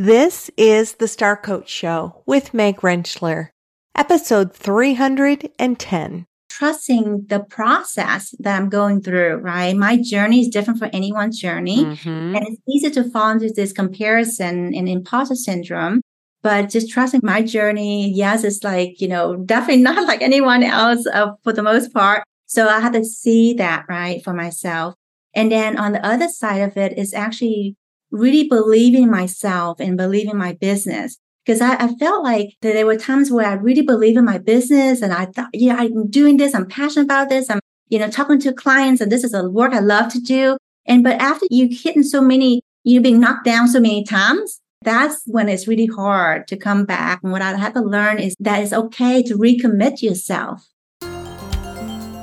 This 0.00 0.48
is 0.56 0.94
the 0.94 1.08
Star 1.08 1.36
Coach 1.36 1.68
Show 1.68 2.22
with 2.24 2.54
Meg 2.54 2.76
Rentschler, 2.82 3.48
episode 3.96 4.54
310. 4.54 6.24
Trusting 6.48 7.26
the 7.26 7.40
process 7.40 8.32
that 8.38 8.56
I'm 8.56 8.68
going 8.68 9.02
through, 9.02 9.38
right? 9.38 9.74
My 9.74 10.00
journey 10.00 10.42
is 10.42 10.48
different 10.50 10.78
for 10.78 10.88
anyone's 10.92 11.40
journey. 11.40 11.84
Mm-hmm. 11.84 12.36
And 12.36 12.46
it's 12.46 12.62
easy 12.68 12.90
to 12.90 13.10
fall 13.10 13.30
into 13.30 13.52
this 13.52 13.72
comparison 13.72 14.72
and 14.72 14.88
imposter 14.88 15.34
syndrome. 15.34 16.00
But 16.42 16.70
just 16.70 16.92
trusting 16.92 17.22
my 17.24 17.42
journey, 17.42 18.08
yes, 18.08 18.44
it's 18.44 18.62
like, 18.62 19.00
you 19.00 19.08
know, 19.08 19.34
definitely 19.46 19.82
not 19.82 20.06
like 20.06 20.22
anyone 20.22 20.62
else 20.62 21.08
uh, 21.08 21.32
for 21.42 21.52
the 21.52 21.64
most 21.64 21.92
part. 21.92 22.22
So 22.46 22.68
I 22.68 22.78
had 22.78 22.92
to 22.92 23.04
see 23.04 23.52
that, 23.54 23.84
right, 23.88 24.22
for 24.22 24.32
myself. 24.32 24.94
And 25.34 25.50
then 25.50 25.76
on 25.76 25.90
the 25.90 26.06
other 26.06 26.28
side 26.28 26.58
of 26.60 26.76
it 26.76 26.96
is 26.96 27.12
actually 27.12 27.74
really 28.10 28.48
believing 28.48 29.10
myself 29.10 29.80
and 29.80 29.96
believing 29.96 30.36
my 30.36 30.52
business. 30.54 31.18
Because 31.44 31.60
I, 31.60 31.76
I, 31.76 31.94
felt 31.94 32.22
like 32.22 32.56
that 32.60 32.74
there 32.74 32.84
were 32.84 32.96
times 32.96 33.30
where 33.30 33.46
I 33.46 33.54
really 33.54 33.80
believe 33.80 34.18
in 34.18 34.24
my 34.24 34.36
business 34.36 35.00
and 35.00 35.14
I 35.14 35.26
thought, 35.26 35.48
yeah, 35.54 35.76
I'm 35.78 36.10
doing 36.10 36.36
this. 36.36 36.54
I'm 36.54 36.66
passionate 36.66 37.04
about 37.04 37.30
this. 37.30 37.48
I'm, 37.48 37.60
you 37.88 37.98
know, 37.98 38.10
talking 38.10 38.38
to 38.40 38.52
clients 38.52 39.00
and 39.00 39.10
this 39.10 39.24
is 39.24 39.32
a 39.32 39.48
work 39.48 39.72
I 39.72 39.78
love 39.78 40.12
to 40.12 40.20
do. 40.20 40.58
And, 40.86 41.02
but 41.02 41.20
after 41.20 41.46
you've 41.50 41.80
hitting 41.80 42.02
so 42.02 42.20
many, 42.20 42.60
you've 42.84 43.02
been 43.02 43.20
knocked 43.20 43.46
down 43.46 43.68
so 43.68 43.80
many 43.80 44.04
times, 44.04 44.60
that's 44.82 45.22
when 45.26 45.48
it's 45.48 45.66
really 45.66 45.86
hard 45.86 46.46
to 46.48 46.56
come 46.56 46.84
back. 46.84 47.20
And 47.22 47.32
what 47.32 47.42
I 47.42 47.56
had 47.56 47.74
to 47.74 47.80
learn 47.80 48.18
is 48.18 48.36
that 48.40 48.62
it's 48.62 48.72
okay 48.72 49.22
to 49.22 49.34
recommit 49.34 50.02
yourself. 50.02 50.66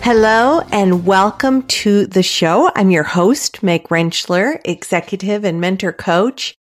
Hello 0.00 0.60
and 0.72 1.04
welcome 1.04 1.62
to 1.64 2.06
the 2.06 2.22
show. 2.22 2.70
I'm 2.74 2.90
your 2.90 3.02
host, 3.02 3.62
Meg 3.62 3.88
Rentschler, 3.88 4.58
executive 4.64 5.44
and 5.44 5.60
mentor 5.60 5.92
coach. 5.92 6.54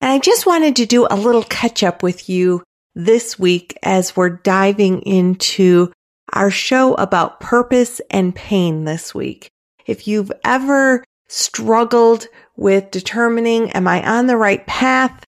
And 0.00 0.10
I 0.10 0.18
just 0.18 0.44
wanted 0.44 0.74
to 0.76 0.86
do 0.86 1.06
a 1.08 1.14
little 1.14 1.44
catch 1.44 1.84
up 1.84 2.02
with 2.02 2.28
you 2.28 2.64
this 2.96 3.38
week 3.38 3.78
as 3.82 4.16
we're 4.16 4.30
diving 4.30 5.02
into 5.02 5.92
our 6.32 6.50
show 6.50 6.94
about 6.94 7.38
purpose 7.38 8.00
and 8.10 8.34
pain 8.34 8.84
this 8.84 9.14
week. 9.14 9.50
If 9.86 10.08
you've 10.08 10.32
ever 10.44 11.04
struggled 11.28 12.26
with 12.56 12.90
determining, 12.90 13.70
am 13.70 13.86
I 13.86 14.04
on 14.04 14.26
the 14.26 14.36
right 14.36 14.66
path? 14.66 15.22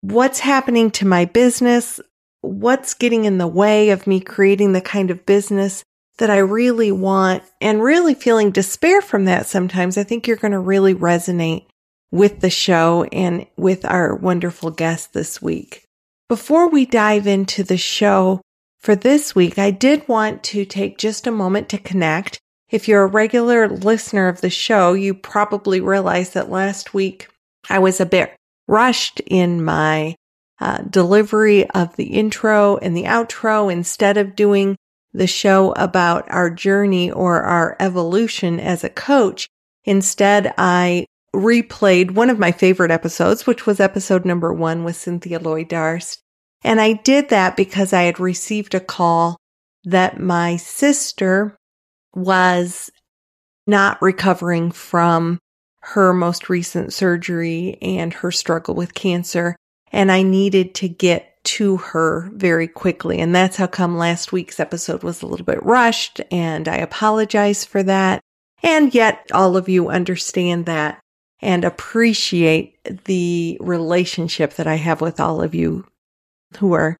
What's 0.00 0.40
happening 0.40 0.90
to 0.92 1.06
my 1.06 1.24
business? 1.24 2.00
What's 2.40 2.94
getting 2.94 3.26
in 3.26 3.38
the 3.38 3.46
way 3.46 3.90
of 3.90 4.06
me 4.06 4.18
creating 4.18 4.72
the 4.72 4.80
kind 4.80 5.10
of 5.10 5.26
business 5.26 5.84
that 6.18 6.30
I 6.30 6.38
really 6.38 6.92
want 6.92 7.42
and 7.60 7.82
really 7.82 8.14
feeling 8.14 8.50
despair 8.50 9.02
from 9.02 9.26
that 9.26 9.46
sometimes, 9.46 9.98
I 9.98 10.02
think 10.02 10.26
you're 10.26 10.36
going 10.36 10.52
to 10.52 10.58
really 10.58 10.94
resonate 10.94 11.66
with 12.10 12.40
the 12.40 12.50
show 12.50 13.04
and 13.12 13.46
with 13.56 13.84
our 13.84 14.14
wonderful 14.14 14.70
guest 14.70 15.12
this 15.12 15.42
week. 15.42 15.84
Before 16.28 16.68
we 16.68 16.86
dive 16.86 17.26
into 17.26 17.62
the 17.62 17.76
show 17.76 18.40
for 18.80 18.96
this 18.96 19.34
week, 19.34 19.58
I 19.58 19.70
did 19.70 20.08
want 20.08 20.42
to 20.44 20.64
take 20.64 20.98
just 20.98 21.26
a 21.26 21.32
moment 21.32 21.68
to 21.70 21.78
connect. 21.78 22.38
If 22.70 22.88
you're 22.88 23.02
a 23.02 23.08
regular 23.08 23.68
listener 23.68 24.28
of 24.28 24.40
the 24.40 24.50
show, 24.50 24.94
you 24.94 25.14
probably 25.14 25.80
realize 25.80 26.30
that 26.30 26.50
last 26.50 26.94
week 26.94 27.28
I 27.68 27.78
was 27.78 28.00
a 28.00 28.06
bit 28.06 28.34
rushed 28.66 29.20
in 29.26 29.62
my 29.62 30.16
uh, 30.60 30.78
delivery 30.78 31.68
of 31.70 31.94
the 31.96 32.06
intro 32.06 32.76
and 32.78 32.96
the 32.96 33.04
outro 33.04 33.70
instead 33.70 34.16
of 34.16 34.34
doing 34.34 34.76
the 35.16 35.26
show 35.26 35.72
about 35.72 36.30
our 36.30 36.50
journey 36.50 37.10
or 37.10 37.42
our 37.42 37.76
evolution 37.80 38.60
as 38.60 38.84
a 38.84 38.90
coach. 38.90 39.48
Instead, 39.84 40.52
I 40.58 41.06
replayed 41.34 42.12
one 42.12 42.30
of 42.30 42.38
my 42.38 42.52
favorite 42.52 42.90
episodes, 42.90 43.46
which 43.46 43.66
was 43.66 43.80
episode 43.80 44.24
number 44.24 44.52
one 44.52 44.84
with 44.84 44.96
Cynthia 44.96 45.38
Loy 45.38 45.64
Darst. 45.64 46.20
And 46.64 46.80
I 46.80 46.94
did 46.94 47.28
that 47.28 47.56
because 47.56 47.92
I 47.92 48.02
had 48.02 48.20
received 48.20 48.74
a 48.74 48.80
call 48.80 49.36
that 49.84 50.20
my 50.20 50.56
sister 50.56 51.56
was 52.14 52.90
not 53.66 54.00
recovering 54.02 54.70
from 54.70 55.38
her 55.80 56.12
most 56.12 56.48
recent 56.48 56.92
surgery 56.92 57.78
and 57.80 58.12
her 58.12 58.32
struggle 58.32 58.74
with 58.74 58.94
cancer. 58.94 59.54
And 59.92 60.10
I 60.10 60.22
needed 60.22 60.74
to 60.76 60.88
get 60.88 61.35
to 61.46 61.76
her 61.78 62.28
very 62.34 62.68
quickly. 62.68 63.20
And 63.20 63.34
that's 63.34 63.56
how 63.56 63.66
come 63.66 63.96
last 63.96 64.32
week's 64.32 64.60
episode 64.60 65.02
was 65.02 65.22
a 65.22 65.26
little 65.26 65.46
bit 65.46 65.62
rushed. 65.62 66.20
And 66.30 66.68
I 66.68 66.76
apologize 66.76 67.64
for 67.64 67.82
that. 67.84 68.20
And 68.62 68.94
yet 68.94 69.30
all 69.32 69.56
of 69.56 69.68
you 69.68 69.88
understand 69.88 70.66
that 70.66 71.00
and 71.40 71.64
appreciate 71.64 73.04
the 73.04 73.58
relationship 73.60 74.54
that 74.54 74.66
I 74.66 74.76
have 74.76 75.00
with 75.00 75.20
all 75.20 75.42
of 75.42 75.54
you 75.54 75.86
who 76.58 76.72
are 76.72 76.96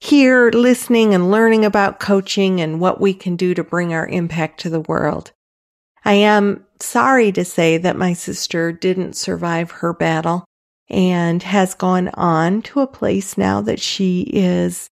here 0.00 0.50
listening 0.50 1.12
and 1.14 1.30
learning 1.30 1.64
about 1.64 2.00
coaching 2.00 2.60
and 2.60 2.80
what 2.80 3.00
we 3.00 3.12
can 3.12 3.36
do 3.36 3.52
to 3.54 3.62
bring 3.62 3.92
our 3.92 4.06
impact 4.08 4.60
to 4.60 4.70
the 4.70 4.80
world. 4.80 5.32
I 6.04 6.14
am 6.14 6.64
sorry 6.80 7.32
to 7.32 7.44
say 7.44 7.76
that 7.76 7.96
my 7.96 8.14
sister 8.14 8.72
didn't 8.72 9.14
survive 9.14 9.70
her 9.70 9.92
battle 9.92 10.46
and 10.90 11.42
has 11.42 11.74
gone 11.74 12.08
on 12.14 12.62
to 12.62 12.80
a 12.80 12.86
place 12.86 13.38
now 13.38 13.60
that 13.60 13.80
she 13.80 14.22
is 14.22 14.88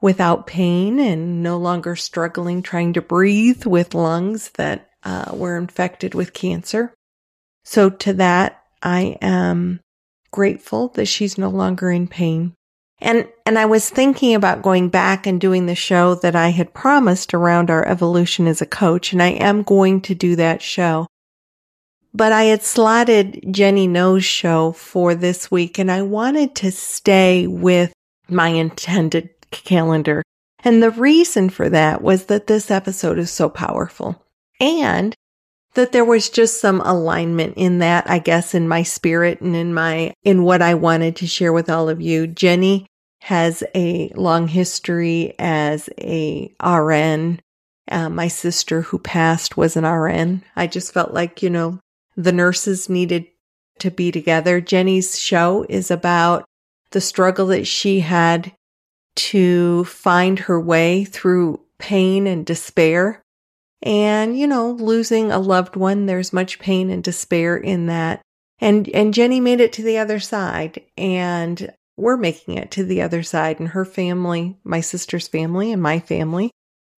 without 0.00 0.46
pain 0.46 0.98
and 0.98 1.42
no 1.42 1.56
longer 1.56 1.96
struggling 1.96 2.62
trying 2.62 2.92
to 2.92 3.02
breathe 3.02 3.64
with 3.66 3.94
lungs 3.94 4.50
that 4.50 4.90
uh, 5.04 5.30
were 5.32 5.56
infected 5.56 6.14
with 6.14 6.32
cancer. 6.32 6.92
So 7.64 7.90
to 7.90 8.12
that, 8.14 8.62
I 8.82 9.18
am 9.20 9.80
grateful 10.30 10.88
that 10.88 11.06
she's 11.06 11.38
no 11.38 11.48
longer 11.48 11.90
in 11.90 12.08
pain. 12.08 12.54
And, 13.00 13.28
and 13.46 13.58
I 13.58 13.66
was 13.66 13.88
thinking 13.88 14.34
about 14.34 14.62
going 14.62 14.88
back 14.88 15.26
and 15.26 15.40
doing 15.40 15.66
the 15.66 15.74
show 15.74 16.16
that 16.16 16.34
I 16.34 16.48
had 16.48 16.74
promised 16.74 17.32
around 17.32 17.70
our 17.70 17.86
evolution 17.86 18.48
as 18.48 18.60
a 18.60 18.66
coach. 18.66 19.12
And 19.12 19.22
I 19.22 19.28
am 19.28 19.62
going 19.62 20.00
to 20.02 20.14
do 20.14 20.34
that 20.36 20.62
show. 20.62 21.06
But 22.18 22.32
I 22.32 22.44
had 22.46 22.64
slotted 22.64 23.44
Jenny 23.48 23.86
No's 23.86 24.24
show 24.24 24.72
for 24.72 25.14
this 25.14 25.52
week 25.52 25.78
and 25.78 25.88
I 25.88 26.02
wanted 26.02 26.56
to 26.56 26.72
stay 26.72 27.46
with 27.46 27.92
my 28.28 28.48
intended 28.48 29.30
calendar. 29.52 30.24
And 30.64 30.82
the 30.82 30.90
reason 30.90 31.48
for 31.48 31.68
that 31.68 32.02
was 32.02 32.24
that 32.24 32.48
this 32.48 32.72
episode 32.72 33.20
is 33.20 33.30
so 33.30 33.48
powerful 33.48 34.20
and 34.60 35.14
that 35.74 35.92
there 35.92 36.04
was 36.04 36.28
just 36.28 36.60
some 36.60 36.80
alignment 36.80 37.54
in 37.56 37.78
that, 37.78 38.10
I 38.10 38.18
guess, 38.18 38.52
in 38.52 38.66
my 38.66 38.82
spirit 38.82 39.40
and 39.40 39.54
in 39.54 39.72
my, 39.72 40.12
in 40.24 40.42
what 40.42 40.60
I 40.60 40.74
wanted 40.74 41.14
to 41.16 41.28
share 41.28 41.52
with 41.52 41.70
all 41.70 41.88
of 41.88 42.00
you. 42.00 42.26
Jenny 42.26 42.88
has 43.20 43.62
a 43.76 44.10
long 44.16 44.48
history 44.48 45.36
as 45.38 45.88
a 46.00 46.52
RN. 46.60 47.38
Uh, 47.88 48.08
my 48.08 48.26
sister 48.26 48.82
who 48.82 48.98
passed 48.98 49.56
was 49.56 49.76
an 49.76 49.86
RN. 49.86 50.42
I 50.56 50.66
just 50.66 50.92
felt 50.92 51.14
like, 51.14 51.44
you 51.44 51.50
know, 51.50 51.78
the 52.18 52.32
nurses 52.32 52.88
needed 52.88 53.26
to 53.78 53.90
be 53.92 54.10
together. 54.10 54.60
Jenny's 54.60 55.18
show 55.18 55.64
is 55.68 55.90
about 55.90 56.44
the 56.90 57.00
struggle 57.00 57.46
that 57.46 57.66
she 57.66 58.00
had 58.00 58.52
to 59.14 59.84
find 59.84 60.40
her 60.40 60.60
way 60.60 61.04
through 61.04 61.60
pain 61.78 62.26
and 62.26 62.44
despair. 62.44 63.22
And, 63.82 64.36
you 64.36 64.48
know, 64.48 64.72
losing 64.72 65.30
a 65.30 65.38
loved 65.38 65.76
one, 65.76 66.06
there's 66.06 66.32
much 66.32 66.58
pain 66.58 66.90
and 66.90 67.04
despair 67.04 67.56
in 67.56 67.86
that. 67.86 68.20
And, 68.60 68.88
and 68.88 69.14
Jenny 69.14 69.38
made 69.38 69.60
it 69.60 69.72
to 69.74 69.82
the 69.82 69.98
other 69.98 70.18
side 70.18 70.82
and 70.96 71.72
we're 71.96 72.16
making 72.16 72.54
it 72.58 72.72
to 72.72 72.84
the 72.84 73.02
other 73.02 73.22
side 73.22 73.60
and 73.60 73.68
her 73.68 73.84
family, 73.84 74.58
my 74.64 74.80
sister's 74.80 75.28
family 75.28 75.70
and 75.70 75.80
my 75.80 76.00
family 76.00 76.50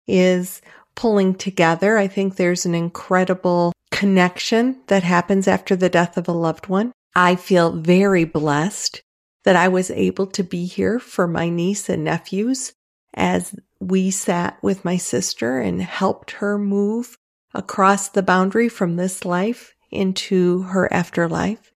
is 0.08 0.62
pulling 0.96 1.36
together. 1.36 1.98
I 1.98 2.08
think 2.08 2.36
there's 2.36 2.66
an 2.66 2.76
incredible 2.76 3.74
connection 3.92 4.82
that 4.88 5.04
happens 5.04 5.48
after 5.48 5.76
the 5.76 5.90
death 5.90 6.18
of 6.18 6.28
a 6.28 6.34
loved 6.34 6.68
one. 6.68 6.92
I 7.16 7.36
feel 7.36 7.72
very 7.72 8.26
blessed 8.26 9.02
that 9.44 9.56
I 9.56 9.68
was 9.68 9.92
able 9.92 10.28
to 10.28 10.44
be 10.44 10.66
here 10.66 11.00
for 11.00 11.28
my 11.28 11.50
niece 11.50 11.90
and 11.90 12.04
nephews 12.04 12.74
as 13.14 13.56
we 13.80 14.12
sat 14.12 14.58
with 14.62 14.86
my 14.86 14.98
sister 14.98 15.60
and 15.60 15.82
helped 15.82 16.32
her 16.32 16.58
move 16.58 17.18
across 17.54 18.10
the 18.10 18.22
boundary 18.22 18.70
from 18.70 18.96
this 18.96 19.26
life 19.26 19.74
into 19.92 20.62
her 20.64 20.92
afterlife. 20.94 21.72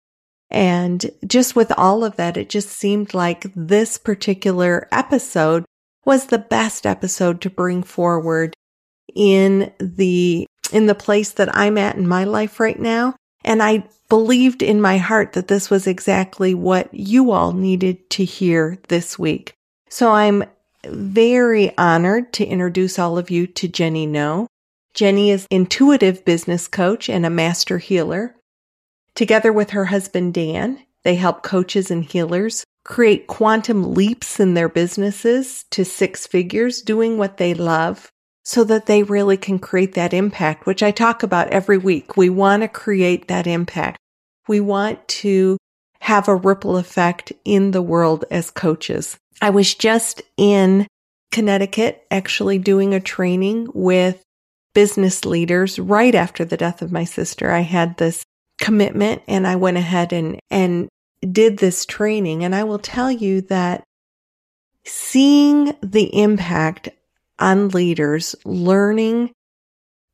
And 0.49 1.09
just 1.25 1.55
with 1.55 1.71
all 1.77 2.03
of 2.03 2.15
that, 2.17 2.37
it 2.37 2.49
just 2.49 2.69
seemed 2.69 3.13
like 3.13 3.45
this 3.55 3.97
particular 3.97 4.87
episode 4.91 5.65
was 6.05 6.27
the 6.27 6.37
best 6.37 6.85
episode 6.85 7.41
to 7.41 7.49
bring 7.49 7.81
forward 7.81 8.53
in 9.15 9.71
the 9.79 10.45
in 10.71 10.87
the 10.87 10.95
place 10.95 11.31
that 11.33 11.55
I'm 11.55 11.77
at 11.77 11.95
in 11.95 12.07
my 12.07 12.23
life 12.23 12.59
right 12.59 12.79
now. 12.79 13.15
And 13.45 13.61
I 13.61 13.83
believed 14.09 14.63
in 14.63 14.81
my 14.81 14.97
heart 14.97 15.33
that 15.33 15.47
this 15.47 15.69
was 15.69 15.87
exactly 15.87 16.53
what 16.53 16.93
you 16.93 17.31
all 17.31 17.53
needed 17.53 18.09
to 18.11 18.23
hear 18.23 18.79
this 18.87 19.19
week. 19.19 19.53
So 19.89 20.11
I'm 20.11 20.43
very 20.85 21.77
honored 21.77 22.33
to 22.33 22.45
introduce 22.45 22.97
all 22.97 23.17
of 23.17 23.29
you 23.29 23.47
to 23.47 23.67
Jenny 23.67 24.05
No. 24.05 24.47
Jenny 24.93 25.31
is 25.31 25.47
intuitive 25.49 26.23
business 26.25 26.67
coach 26.67 27.09
and 27.09 27.25
a 27.25 27.29
master 27.29 27.77
healer. 27.77 28.35
Together 29.15 29.51
with 29.51 29.71
her 29.71 29.85
husband 29.85 30.33
Dan, 30.33 30.79
they 31.03 31.15
help 31.15 31.43
coaches 31.43 31.91
and 31.91 32.03
healers 32.03 32.63
create 32.85 33.27
quantum 33.27 33.93
leaps 33.93 34.39
in 34.39 34.53
their 34.53 34.69
businesses 34.69 35.65
to 35.71 35.85
six 35.85 36.27
figures 36.27 36.81
doing 36.81 37.17
what 37.17 37.37
they 37.37 37.53
love 37.53 38.11
so 38.43 38.63
that 38.65 38.85
they 38.85 39.03
really 39.03 39.37
can 39.37 39.57
create 39.57 39.93
that 39.93 40.13
impact, 40.13 40.65
which 40.65 40.83
I 40.83 40.91
talk 40.91 41.23
about 41.23 41.49
every 41.49 41.77
week. 41.77 42.17
We 42.17 42.29
want 42.29 42.61
to 42.61 42.67
create 42.67 43.27
that 43.27 43.47
impact. 43.47 43.97
We 44.47 44.59
want 44.59 45.07
to 45.07 45.57
have 46.01 46.27
a 46.27 46.35
ripple 46.35 46.75
effect 46.75 47.31
in 47.45 47.71
the 47.71 47.81
world 47.81 48.25
as 48.29 48.51
coaches. 48.51 49.17
I 49.41 49.49
was 49.49 49.73
just 49.73 50.21
in 50.35 50.87
Connecticut 51.31 52.05
actually 52.11 52.59
doing 52.59 52.93
a 52.93 52.99
training 52.99 53.69
with 53.73 54.21
business 54.73 55.23
leaders 55.23 55.79
right 55.79 56.13
after 56.13 56.43
the 56.43 56.57
death 56.57 56.81
of 56.81 56.91
my 56.91 57.05
sister. 57.05 57.51
I 57.51 57.61
had 57.61 57.97
this 57.97 58.23
commitment 58.59 59.21
and 59.27 59.47
I 59.47 59.55
went 59.55 59.77
ahead 59.77 60.11
and, 60.11 60.39
and 60.51 60.89
did 61.21 61.57
this 61.57 61.85
training. 61.85 62.43
And 62.43 62.53
I 62.53 62.65
will 62.65 62.79
tell 62.79 63.11
you 63.11 63.41
that 63.41 63.83
seeing 64.83 65.73
the 65.81 66.15
impact 66.21 66.89
on 67.43 67.67
leaders, 67.69 68.35
learning 68.45 69.31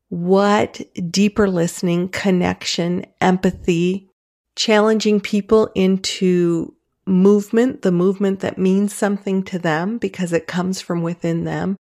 what 0.08 0.80
deeper 1.10 1.48
listening, 1.48 2.08
connection, 2.08 3.06
empathy, 3.20 4.10
challenging 4.56 5.20
people 5.20 5.70
into 5.76 6.74
movement, 7.06 7.82
the 7.82 7.92
movement 7.92 8.40
that 8.40 8.58
means 8.58 8.92
something 8.92 9.44
to 9.44 9.58
them 9.60 9.96
because 9.96 10.32
it 10.32 10.48
comes 10.48 10.80
from 10.80 11.02
within 11.02 11.44
them. 11.44 11.76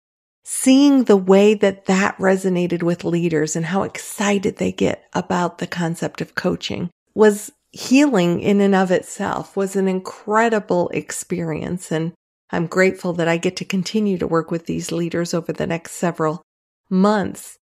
Seeing 0.45 1.05
the 1.05 1.17
way 1.17 1.53
that 1.55 1.85
that 1.87 2.17
resonated 2.17 2.83
with 2.83 3.05
leaders 3.05 3.55
and 3.55 3.67
how 3.67 3.83
excited 3.83 4.57
they 4.57 4.73
get 4.73 5.05
about 5.13 5.59
the 5.59 5.67
concept 5.67 6.21
of 6.23 6.35
coaching 6.35 6.91
was 7.15 7.53
healing 7.71 8.41
in 8.41 8.61
and 8.61 8.75
of 8.75 8.91
itself 8.91 9.57
was 9.57 9.77
an 9.77 9.89
incredible 9.89 10.89
experience. 10.91 11.93
And 11.93 12.13
I'm 12.55 12.67
grateful 12.67 13.13
that 13.15 13.29
I 13.29 13.37
get 13.37 13.57
to 13.57 13.65
continue 13.65 14.19
to 14.19 14.27
work 14.27 14.51
with 14.51 14.67
these 14.67 14.93
leaders 14.93 15.35
over 15.35 15.53
the 15.53 15.67
next 15.67 15.93
several 15.93 16.43
months. 16.89 17.59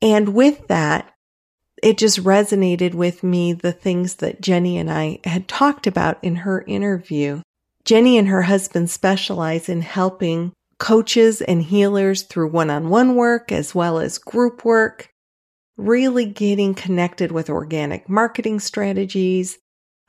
And 0.00 0.34
with 0.34 0.66
that, 0.68 1.12
it 1.82 1.98
just 1.98 2.22
resonated 2.22 2.94
with 2.94 3.22
me 3.22 3.52
the 3.52 3.72
things 3.72 4.16
that 4.16 4.40
Jenny 4.40 4.78
and 4.78 4.90
I 4.90 5.18
had 5.24 5.48
talked 5.48 5.86
about 5.86 6.18
in 6.22 6.36
her 6.36 6.62
interview. 6.66 7.42
Jenny 7.84 8.16
and 8.16 8.28
her 8.28 8.42
husband 8.42 8.90
specialize 8.90 9.68
in 9.68 9.82
helping 9.82 10.52
coaches 10.78 11.42
and 11.42 11.62
healers 11.62 12.22
through 12.22 12.50
one 12.50 12.70
on 12.70 12.88
one 12.88 13.14
work 13.16 13.52
as 13.52 13.74
well 13.74 13.98
as 13.98 14.18
group 14.18 14.64
work 14.64 15.12
really 15.76 16.24
getting 16.24 16.74
connected 16.74 17.32
with 17.32 17.50
organic 17.50 18.08
marketing 18.08 18.60
strategies, 18.60 19.58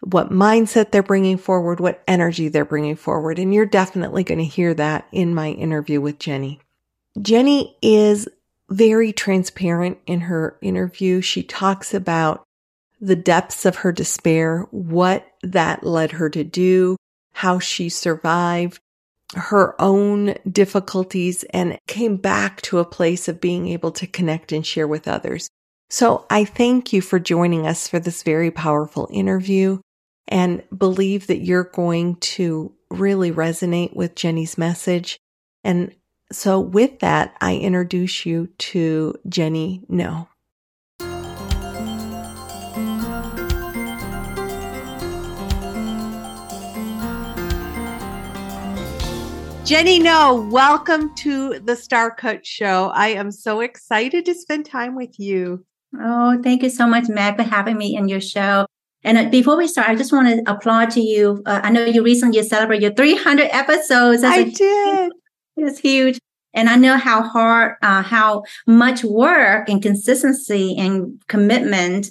what 0.03 0.31
mindset 0.31 0.91
they're 0.91 1.03
bringing 1.03 1.37
forward, 1.37 1.79
what 1.79 2.03
energy 2.07 2.49
they're 2.49 2.65
bringing 2.65 2.95
forward. 2.95 3.39
And 3.39 3.53
you're 3.53 3.65
definitely 3.65 4.23
going 4.23 4.39
to 4.39 4.45
hear 4.45 4.73
that 4.73 5.07
in 5.11 5.33
my 5.33 5.49
interview 5.51 6.01
with 6.01 6.19
Jenny. 6.19 6.59
Jenny 7.21 7.77
is 7.81 8.27
very 8.69 9.13
transparent 9.13 9.97
in 10.05 10.21
her 10.21 10.57
interview. 10.61 11.21
She 11.21 11.43
talks 11.43 11.93
about 11.93 12.43
the 12.99 13.15
depths 13.15 13.65
of 13.65 13.77
her 13.77 13.91
despair, 13.91 14.67
what 14.71 15.25
that 15.41 15.83
led 15.83 16.11
her 16.11 16.29
to 16.29 16.43
do, 16.43 16.97
how 17.33 17.59
she 17.59 17.89
survived 17.89 18.79
her 19.35 19.79
own 19.81 20.35
difficulties 20.49 21.43
and 21.51 21.77
came 21.87 22.17
back 22.17 22.61
to 22.61 22.79
a 22.79 22.85
place 22.85 23.27
of 23.27 23.41
being 23.41 23.67
able 23.67 23.91
to 23.91 24.07
connect 24.07 24.51
and 24.51 24.65
share 24.65 24.87
with 24.87 25.07
others. 25.07 25.49
So 25.89 26.25
I 26.29 26.45
thank 26.45 26.93
you 26.93 27.01
for 27.01 27.19
joining 27.19 27.67
us 27.67 27.87
for 27.87 27.99
this 27.99 28.23
very 28.23 28.51
powerful 28.51 29.07
interview 29.11 29.79
and 30.27 30.63
believe 30.75 31.27
that 31.27 31.43
you're 31.43 31.63
going 31.63 32.15
to 32.17 32.73
really 32.89 33.31
resonate 33.31 33.95
with 33.95 34.15
Jenny's 34.15 34.57
message. 34.57 35.19
And 35.63 35.93
so 36.31 36.59
with 36.59 36.99
that, 36.99 37.35
I 37.41 37.57
introduce 37.57 38.25
you 38.25 38.47
to 38.57 39.15
Jenny 39.27 39.83
No. 39.87 40.27
Jenny 49.65 49.97
No, 49.97 50.49
welcome 50.51 51.15
to 51.15 51.57
the 51.59 51.75
Star 51.77 52.13
Coach 52.13 52.45
Show. 52.45 52.91
I 52.93 53.09
am 53.09 53.31
so 53.31 53.61
excited 53.61 54.25
to 54.25 54.33
spend 54.33 54.65
time 54.65 54.93
with 54.93 55.17
you. 55.17 55.65
Oh, 55.97 56.37
thank 56.43 56.63
you 56.63 56.69
so 56.69 56.85
much, 56.85 57.07
Meg, 57.07 57.37
for 57.37 57.43
having 57.43 57.77
me 57.77 57.95
in 57.95 58.09
your 58.09 58.19
show. 58.19 58.65
And 59.03 59.17
uh, 59.17 59.29
before 59.29 59.57
we 59.57 59.67
start, 59.67 59.89
I 59.89 59.95
just 59.95 60.13
want 60.13 60.27
to 60.27 60.51
applaud 60.51 60.91
to 60.91 61.01
you. 61.01 61.41
Uh, 61.45 61.61
I 61.63 61.69
know 61.69 61.85
you 61.85 62.03
recently 62.03 62.41
celebrated 62.43 62.83
your 62.83 62.93
300 62.93 63.49
episodes. 63.51 64.21
That's 64.21 64.37
I 64.37 64.43
did. 64.43 65.11
It's 65.57 65.79
huge. 65.79 66.19
And 66.53 66.69
I 66.69 66.75
know 66.75 66.97
how 66.97 67.23
hard, 67.23 67.75
uh, 67.81 68.03
how 68.03 68.43
much 68.67 69.03
work 69.03 69.69
and 69.69 69.81
consistency 69.81 70.75
and 70.77 71.21
commitment 71.27 72.09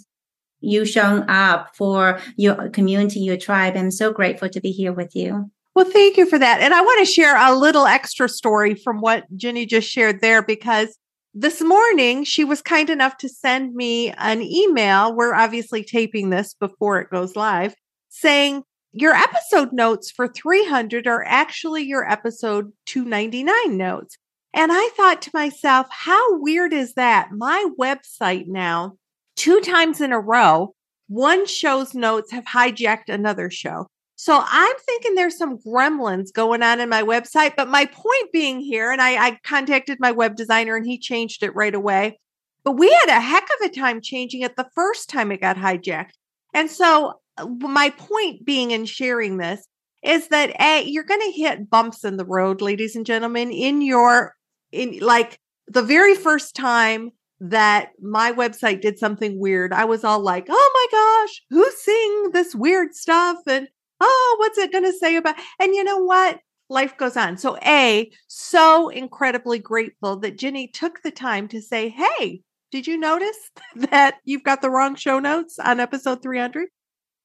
you 0.60 0.84
shown 0.84 1.28
up 1.28 1.74
for 1.74 2.20
your 2.36 2.68
community, 2.70 3.20
your 3.20 3.36
tribe. 3.36 3.76
I'm 3.76 3.90
so 3.90 4.12
grateful 4.12 4.48
to 4.48 4.60
be 4.60 4.70
here 4.70 4.92
with 4.92 5.14
you. 5.14 5.50
Well, 5.74 5.90
thank 5.90 6.16
you 6.16 6.26
for 6.26 6.38
that. 6.38 6.60
And 6.60 6.74
I 6.74 6.82
want 6.82 7.06
to 7.06 7.12
share 7.12 7.36
a 7.36 7.54
little 7.54 7.86
extra 7.86 8.28
story 8.28 8.74
from 8.74 9.00
what 9.00 9.24
Jenny 9.36 9.64
just 9.64 9.88
shared 9.88 10.20
there 10.20 10.42
because 10.42 10.96
this 11.34 11.62
morning 11.62 12.24
she 12.24 12.44
was 12.44 12.60
kind 12.60 12.90
enough 12.90 13.16
to 13.18 13.28
send 13.28 13.74
me 13.74 14.10
an 14.12 14.42
email. 14.42 15.14
We're 15.14 15.34
obviously 15.34 15.82
taping 15.82 16.30
this 16.30 16.54
before 16.54 17.00
it 17.00 17.10
goes 17.10 17.36
live 17.36 17.74
saying 18.12 18.62
your 18.92 19.14
episode 19.14 19.72
notes 19.72 20.10
for 20.10 20.28
300 20.28 21.06
are 21.06 21.24
actually 21.24 21.82
your 21.82 22.08
episode 22.08 22.70
299 22.86 23.76
notes. 23.76 24.18
And 24.54 24.70
I 24.70 24.90
thought 24.94 25.22
to 25.22 25.30
myself, 25.32 25.86
how 25.90 26.38
weird 26.38 26.74
is 26.74 26.92
that? 26.94 27.30
My 27.32 27.70
website 27.80 28.48
now, 28.48 28.98
two 29.34 29.60
times 29.60 30.02
in 30.02 30.12
a 30.12 30.20
row, 30.20 30.74
one 31.08 31.46
show's 31.46 31.94
notes 31.94 32.32
have 32.32 32.44
hijacked 32.44 33.08
another 33.08 33.48
show. 33.48 33.86
So 34.22 34.40
I'm 34.40 34.76
thinking 34.86 35.16
there's 35.16 35.36
some 35.36 35.58
gremlins 35.58 36.32
going 36.32 36.62
on 36.62 36.78
in 36.78 36.88
my 36.88 37.02
website. 37.02 37.56
But 37.56 37.66
my 37.66 37.86
point 37.86 38.30
being 38.32 38.60
here, 38.60 38.92
and 38.92 39.02
I, 39.02 39.16
I, 39.16 39.38
contacted 39.42 39.98
my 39.98 40.12
web 40.12 40.36
designer 40.36 40.76
and 40.76 40.86
he 40.86 40.96
changed 40.96 41.42
it 41.42 41.56
right 41.56 41.74
away. 41.74 42.20
But 42.62 42.78
we 42.78 42.88
had 42.88 43.08
a 43.08 43.20
heck 43.20 43.42
of 43.42 43.66
a 43.66 43.74
time 43.74 44.00
changing 44.00 44.42
it 44.42 44.54
the 44.54 44.70
first 44.76 45.10
time 45.10 45.32
it 45.32 45.40
got 45.40 45.56
hijacked. 45.56 46.12
And 46.54 46.70
so 46.70 47.14
uh, 47.36 47.46
my 47.46 47.90
point 47.90 48.44
being 48.44 48.70
in 48.70 48.84
sharing 48.84 49.38
this 49.38 49.66
is 50.04 50.28
that 50.28 50.54
a 50.60 50.84
you're 50.84 51.02
going 51.02 51.18
to 51.18 51.36
hit 51.36 51.68
bumps 51.68 52.04
in 52.04 52.16
the 52.16 52.24
road, 52.24 52.60
ladies 52.60 52.94
and 52.94 53.04
gentlemen, 53.04 53.50
in 53.50 53.82
your 53.82 54.36
in 54.70 55.00
like 55.00 55.36
the 55.66 55.82
very 55.82 56.14
first 56.14 56.54
time 56.54 57.10
that 57.40 57.88
my 58.00 58.30
website 58.30 58.82
did 58.82 59.00
something 59.00 59.40
weird, 59.40 59.72
I 59.72 59.84
was 59.84 60.04
all 60.04 60.20
like, 60.20 60.46
"Oh 60.48 60.70
my 60.92 61.26
gosh, 61.26 61.42
who's 61.50 61.74
seeing 61.78 62.30
this 62.30 62.54
weird 62.54 62.94
stuff?" 62.94 63.38
and 63.48 63.66
oh, 64.02 64.36
what's 64.38 64.58
it 64.58 64.72
going 64.72 64.84
to 64.84 64.92
say 64.92 65.16
about? 65.16 65.36
And 65.60 65.74
you 65.74 65.84
know 65.84 65.98
what? 65.98 66.40
Life 66.68 66.96
goes 66.96 67.16
on. 67.16 67.36
So, 67.36 67.56
A, 67.66 68.10
so 68.28 68.88
incredibly 68.88 69.58
grateful 69.58 70.16
that 70.20 70.38
Jenny 70.38 70.68
took 70.68 71.02
the 71.02 71.10
time 71.10 71.48
to 71.48 71.60
say, 71.60 71.88
hey, 71.88 72.42
did 72.70 72.86
you 72.86 72.98
notice 72.98 73.36
that 73.76 74.16
you've 74.24 74.42
got 74.42 74.62
the 74.62 74.70
wrong 74.70 74.94
show 74.94 75.18
notes 75.18 75.58
on 75.58 75.80
episode 75.80 76.22
300? 76.22 76.68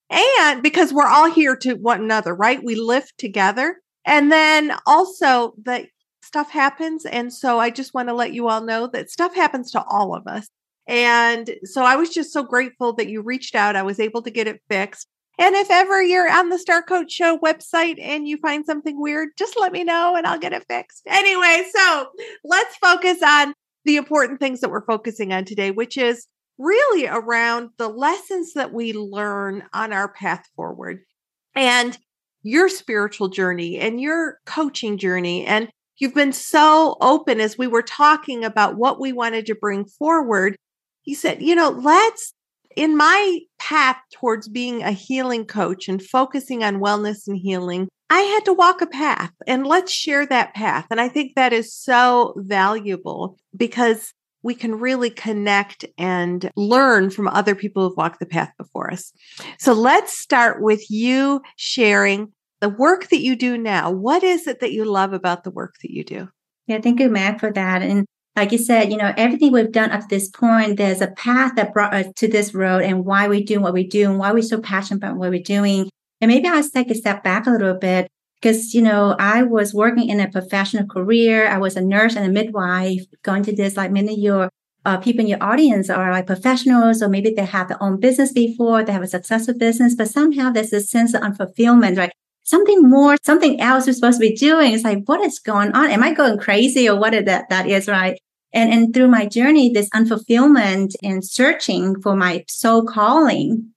And 0.10 0.64
because 0.64 0.94
we're 0.94 1.08
all 1.08 1.32
here 1.32 1.56
to 1.58 1.74
one 1.74 2.02
another, 2.02 2.34
right? 2.34 2.64
We 2.64 2.76
lift 2.76 3.18
together. 3.18 3.82
And 4.06 4.32
then 4.32 4.74
also 4.86 5.54
that 5.64 5.88
stuff 6.24 6.50
happens. 6.50 7.06
And 7.06 7.34
so 7.34 7.60
I 7.60 7.70
just 7.70 7.94
want 7.94 8.10
to 8.10 8.14
let 8.14 8.34
you 8.34 8.48
all 8.48 8.62
know 8.62 8.88
that 8.88 9.10
stuff 9.10 9.36
happens 9.36 9.72
to 9.72 9.84
all 9.84 10.16
of 10.16 10.28
us. 10.28 10.48
And 10.88 11.56
so 11.64 11.84
I 11.84 11.98
was 11.98 12.10
just 12.10 12.32
so 12.32 12.44
grateful 12.44 12.94
that 12.94 13.10
you 13.10 13.22
reached 13.22 13.56
out. 13.56 13.76
I 13.76 13.84
was 13.84 14.00
able 14.00 14.22
to 14.22 14.32
get 14.32 14.48
it 14.48 14.62
fixed. 14.70 15.08
And 15.40 15.56
if 15.56 15.70
ever 15.70 16.02
you're 16.02 16.30
on 16.30 16.50
the 16.50 16.58
Star 16.58 16.82
Coach 16.82 17.12
Show 17.12 17.38
website 17.38 18.02
and 18.02 18.28
you 18.28 18.38
find 18.38 18.66
something 18.66 19.00
weird, 19.00 19.30
just 19.38 19.60
let 19.60 19.72
me 19.72 19.84
know 19.84 20.16
and 20.16 20.26
I'll 20.26 20.40
get 20.40 20.54
it 20.54 20.66
fixed. 20.68 21.04
Anyway, 21.06 21.66
so 21.74 22.08
let's 22.44 22.76
focus 22.78 23.22
on 23.24 23.54
the 23.86 23.98
important 23.98 24.40
things 24.40 24.62
that 24.62 24.72
we're 24.72 24.86
focusing 24.86 25.32
on 25.32 25.46
today, 25.46 25.72
which 25.72 25.98
is 25.98 26.28
really 26.58 27.08
around 27.08 27.70
the 27.78 27.88
lessons 27.88 28.54
that 28.54 28.74
we 28.74 28.94
learn 28.94 29.64
on 29.74 29.94
our 29.94 30.12
path 30.12 30.44
forward 30.56 31.02
and 31.56 31.98
your 32.42 32.68
spiritual 32.68 33.28
journey 33.28 33.78
and 33.80 34.02
your 34.02 34.40
coaching 34.46 34.98
journey. 34.98 35.46
And 35.46 35.70
You've 35.98 36.14
been 36.14 36.34
so 36.34 36.96
open 37.02 37.42
as 37.42 37.58
we 37.58 37.66
were 37.66 37.82
talking 37.82 38.46
about 38.46 38.78
what 38.78 39.00
we 39.00 39.12
wanted 39.12 39.48
to 39.48 39.56
bring 39.56 39.86
forward. 39.86 40.56
You 41.06 41.16
said, 41.16 41.42
you 41.42 41.56
know, 41.56 41.70
let's, 41.70 42.34
in 42.78 42.96
my 42.96 43.40
path 43.60 43.98
towards 44.14 44.48
being 44.48 44.84
a 44.84 44.92
healing 44.92 45.46
coach 45.46 45.88
and 45.90 46.02
focusing 46.02 46.64
on 46.64 46.80
wellness 46.80 47.28
and 47.28 47.36
healing, 47.36 47.90
I 48.10 48.20
had 48.22 48.46
to 48.46 48.54
walk 48.54 48.82
a 48.82 48.88
path 48.88 49.32
and 49.48 49.68
let's 49.68 49.92
share 49.92 50.26
that 50.28 50.54
path. 50.54 50.86
And 50.92 51.02
I 51.02 51.10
think 51.10 51.34
that 51.36 51.54
is 51.54 51.74
so 51.74 52.36
valuable 52.38 53.38
because 53.56 54.14
we 54.44 54.54
can 54.54 54.76
really 54.76 55.10
connect 55.10 55.84
and 55.98 56.50
learn 56.56 57.10
from 57.10 57.28
other 57.28 57.56
people 57.56 57.88
who've 57.88 57.98
walked 57.98 58.20
the 58.20 58.26
path 58.26 58.52
before 58.58 58.92
us. 58.92 59.12
So 59.58 59.74
let's 59.74 60.18
start 60.18 60.62
with 60.62 60.90
you 60.90 61.42
sharing 61.58 62.32
the 62.62 62.70
work 62.70 63.10
that 63.10 63.22
you 63.22 63.36
do 63.36 63.58
now. 63.58 63.92
What 63.92 64.24
is 64.24 64.48
it 64.48 64.60
that 64.62 64.72
you 64.72 64.86
love 64.86 65.14
about 65.14 65.44
the 65.44 65.52
work 65.52 65.76
that 65.82 65.92
you 65.92 66.04
do? 66.04 66.30
Yeah, 66.68 66.80
thank 66.80 67.00
you, 67.00 67.10
Matt, 67.10 67.40
for 67.40 67.52
that. 67.52 67.82
And 67.82 68.06
like 68.38 68.52
you 68.52 68.60
said, 68.60 68.92
you 68.92 68.98
know, 68.98 69.12
everything 69.18 69.52
we've 69.52 69.72
done 69.72 69.90
up 69.90 70.02
to 70.02 70.08
this 70.08 70.30
point, 70.30 70.78
there's 70.78 71.02
a 71.02 71.08
path 71.08 71.56
that 71.56 71.74
brought 71.74 71.96
us 71.96 72.06
to 72.18 72.28
this 72.28 72.54
road 72.54 72.84
and 72.84 73.04
why 73.04 73.28
we 73.28 73.44
do 73.44 73.60
what 73.60 73.74
we 73.74 73.86
do 73.86 74.08
and 74.08 74.20
why 74.20 74.32
we're 74.32 74.44
so 74.44 74.62
passionate 74.62 74.98
about 74.98 75.18
what 75.18 75.32
we're 75.32 75.42
doing. 75.42 75.90
And 76.22 76.30
maybe 76.30 76.48
I'll 76.48 76.64
take 76.70 76.92
a 76.92 76.96
step 76.96 77.24
back 77.24 77.48
a 77.48 77.50
little 77.50 77.74
bit 77.74 78.08
because, 78.40 78.76
you 78.76 78.84
know, 78.84 79.16
I 79.18 79.42
was 79.42 79.74
working 79.74 80.10
in 80.10 80.20
a 80.20 80.30
professional 80.30 80.86
career. 80.86 81.48
I 81.48 81.58
was 81.58 81.76
a 81.76 81.82
nurse 81.82 82.16
and 82.16 82.28
a 82.28 82.30
midwife 82.30 83.02
going 83.24 83.42
to 83.44 83.56
this, 83.56 83.76
like 83.76 83.92
many 83.92 84.14
of 84.14 84.20
your 84.20 84.50
uh, 84.86 84.98
people 84.98 85.22
in 85.22 85.28
your 85.28 85.42
audience 85.44 85.90
are 85.90 86.12
like 86.12 86.28
professionals, 86.28 87.02
or 87.02 87.10
maybe 87.10 87.34
they 87.36 87.44
have 87.44 87.70
their 87.70 87.82
own 87.82 88.00
business 88.00 88.32
before, 88.32 88.84
they 88.84 88.94
have 88.94 89.02
a 89.02 89.08
successful 89.08 89.56
business, 89.56 89.96
but 89.96 90.10
somehow 90.10 90.52
there's 90.52 90.70
this 90.70 90.92
sense 90.92 91.16
of 91.16 91.22
unfulfillment, 91.22 91.98
like 91.98 92.12
something 92.44 92.88
more, 92.88 93.18
something 93.24 93.60
else 93.60 93.88
we're 93.88 93.94
supposed 93.94 94.22
to 94.22 94.30
be 94.30 94.36
doing. 94.36 94.74
It's 94.74 94.84
like, 94.84 95.04
what 95.06 95.22
is 95.22 95.40
going 95.40 95.72
on? 95.74 95.90
Am 95.90 96.04
I 96.04 96.14
going 96.14 96.38
crazy 96.38 96.88
or 96.88 96.98
what 96.98 97.16
is 97.16 97.26
that, 97.26 97.50
that 97.50 97.68
is, 97.68 97.88
right? 97.88 98.18
And, 98.58 98.74
and 98.74 98.92
through 98.92 99.10
my 99.10 99.28
journey, 99.28 99.70
this 99.70 99.88
unfulfillment 99.92 100.96
and 101.04 101.24
searching 101.24 102.02
for 102.02 102.16
my 102.16 102.44
soul 102.48 102.84
calling, 102.84 103.72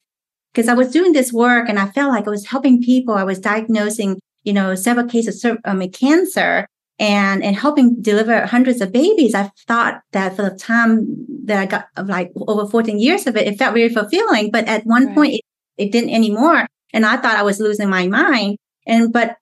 because 0.55 0.69
I 0.69 0.73
was 0.73 0.91
doing 0.91 1.13
this 1.13 1.35
work 1.35 1.69
and 1.69 1.79
I 1.79 1.91
felt 1.91 2.15
like 2.15 2.27
I 2.27 2.31
was 2.31 2.47
helping 2.47 2.81
people. 2.81 3.13
I 3.13 3.25
was 3.25 3.39
diagnosing, 3.39 4.19
you 4.43 4.55
know, 4.55 4.75
several 4.75 5.07
cases 5.07 5.45
of 5.45 5.59
um, 5.67 5.87
cancer 5.91 6.67
and, 6.99 7.45
and 7.45 7.57
helping 7.57 8.01
deliver 8.01 8.47
hundreds 8.47 8.81
of 8.81 8.91
babies. 8.91 9.35
I 9.35 9.51
thought 9.69 10.01
that 10.13 10.35
for 10.35 10.49
the 10.49 10.57
time 10.57 11.27
that 11.45 11.59
I 11.59 11.67
got 11.67 12.07
like 12.07 12.33
over 12.35 12.67
14 12.67 12.99
years 12.99 13.27
of 13.27 13.37
it, 13.37 13.47
it 13.47 13.59
felt 13.59 13.75
very 13.75 13.91
fulfilling. 13.91 14.51
But 14.51 14.67
at 14.67 14.87
one 14.87 15.09
right. 15.09 15.15
point, 15.15 15.35
it, 15.35 15.41
it 15.77 15.93
didn't 15.93 16.15
anymore. 16.15 16.67
And 16.95 17.05
I 17.05 17.19
thought 17.19 17.37
I 17.37 17.43
was 17.43 17.61
losing 17.61 17.91
my 17.91 18.07
mind. 18.07 18.57
And, 18.87 19.13
but 19.13 19.37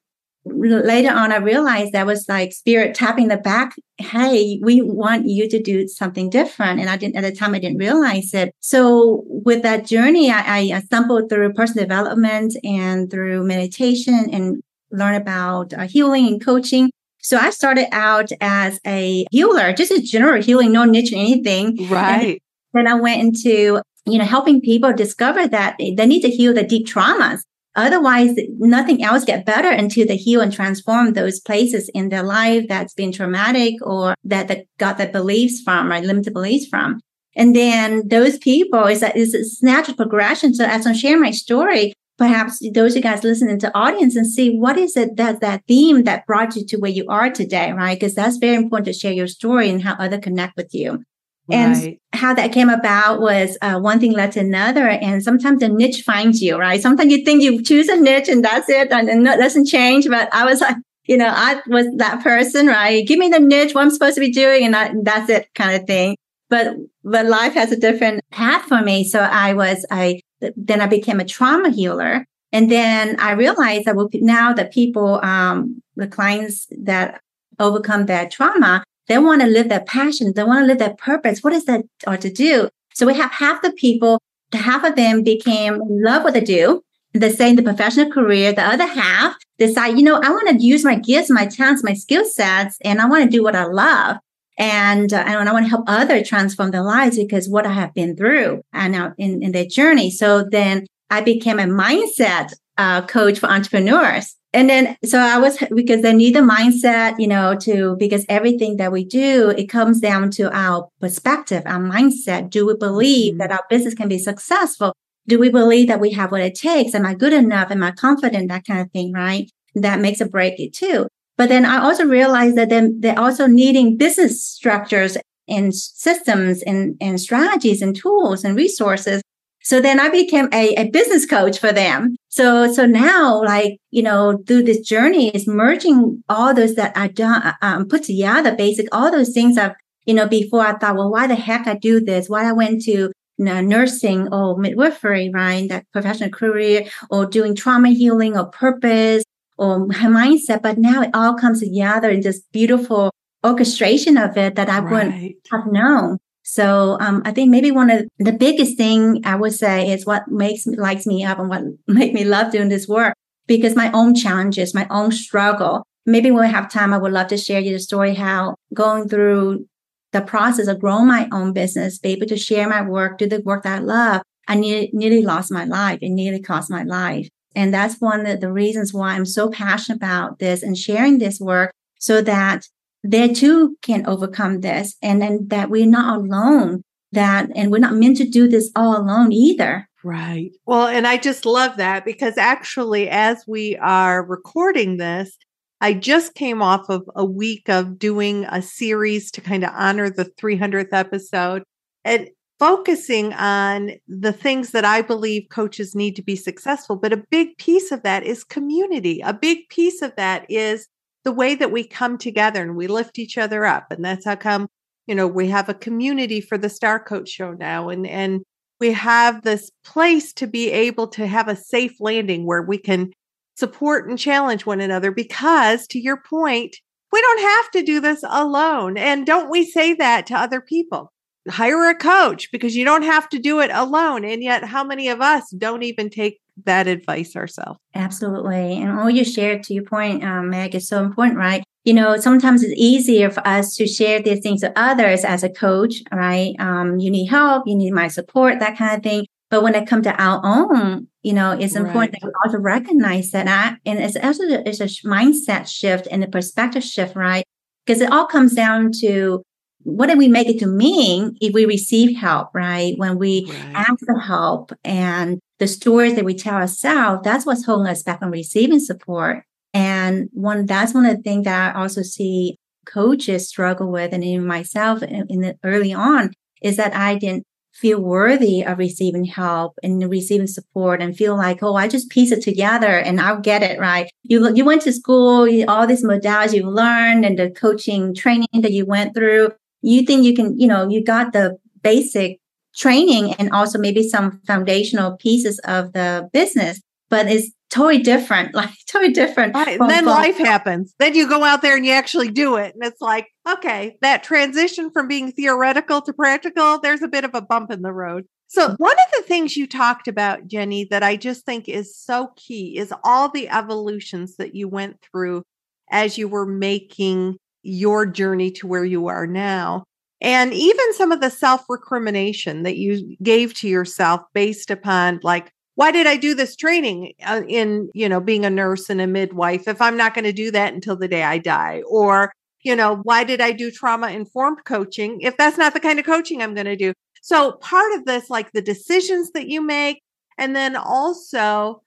later 0.45 1.13
on, 1.13 1.33
I 1.33 1.37
realized 1.37 1.93
that 1.93 2.07
was 2.07 2.29
like 2.29 2.53
spirit 2.53 2.95
tapping 2.95 3.29
the 3.29 3.37
back. 3.37 3.75
Hey, 3.99 4.59
we 4.63 4.81
want 4.81 5.29
you 5.29 5.49
to 5.49 5.63
do 5.63 5.89
something 5.89 6.31
different. 6.31 6.81
And 6.81 6.89
I 6.89 6.97
didn't, 6.97 7.17
at 7.17 7.23
the 7.23 7.33
time, 7.33 7.55
I 7.55 7.59
didn't 7.59 7.79
realize 7.79 8.33
it. 8.35 8.55
So 8.61 9.25
with 9.27 9.63
that 9.63 9.87
journey, 9.87 10.31
I, 10.31 10.71
I 10.75 10.81
stumbled 10.81 11.29
through 11.29 11.53
personal 11.55 11.85
development 11.85 12.55
and 12.65 13.11
through 13.11 13.47
meditation 13.47 14.29
and 14.33 14.63
learn 14.91 15.15
about 15.15 15.75
uh, 15.75 15.87
healing 15.87 16.27
and 16.27 16.45
coaching. 16.45 16.91
So 17.21 17.37
I 17.37 17.51
started 17.51 17.89
out 17.93 18.31
as 18.41 18.81
a 18.87 19.27
healer, 19.31 19.73
just 19.73 19.91
a 19.91 20.01
general 20.01 20.43
healing, 20.43 20.73
no 20.73 20.85
niche 20.85 21.13
or 21.13 21.17
anything. 21.17 21.89
Right. 21.89 22.41
And 22.73 22.87
then 22.87 22.87
I 22.87 22.95
went 22.95 23.21
into 23.21 23.83
you 24.09 24.19
know, 24.19 24.25
helping 24.25 24.61
people 24.61 24.93
discover 24.93 25.47
that 25.49 25.77
they 25.79 26.07
need 26.07 26.23
to 26.23 26.31
heal 26.31 26.55
the 26.55 26.63
deep 26.63 26.87
traumas. 26.87 27.41
Otherwise, 27.79 28.33
nothing 28.59 29.05
else 29.05 29.25
get 29.25 29.47
better 29.47 29.69
until 29.69 30.05
they 30.05 30.17
heal 30.17 30.41
and 30.41 30.53
transform 30.53 31.13
those 31.13 31.39
places 31.39 31.89
in 31.95 32.09
their 32.09 32.25
life 32.25 32.67
that's 32.69 32.93
been 32.93 33.13
traumatic 33.13 33.75
or 33.83 34.17
that 34.25 34.49
they 34.49 34.67
got 34.79 34.99
their 34.99 35.13
beliefs 35.13 35.61
from, 35.63 35.89
right? 35.89 36.03
Limited 36.03 36.33
beliefs 36.33 36.67
from. 36.67 36.99
And 37.37 37.55
then 37.55 38.09
those 38.09 38.37
people 38.39 38.87
is 38.87 38.99
that 38.99 39.17
is 39.17 39.33
a 39.33 39.65
natural 39.65 39.97
progression. 39.97 40.55
So 40.55 40.65
as 40.65 40.89
I'm 40.89 40.95
sharing 40.95 41.23
my 41.23 41.31
story, 41.31 41.93
perhaps 42.17 42.59
those 42.75 42.97
you 42.97 43.01
guys 43.01 43.23
listening 43.23 43.61
to 43.61 43.79
audience 43.79 44.17
and 44.17 44.27
see 44.27 44.59
what 44.59 44.77
is 44.77 44.97
it 44.97 45.17
that 45.17 45.41
that 45.41 45.63
theme 45.69 46.03
that 46.03 46.27
brought 46.27 46.57
you 46.57 46.67
to 46.67 46.79
where 46.79 46.91
you 46.91 47.07
are 47.09 47.31
today, 47.31 47.71
right? 47.71 47.95
Because 47.95 48.17
that's 48.17 48.39
very 48.39 48.57
important 48.57 48.87
to 48.87 48.93
share 48.93 49.13
your 49.13 49.29
story 49.29 49.71
and 49.71 49.85
how 49.85 49.95
other 50.01 50.19
connect 50.19 50.57
with 50.57 50.75
you. 50.75 51.05
And 51.51 51.77
right. 51.77 52.01
how 52.13 52.35
that 52.35 52.53
came 52.53 52.69
about 52.69 53.21
was 53.21 53.57
uh, 53.63 53.79
one 53.81 54.01
thing 54.01 54.13
led 54.13 54.33
to 54.33 54.41
another. 54.41 54.89
And 54.89 55.23
sometimes 55.23 55.61
the 55.61 55.69
niche 55.69 56.03
finds 56.03 56.43
you, 56.43 56.57
right? 56.57 56.81
Sometimes 56.81 57.11
you 57.11 57.25
think 57.25 57.43
you 57.43 57.63
choose 57.63 57.89
a 57.89 57.97
niche 57.97 58.29
and 58.29 58.45
that's 58.45 58.69
it 58.69 58.93
and, 58.93 59.09
and 59.09 59.27
it 59.27 59.39
doesn't 59.39 59.67
change. 59.67 60.09
But 60.09 60.29
I 60.35 60.45
was 60.45 60.61
like, 60.61 60.77
you 61.07 61.17
know, 61.17 61.33
I 61.35 61.63
was 61.67 61.87
that 61.97 62.23
person, 62.23 62.67
right? 62.67 63.07
Give 63.07 63.19
me 63.19 63.29
the 63.29 63.41
niche, 63.41 63.75
what 63.75 63.83
I'm 63.83 63.91
supposed 63.91 64.17
to 64.17 64.21
be 64.21 64.31
doing, 64.31 64.65
and, 64.65 64.77
I, 64.77 64.93
that's 65.03 65.31
it 65.31 65.49
kind 65.55 65.75
of 65.75 65.87
thing. 65.87 66.17
But, 66.51 66.77
but 67.03 67.27
life 67.27 67.55
has 67.55 67.73
a 67.73 67.77
different 67.77 68.21
path 68.31 68.65
for 68.65 68.83
me. 68.83 69.05
So 69.05 69.21
I 69.21 69.55
was, 69.55 69.87
I, 69.91 70.21
then 70.57 70.83
I 70.83 70.87
became 70.87 71.19
a 71.19 71.25
trauma 71.25 71.71
healer. 71.71 72.27
And 72.53 72.71
then 72.71 73.19
I 73.21 73.33
realized 73.33 73.87
that 73.87 73.97
now 74.15 74.53
that 74.53 74.73
people, 74.73 75.23
um, 75.23 75.83
the 75.97 76.07
clients 76.07 76.67
that 76.83 77.21
overcome 77.59 78.07
their 78.07 78.29
trauma, 78.29 78.85
they 79.09 79.19
want 79.19 79.41
to 79.41 79.47
live 79.47 79.69
their 79.69 79.85
passion. 79.85 80.33
They 80.35 80.45
want 80.45 80.63
to 80.63 80.67
live 80.67 80.79
their 80.79 80.95
purpose. 80.95 81.43
What 81.43 81.53
is 81.53 81.65
that 81.65 81.85
or 82.07 82.17
to 82.17 82.31
do? 82.31 82.69
So 82.95 83.07
we 83.07 83.15
have 83.15 83.31
half 83.31 83.63
the 83.63 83.73
people, 83.73 84.21
half 84.53 84.85
of 84.85 84.97
them 84.97 85.23
became 85.23 85.81
love 85.89 86.25
what 86.25 86.35
they 86.35 86.41
do. 86.41 86.83
They 87.15 87.31
say 87.31 87.51
in 87.51 87.57
the 87.57 87.63
professional 87.63 88.11
career, 88.11 88.53
the 88.53 88.63
other 88.63 88.87
half 88.87 89.35
decide, 89.59 89.97
you 89.97 90.05
know, 90.05 90.21
I 90.23 90.31
want 90.31 90.49
to 90.49 90.65
use 90.65 90.85
my 90.85 90.97
gifts, 90.97 91.31
my 91.31 91.47
talents, 91.47 91.83
my 91.83 91.95
skill 91.95 92.25
sets, 92.25 92.77
and 92.85 93.01
I 93.01 93.07
want 93.07 93.25
to 93.25 93.31
do 93.31 93.43
what 93.43 93.57
I 93.57 93.65
love. 93.65 94.19
And, 94.59 95.13
uh, 95.13 95.25
and 95.27 95.49
I 95.49 95.53
want 95.53 95.65
to 95.65 95.71
help 95.71 95.85
others 95.87 96.29
transform 96.29 96.73
their 96.73 96.83
lives 96.83 97.17
because 97.17 97.49
what 97.49 97.67
I 97.67 97.73
have 97.73 97.95
been 97.95 98.17
through 98.17 98.63
and 98.73 98.93
now 98.93 99.15
in, 99.17 99.43
in 99.43 99.53
their 99.53 99.65
journey. 99.65 100.11
So 100.11 100.43
then 100.43 100.87
I 101.11 101.21
became 101.21 101.61
a 101.61 101.65
mindset 101.65 102.53
uh, 102.77 103.07
coach 103.07 103.39
for 103.39 103.49
entrepreneurs 103.49 104.37
and 104.53 104.71
then 104.71 104.97
so 105.05 105.19
i 105.19 105.39
was 105.39 105.59
because 105.75 106.03
they 106.03 106.13
need 106.13 106.35
the 106.35 106.41
mindset 106.41 107.15
you 107.19 107.27
know 107.27 107.55
to 107.55 107.97
because 107.97 108.25
everything 108.29 108.77
that 108.77 108.91
we 108.91 109.05
do 109.05 109.51
it 109.51 109.67
comes 109.67 110.01
down 110.01 110.31
to 110.31 110.51
our 110.57 110.89
perspective 111.01 111.63
our 111.67 111.81
mindset. 111.81 112.51
Do 112.51 112.67
we 112.67 112.75
believe 112.75 113.35
mm-hmm. 113.35 113.39
that 113.39 113.53
our 113.53 113.65
business 113.69 113.95
can 113.95 114.09
be 114.09 114.19
successful? 114.19 114.93
Do 115.27 115.39
we 115.39 115.51
believe 115.51 115.89
that 115.89 116.01
we 116.01 116.11
have 116.13 116.33
what 116.33 116.41
it 116.41 116.55
takes? 116.55 116.95
Am 116.95 117.07
i 117.07 117.15
good 117.15 117.33
enough? 117.33 117.71
Am 117.71 117.83
i 117.83 117.91
confident? 117.91 118.49
That 118.49 118.67
kind 118.67 118.81
of 118.81 118.91
thing 118.91 119.13
right? 119.13 119.51
That 119.75 120.01
makes 120.01 120.21
a 120.21 120.27
break 120.27 120.59
it 120.59 120.73
too. 120.73 121.07
But 121.37 121.49
then 121.49 121.65
i 121.65 121.79
also 121.79 122.05
realized 122.05 122.57
that 122.57 122.69
then 122.71 123.01
they're 123.01 123.19
also 123.19 123.47
needing 123.47 123.97
business 123.97 124.43
structures 124.43 125.17
and 125.49 125.75
systems 125.75 126.63
and, 126.63 126.97
and 127.01 127.21
strategies 127.21 127.81
and 127.81 127.97
tools 127.97 128.45
and 128.45 128.55
resources 128.55 129.23
so 129.69 129.83
then 129.83 130.01
I 130.01 130.09
became 130.09 130.49
a, 130.51 130.75
a 130.77 130.89
business 130.89 131.27
coach 131.27 131.59
for 131.59 131.73
them. 131.73 132.17
So, 132.31 132.73
so 132.73 132.87
now 132.87 133.45
like, 133.45 133.79
you 133.91 134.03
know, 134.03 134.43
through 134.47 134.63
this 134.63 134.81
journey 134.81 135.29
is 135.29 135.47
merging 135.47 136.25
all 136.31 136.55
those 136.55 136.75
that 136.77 136.97
I 136.97 137.09
done, 137.09 137.53
um, 137.61 137.87
put 137.87 138.05
together, 138.05 138.57
basic, 138.57 138.89
all 138.93 139.11
those 139.11 139.35
things 139.35 139.59
I've, 139.59 139.75
you 140.07 140.15
know, 140.15 140.27
before 140.27 140.63
I 140.63 140.79
thought, 140.79 140.97
well, 140.97 141.11
why 141.11 141.27
the 141.27 141.35
heck 141.35 141.67
I 141.67 141.75
do 141.75 142.01
this? 142.01 142.31
Why 142.31 142.49
I 142.49 142.53
went 142.53 142.81
to 142.85 142.93
you 142.93 143.13
know, 143.45 143.61
nursing 143.61 144.33
or 144.33 144.57
midwifery, 144.57 145.31
right? 145.35 145.69
That 145.69 145.85
professional 145.93 146.31
career 146.31 146.87
or 147.11 147.27
doing 147.27 147.55
trauma 147.55 147.91
healing 147.91 148.39
or 148.39 148.47
purpose 148.47 149.23
or 149.59 149.87
mindset. 149.89 150.63
But 150.63 150.79
now 150.79 151.03
it 151.03 151.11
all 151.13 151.35
comes 151.35 151.61
together 151.61 152.09
in 152.09 152.23
this 152.23 152.41
beautiful 152.53 153.13
orchestration 153.45 154.17
of 154.17 154.35
it 154.39 154.55
that 154.55 154.71
I 154.71 154.79
right. 154.79 154.91
wouldn't 154.91 155.37
have 155.51 155.67
known. 155.67 156.17
So 156.51 156.97
um, 157.01 157.21
I 157.27 157.33
think 157.33 157.51
maybe 157.51 157.71
one 157.71 157.91
of 157.91 158.09
the 158.19 158.33
biggest 158.33 158.79
thing 158.79 159.21
I 159.27 159.37
would 159.37 159.53
say 159.53 159.93
is 159.93 160.07
what 160.07 160.29
makes 160.29 160.67
me, 160.67 160.79
lights 160.79 161.07
me 161.07 161.23
up 161.23 161.39
and 161.39 161.51
what 161.51 161.63
make 161.87 162.15
me 162.15 162.25
love 162.25 162.51
doing 162.51 162.71
this 162.71 162.89
work 162.89 163.15
because 163.47 163.77
my 163.77 163.93
own 163.93 164.15
challenges, 164.15 164.75
my 164.75 164.87
own 164.89 165.13
struggle. 165.13 165.85
Maybe 166.07 166.31
when 166.31 166.47
we 166.47 166.51
have 166.51 166.73
time, 166.73 166.95
I 166.95 166.99
would 166.99 167.13
love 167.13 167.27
to 167.29 167.37
share 167.37 167.61
you 167.61 167.75
the 167.75 167.79
story 167.79 168.15
how 168.15 168.55
going 168.73 169.11
through 169.11 169.67
the 170.13 170.23
process 170.23 170.69
of 170.69 170.81
growing 170.81 171.07
my 171.07 171.29
own 171.33 171.53
business, 171.53 171.99
be 171.99 172.13
able 172.13 172.27
to 172.29 172.39
share 172.39 172.67
my 172.67 172.81
work, 172.81 173.19
do 173.19 173.29
the 173.29 173.43
work 173.43 173.65
that 173.65 173.81
I 173.81 173.83
love. 173.83 174.23
I 174.49 174.55
nearly, 174.55 174.89
nearly 174.95 175.23
lost 175.23 175.53
my 175.53 175.67
life. 175.67 175.99
It 176.01 176.09
nearly 176.09 176.41
cost 176.41 176.71
my 176.71 176.83
life. 176.83 177.29
And 177.55 177.75
that's 177.75 178.01
one 178.01 178.25
of 178.25 178.41
the 178.41 178.51
reasons 178.51 178.95
why 178.95 179.11
I'm 179.11 179.27
so 179.27 179.51
passionate 179.51 179.97
about 179.97 180.39
this 180.39 180.63
and 180.63 180.79
sharing 180.79 181.19
this 181.19 181.41
work 181.41 181.73
so 181.99 182.23
that 182.23 182.67
they 183.05 183.33
too 183.33 183.77
can 183.83 184.07
overcome 184.07 184.61
this. 184.61 184.97
And 185.03 185.23
then 185.23 185.47
that 185.49 185.71
we're 185.71 185.87
not 185.87 186.19
alone 186.19 186.83
that 187.13 187.49
and 187.55 187.71
we're 187.71 187.79
not 187.79 187.95
meant 187.95 188.17
to 188.19 188.29
do 188.29 188.49
this 188.49 188.71
all 188.77 188.97
alone 189.01 189.33
either. 189.33 189.89
Right. 190.05 190.51
Well 190.67 190.87
and 190.87 191.07
i 191.07 191.17
just 191.17 191.45
love 191.45 191.77
that 191.77 192.05
because 192.05 192.39
actually 192.39 193.09
as 193.09 193.45
we 193.49 193.77
are 193.79 194.25
recording 194.25 194.97
this 194.97 195.37
i 195.81 195.93
just 195.93 196.35
came 196.35 196.63
off 196.63 196.89
of 196.89 197.03
a 197.17 197.25
week 197.25 197.69
of 197.69 197.99
doing 197.99 198.45
a 198.45 198.63
series 198.63 199.31
to 199.33 199.41
kind 199.41 199.65
of 199.65 199.71
honor 199.75 200.09
the 200.09 200.27
300th 200.41 200.93
episode 200.93 201.65
and 202.05 202.29
focusing 202.61 203.33
on 203.35 203.91
the 204.07 204.33
things 204.33 204.71
that 204.71 204.85
i 204.85 205.03
believe 205.03 205.49
coaches 205.51 205.97
need 205.97 206.15
to 206.15 206.23
be 206.23 206.37
successful. 206.37 206.95
But 206.95 207.13
a 207.13 207.25
big 207.31 207.57
piece 207.59 207.91
of 207.91 208.03
that 208.05 208.23
is 208.23 208.45
community. 208.45 209.21
A 209.21 209.33
big 209.33 209.69
piece 209.69 210.01
of 210.01 210.15
that 210.17 210.47
is 210.49 210.87
the 211.29 211.33
way 211.33 211.55
that 211.55 211.71
we 211.71 211.87
come 211.87 212.17
together 212.17 212.63
and 212.63 212.75
we 212.75 212.87
lift 212.87 213.19
each 213.19 213.37
other 213.37 213.67
up. 213.67 213.93
And 213.93 214.03
that's 214.03 214.25
how 214.25 214.35
come, 214.35 214.67
you 215.07 215.15
know, 215.15 215.27
we 215.27 215.49
have 215.49 215.69
a 215.69 215.75
community 215.75 216.41
for 216.41 216.57
the 216.57 216.71
Star 216.71 216.99
Coach 216.99 217.29
show 217.29 217.53
now. 217.53 217.91
And, 217.91 218.07
and 218.07 218.41
we 218.81 218.93
have 218.93 219.43
this 219.43 219.71
place 219.85 220.33
to 220.33 220.47
be 220.47 220.71
able 220.71 221.07
to 221.09 221.27
have 221.27 221.47
a 221.47 221.55
safe 221.55 222.01
landing 222.01 222.47
where 222.47 222.63
we 222.63 222.79
can 222.79 223.13
support 223.57 224.09
and 224.09 224.19
challenge 224.19 224.65
one 224.65 224.81
another 224.81 225.11
because 225.11 225.87
to 225.89 225.99
your 225.99 226.17
point, 226.17 226.75
we 227.13 227.21
don't 227.21 227.43
have 227.43 227.71
to 227.73 227.83
do 227.83 228.01
this 228.01 228.25
alone. 228.27 228.97
And 228.97 229.27
don't 229.27 229.51
we 229.51 229.67
say 229.67 229.93
that 229.93 230.25
to 230.29 230.35
other 230.35 230.63
people? 230.63 231.13
Hire 231.47 231.91
a 231.91 231.95
coach 231.95 232.51
because 232.51 232.75
you 232.75 232.87
don't 232.87 233.03
have 233.03 233.29
to 233.29 233.39
do 233.39 233.61
it 233.61 233.71
alone. 233.71 234.25
And 234.25 234.43
yet, 234.43 234.65
how 234.65 234.83
many 234.83 235.11
of 235.11 235.21
us 235.21 235.51
don't 235.51 235.83
even 235.83 236.09
take 236.09 236.41
that 236.65 236.87
advice 236.87 237.37
ourselves? 237.37 237.79
Absolutely. 237.95 238.81
And 238.81 238.99
all 238.99 239.11
you 239.11 239.25
shared 239.25 239.63
to 239.65 239.75
your 239.75 239.85
point, 239.85 240.25
um, 240.25 240.51
Meg, 240.51 240.75
is 240.75 240.89
so 240.89 241.03
important, 241.03 241.39
right? 241.39 241.63
You 241.85 241.95
know, 241.95 242.19
sometimes 242.19 242.63
it's 242.63 242.75
easier 242.77 243.31
for 243.31 243.47
us 243.47 243.75
to 243.77 243.87
share 243.87 244.21
these 244.21 244.41
things 244.41 244.61
to 244.61 244.79
others 244.79 245.25
as 245.25 245.43
a 245.43 245.49
coach, 245.49 246.03
right? 246.13 246.55
Um, 246.59 246.99
you 246.99 247.11
need 247.11 247.27
help, 247.27 247.67
you 247.67 247.75
need 247.75 247.93
my 247.93 248.09
support, 248.09 248.61
that 248.61 248.77
kind 248.77 248.97
of 248.97 249.03
thing. 249.03 249.27
But 249.51 249.63
when 249.63 249.75
it 249.75 249.89
comes 249.89 250.05
to 250.05 250.23
our 250.23 250.41
own, 250.45 251.09
you 251.23 251.33
know, 251.33 251.53
it's 251.53 251.75
important 251.75 252.13
right. 252.13 252.21
that 252.21 252.27
we 252.27 252.33
also 252.45 252.59
recognize 252.59 253.31
that. 253.31 253.49
I, 253.49 253.79
and 253.87 253.99
it's 253.99 254.17
also 254.17 254.43
it's 254.45 254.81
a 254.81 255.07
mindset 255.07 255.67
shift 255.67 256.07
and 256.11 256.23
a 256.23 256.29
perspective 256.29 256.85
shift, 256.85 257.17
right? 257.17 257.45
Because 257.87 258.03
it 258.03 258.13
all 258.13 258.27
comes 258.27 258.55
down 258.55 258.93
to 259.01 259.43
what 259.89 260.09
do 260.09 260.17
we 260.17 260.29
make 260.29 260.49
it 260.49 260.59
to 260.61 260.67
mean 260.67 261.37
if 261.41 261.55
we 261.55 261.65
receive 261.65 262.17
help, 262.17 262.51
right? 262.55 262.95
When 262.99 263.19
we 263.19 263.47
right. 263.49 263.87
ask 263.89 264.05
for 264.05 264.19
help 264.19 264.73
and 264.85 265.41
the 265.59 265.67
stories 265.67 266.15
that 266.15 266.25
we 266.25 266.35
tell 266.35 266.55
ourselves, 266.55 267.23
that's 267.25 267.47
what's 267.47 267.65
holding 267.65 267.87
us 267.87 268.03
back 268.03 268.21
from 268.21 268.31
receiving 268.31 268.81
support. 268.81 269.45
And 269.75 270.29
one, 270.33 270.67
that's 270.67 270.95
one 270.95 271.07
of 271.07 271.17
the 271.17 271.23
things 271.23 271.45
that 271.45 271.75
I 271.75 271.81
also 271.81 272.03
see 272.03 272.57
coaches 272.87 273.49
struggle 273.49 273.91
with, 273.91 274.13
and 274.13 274.25
even 274.25 274.47
myself 274.47 275.03
in, 275.03 275.27
in 275.29 275.41
the 275.41 275.57
early 275.65 275.93
on, 275.93 276.33
is 276.63 276.77
that 276.77 276.95
I 276.95 277.17
didn't 277.17 277.45
feel 277.75 278.01
worthy 278.01 278.63
of 278.63 278.79
receiving 278.79 279.25
help 279.25 279.79
and 279.83 280.11
receiving 280.11 280.47
support 280.47 281.01
and 281.01 281.17
feel 281.17 281.37
like, 281.37 281.63
oh, 281.63 281.77
I 281.77 281.87
just 281.87 282.11
piece 282.11 282.33
it 282.33 282.43
together 282.43 282.99
and 282.99 283.21
I'll 283.21 283.41
get 283.41 283.63
it 283.63 283.79
right. 283.79 284.11
You 284.25 284.53
you 284.55 284.65
went 284.65 284.83
to 284.83 284.93
school, 284.93 285.47
you, 285.47 285.65
all 285.69 285.87
these 285.87 286.05
modalities 286.05 286.55
you 286.55 286.69
learned 286.69 287.25
and 287.25 287.39
the 287.39 287.51
coaching 287.51 288.15
training 288.15 288.49
that 288.55 288.73
you 288.73 288.85
went 288.85 289.15
through. 289.15 289.53
You 289.83 290.03
think 290.03 290.25
you 290.25 290.35
can, 290.35 290.59
you 290.59 290.67
know, 290.67 290.89
you 290.89 291.05
got 291.05 291.33
the 291.33 291.59
basic 291.83 292.41
training 292.77 293.35
and 293.35 293.51
also 293.53 293.79
maybe 293.79 294.09
some 294.09 294.41
foundational 294.47 295.17
pieces 295.17 295.59
of 295.61 295.93
the 295.93 296.29
business, 296.33 296.81
but 297.09 297.27
it's 297.27 297.51
totally 297.71 297.99
different, 297.99 298.55
like 298.55 298.71
totally 298.91 299.13
different. 299.13 299.55
Right. 299.55 299.81
And 299.81 299.91
then 299.91 300.05
life 300.05 300.39
happens. 300.39 300.95
Then 300.99 301.15
you 301.15 301.29
go 301.29 301.45
out 301.45 301.63
there 301.63 301.77
and 301.77 301.85
you 301.85 301.93
actually 301.93 302.31
do 302.31 302.57
it. 302.57 302.75
And 302.75 302.85
it's 302.85 303.01
like, 303.01 303.29
okay, 303.49 303.97
that 304.01 304.23
transition 304.23 304.91
from 304.91 305.09
being 305.09 305.33
theoretical 305.33 306.03
to 306.03 306.13
practical, 306.13 306.79
there's 306.79 307.03
a 307.03 307.09
bit 307.09 307.25
of 307.25 307.35
a 307.35 307.43
bump 307.43 307.71
in 307.71 307.83
the 307.83 307.93
road. 307.93 308.25
So, 308.51 308.75
one 308.79 308.97
of 308.97 309.13
the 309.15 309.23
things 309.25 309.59
you 309.59 309.67
talked 309.67 310.09
about, 310.09 310.47
Jenny, 310.47 310.87
that 310.87 311.03
I 311.03 311.17
just 311.17 311.45
think 311.45 311.69
is 311.69 311.95
so 311.95 312.33
key 312.35 312.79
is 312.79 312.95
all 313.05 313.29
the 313.29 313.47
evolutions 313.51 314.37
that 314.37 314.55
you 314.55 314.69
went 314.69 314.97
through 315.03 315.43
as 315.91 316.17
you 316.17 316.29
were 316.29 316.47
making 316.47 317.37
your 317.69 318.07
journey 318.07 318.51
to 318.53 318.67
where 318.67 318.85
you 318.85 319.07
are 319.09 319.27
now. 319.27 319.85
And 320.21 320.53
even 320.53 320.95
some 320.95 321.13
of 321.13 321.21
the 321.21 321.31
self 321.31 321.65
recrimination 321.69 322.65
that 322.65 322.77
you 322.77 323.17
gave 323.23 323.55
to 323.55 323.69
yourself 323.69 324.23
based 324.35 324.71
upon 324.71 325.21
like, 325.23 325.51
why 325.77 325.93
did 325.93 326.09
I 326.09 326.17
do 326.17 326.35
this 326.35 326.57
training 326.57 327.13
uh, 327.25 327.43
in, 327.47 327.89
you 327.95 328.09
know, 328.09 328.21
being 328.21 328.45
a 328.45 328.51
nurse 328.51 328.91
and 328.91 329.01
a 329.01 329.07
midwife 329.07 329.69
if 329.69 329.81
I'm 329.81 329.97
not 329.97 330.15
going 330.15 330.25
to 330.25 330.33
do 330.33 330.51
that 330.51 330.75
until 330.75 330.97
the 330.97 331.07
day 331.07 331.23
I 331.23 331.39
die? 331.39 331.83
Or, 331.89 332.33
you 332.63 332.75
know, 332.75 332.97
why 333.05 333.23
did 333.23 333.41
I 333.41 333.53
do 333.53 333.71
trauma 333.71 334.09
informed 334.09 334.65
coaching 334.65 335.21
if 335.21 335.37
that's 335.37 335.57
not 335.57 335.75
the 335.75 335.81
kind 335.81 336.01
of 336.01 336.05
coaching 336.05 336.43
I'm 336.43 336.55
going 336.55 336.67
to 336.67 336.77
do? 336.77 336.93
So 337.23 337.53
part 337.53 337.93
of 337.95 338.05
this, 338.07 338.29
like 338.29 338.51
the 338.51 338.63
decisions 338.63 339.31
that 339.33 339.49
you 339.49 339.61
make, 339.61 340.03
and 340.37 340.57
then 340.57 340.75
also 340.75 341.83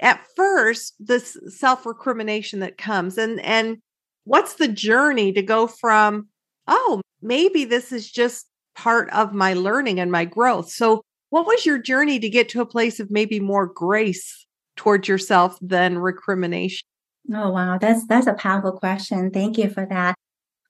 at 0.00 0.20
first, 0.36 0.94
this 0.98 1.36
self 1.48 1.86
recrimination 1.86 2.60
that 2.60 2.76
comes 2.76 3.16
and, 3.16 3.40
and 3.40 3.78
what's 4.24 4.54
the 4.54 4.68
journey 4.68 5.32
to 5.32 5.42
go 5.42 5.66
from, 5.66 6.28
oh, 6.66 7.00
maybe 7.20 7.64
this 7.64 7.92
is 7.92 8.10
just 8.10 8.46
part 8.74 9.10
of 9.10 9.32
my 9.32 9.54
learning 9.54 10.00
and 10.00 10.10
my 10.10 10.24
growth. 10.24 10.70
So 10.70 11.02
what 11.30 11.46
was 11.46 11.64
your 11.64 11.78
journey 11.78 12.18
to 12.18 12.28
get 12.28 12.48
to 12.50 12.60
a 12.60 12.66
place 12.66 13.00
of 13.00 13.10
maybe 13.10 13.40
more 13.40 13.66
grace 13.66 14.46
towards 14.76 15.08
yourself 15.08 15.58
than 15.60 15.98
recrimination? 15.98 16.86
Oh 17.32 17.50
wow, 17.50 17.78
that's 17.78 18.06
that's 18.06 18.26
a 18.26 18.34
powerful 18.34 18.72
question. 18.72 19.30
Thank 19.30 19.56
you 19.56 19.70
for 19.70 19.86
that. 19.86 20.16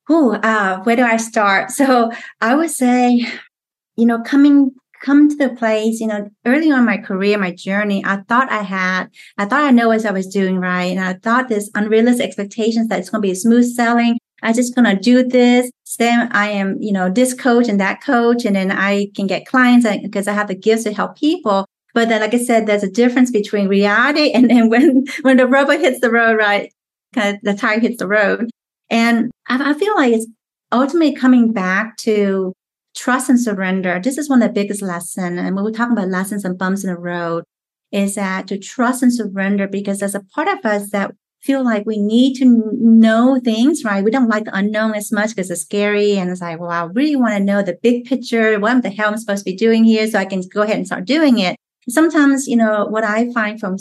Who 0.07 0.35
uh, 0.35 0.83
where 0.83 0.97
do 0.97 1.03
I 1.03 1.17
start? 1.17 1.71
So 1.71 2.13
I 2.41 2.55
would 2.55 2.71
say, 2.71 3.27
you 3.97 4.07
know, 4.07 4.21
coming 4.21 4.73
come 5.03 5.29
to 5.29 5.37
the 5.37 5.51
place, 5.51 6.01
you 6.01 6.07
know, 6.07 6.31
early 6.47 6.71
on 6.71 6.87
my 6.87 6.97
career, 6.97 7.37
my 7.37 7.51
journey, 7.51 8.03
I 8.07 8.19
thought 8.29 8.51
I 8.51 8.63
had, 8.63 9.11
I 9.37 9.45
thought 9.45 9.65
I 9.65 9.71
know 9.71 9.89
what 9.89 10.07
I 10.07 10.13
was 10.13 10.29
doing 10.29 10.59
right. 10.59 10.85
And 10.85 11.01
I 11.01 11.15
thought 11.15 11.49
this 11.49 11.71
unrealistic 11.75 12.27
expectations 12.27 12.89
that 12.89 13.01
it's 13.01 13.11
going 13.11 13.21
to 13.21 13.29
be 13.29 13.35
smooth 13.35 13.67
selling. 13.67 14.19
I'm 14.43 14.55
just 14.55 14.75
going 14.75 14.85
to 14.85 15.01
do 15.01 15.23
this. 15.23 15.71
Then 15.99 16.33
I 16.33 16.49
am, 16.49 16.81
you 16.81 16.93
know, 16.93 17.11
this 17.11 17.35
coach 17.35 17.69
and 17.69 17.81
that 17.81 18.03
coach. 18.03 18.45
And 18.45 18.57
then 18.57 18.71
I 18.73 19.09
can 19.15 19.27
get 19.27 19.47
clients 19.47 19.87
because 20.03 20.27
I 20.27 20.33
have 20.33 20.49
the 20.49 20.55
gifts 20.55 20.85
to 20.85 20.93
help 20.93 21.17
people. 21.17 21.67
But 21.95 22.09
then, 22.09 22.23
like 22.23 22.35
I 22.35 22.39
said, 22.39 22.67
there's 22.67 22.83
a 22.83 22.91
difference 22.91 23.31
between 23.31 23.69
reality 23.69 24.31
and 24.35 24.49
then 24.49 24.69
when, 24.69 25.05
when 25.23 25.37
the 25.37 25.47
rubber 25.47 25.77
hits 25.77 26.01
the 26.01 26.11
road, 26.11 26.39
right? 26.39 26.73
Kind 27.15 27.37
of 27.37 27.43
the 27.43 27.55
tire 27.55 27.81
hits 27.81 27.99
the 27.99 28.09
road. 28.09 28.51
And 28.89 29.31
I, 29.49 29.71
I 29.71 29.75
feel 29.75 29.95
like 29.95 30.15
it's 30.15 30.27
ultimately 30.73 31.15
coming 31.15 31.53
back 31.53 31.97
to 31.99 32.55
trust 32.95 33.29
and 33.29 33.41
surrender. 33.41 34.01
This 34.03 34.19
is 34.19 34.29
one 34.29 34.43
of 34.43 34.49
the 34.49 34.53
biggest 34.53 34.83
lessons. 34.83 35.39
And 35.39 35.55
when 35.55 35.65
we're 35.65 35.71
talking 35.71 35.93
about 35.93 36.09
lessons 36.09 36.45
and 36.45 36.59
bumps 36.59 36.85
in 36.85 36.91
the 36.91 36.99
road, 36.99 37.45
is 37.91 38.15
that 38.15 38.49
to 38.49 38.59
trust 38.59 39.03
and 39.03 39.13
surrender 39.13 39.69
because 39.69 40.01
there's 40.01 40.15
a 40.15 40.25
part 40.35 40.49
of 40.49 40.65
us 40.65 40.91
that 40.91 41.13
feel 41.43 41.65
like 41.65 41.85
we 41.85 41.99
need 41.99 42.35
to 42.37 42.45
know 42.79 43.41
things, 43.43 43.85
right? 43.85 44.05
We 44.05 44.11
don't 44.11 44.29
like 44.29 44.45
the 44.45 44.57
unknown 44.57 44.95
as 44.95 45.11
much 45.11 45.31
because 45.31 45.51
it's 45.51 45.63
scary. 45.63 46.17
And 46.17 46.31
it's 46.31 46.41
like, 46.41 46.61
well, 46.61 46.71
I 46.71 46.85
really 46.85 47.17
want 47.17 47.35
to 47.35 47.41
know 47.41 47.63
the 47.63 47.79
big 47.83 48.05
picture. 48.05 48.59
What 48.61 48.83
the 48.83 48.91
hell 48.91 49.09
am 49.09 49.15
I 49.15 49.17
supposed 49.17 49.45
to 49.45 49.51
be 49.51 49.57
doing 49.57 49.85
here? 49.85 50.07
So 50.07 50.19
I 50.19 50.25
can 50.25 50.43
go 50.43 50.63
ahead 50.63 50.77
and 50.77 50.87
start 50.87 51.05
doing 51.05 51.39
it. 51.39 51.57
Sometimes, 51.89 52.47
you 52.47 52.57
know, 52.57 52.87
what 52.87 53.03
I 53.03 53.33
find 53.33 53.59
from, 53.59 53.77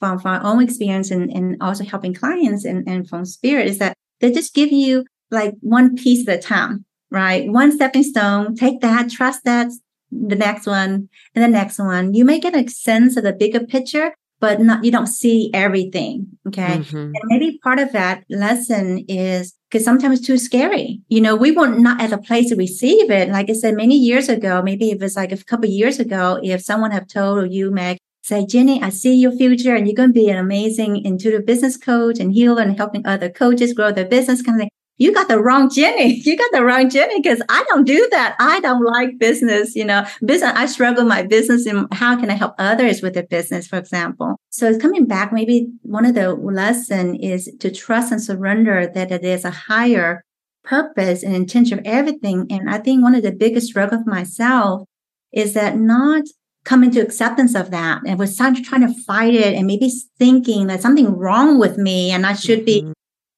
from, 0.00 0.18
from 0.18 0.46
own 0.46 0.62
experience 0.62 1.10
and, 1.10 1.30
and 1.30 1.56
also 1.60 1.84
helping 1.84 2.14
clients 2.14 2.64
and, 2.64 2.88
and 2.88 3.06
from 3.06 3.26
spirit 3.26 3.66
is 3.66 3.78
that 3.78 3.94
they 4.20 4.32
just 4.32 4.54
give 4.54 4.72
you 4.72 5.04
like 5.30 5.54
one 5.60 5.96
piece 5.96 6.26
at 6.26 6.38
a 6.38 6.40
time, 6.40 6.86
right? 7.12 7.48
One 7.48 7.70
stepping 7.70 8.02
stone, 8.02 8.56
take 8.56 8.80
that, 8.80 9.10
trust 9.10 9.44
that, 9.44 9.68
the 10.10 10.36
next 10.36 10.66
one 10.66 11.08
and 11.34 11.44
the 11.44 11.48
next 11.48 11.78
one. 11.78 12.14
You 12.14 12.24
may 12.24 12.40
get 12.40 12.54
a 12.54 12.68
sense 12.68 13.16
of 13.16 13.24
the 13.24 13.32
bigger 13.32 13.60
picture, 13.60 14.12
but 14.42 14.60
not 14.60 14.84
you 14.84 14.90
don't 14.90 15.06
see 15.06 15.50
everything 15.54 16.26
okay 16.46 16.78
mm-hmm. 16.78 16.96
and 16.96 17.22
maybe 17.26 17.58
part 17.62 17.78
of 17.78 17.92
that 17.92 18.24
lesson 18.28 19.04
is 19.08 19.54
because 19.70 19.84
sometimes 19.84 20.18
it's 20.18 20.26
too 20.26 20.36
scary 20.36 21.00
you 21.08 21.20
know 21.20 21.36
we 21.36 21.52
were 21.52 21.68
not 21.68 22.00
at 22.00 22.12
a 22.12 22.18
place 22.18 22.48
to 22.48 22.56
receive 22.56 23.08
it 23.08 23.28
like 23.28 23.48
i 23.48 23.52
said 23.52 23.74
many 23.74 23.96
years 23.96 24.28
ago 24.28 24.60
maybe 24.60 24.90
it 24.90 25.00
was 25.00 25.14
like 25.14 25.30
a 25.32 25.44
couple 25.44 25.66
years 25.66 26.00
ago 26.00 26.40
if 26.42 26.60
someone 26.60 26.90
have 26.90 27.06
told 27.06 27.52
you 27.52 27.70
meg 27.70 27.96
say 28.22 28.44
jenny 28.44 28.82
i 28.82 28.88
see 28.88 29.14
your 29.14 29.32
future 29.32 29.76
and 29.76 29.86
you're 29.86 29.94
going 29.94 30.08
to 30.08 30.20
be 30.24 30.28
an 30.28 30.36
amazing 30.36 31.02
intuitive 31.04 31.46
business 31.46 31.76
coach 31.76 32.18
and 32.18 32.32
healer 32.32 32.62
and 32.62 32.76
helping 32.76 33.06
other 33.06 33.30
coaches 33.30 33.72
grow 33.72 33.92
their 33.92 34.08
business 34.08 34.42
kind 34.42 34.56
of 34.56 34.62
thing 34.62 34.70
you 34.98 35.12
got 35.12 35.28
the 35.28 35.40
wrong 35.40 35.70
Jenny. 35.70 36.20
You 36.24 36.36
got 36.36 36.52
the 36.52 36.64
wrong 36.64 36.88
Jenny 36.88 37.20
because 37.20 37.42
I 37.48 37.64
don't 37.68 37.84
do 37.84 38.08
that. 38.12 38.36
I 38.38 38.60
don't 38.60 38.84
like 38.84 39.18
business, 39.18 39.74
you 39.74 39.84
know, 39.84 40.06
business. 40.24 40.52
I 40.54 40.66
struggle 40.66 41.04
my 41.04 41.22
business 41.22 41.66
and 41.66 41.92
how 41.92 42.18
can 42.18 42.30
I 42.30 42.34
help 42.34 42.54
others 42.58 43.02
with 43.02 43.14
their 43.14 43.24
business, 43.24 43.66
for 43.66 43.76
example. 43.76 44.36
So 44.50 44.68
it's 44.68 44.80
coming 44.80 45.06
back. 45.06 45.32
Maybe 45.32 45.68
one 45.82 46.04
of 46.04 46.14
the 46.14 46.34
lesson 46.34 47.16
is 47.16 47.50
to 47.60 47.70
trust 47.70 48.12
and 48.12 48.22
surrender 48.22 48.86
that 48.86 49.10
it 49.10 49.24
is 49.24 49.44
a 49.44 49.50
higher 49.50 50.24
purpose 50.64 51.22
and 51.22 51.34
intention 51.34 51.80
of 51.80 51.84
everything. 51.84 52.46
And 52.50 52.70
I 52.70 52.78
think 52.78 53.02
one 53.02 53.14
of 53.14 53.22
the 53.22 53.32
biggest 53.32 53.66
struggle 53.68 53.98
of 53.98 54.06
myself 54.06 54.86
is 55.32 55.54
that 55.54 55.76
not 55.76 56.24
coming 56.64 56.90
to 56.92 57.00
acceptance 57.00 57.54
of 57.56 57.70
that 57.72 58.02
and 58.06 58.18
was 58.18 58.36
trying 58.36 58.54
to 58.54 59.02
fight 59.02 59.34
it 59.34 59.54
and 59.54 59.66
maybe 59.66 59.90
thinking 60.18 60.68
that 60.68 60.80
something 60.80 61.16
wrong 61.16 61.58
with 61.58 61.76
me 61.76 62.12
and 62.12 62.24
I 62.24 62.34
should 62.34 62.60
mm-hmm. 62.60 62.86
be 62.86 62.92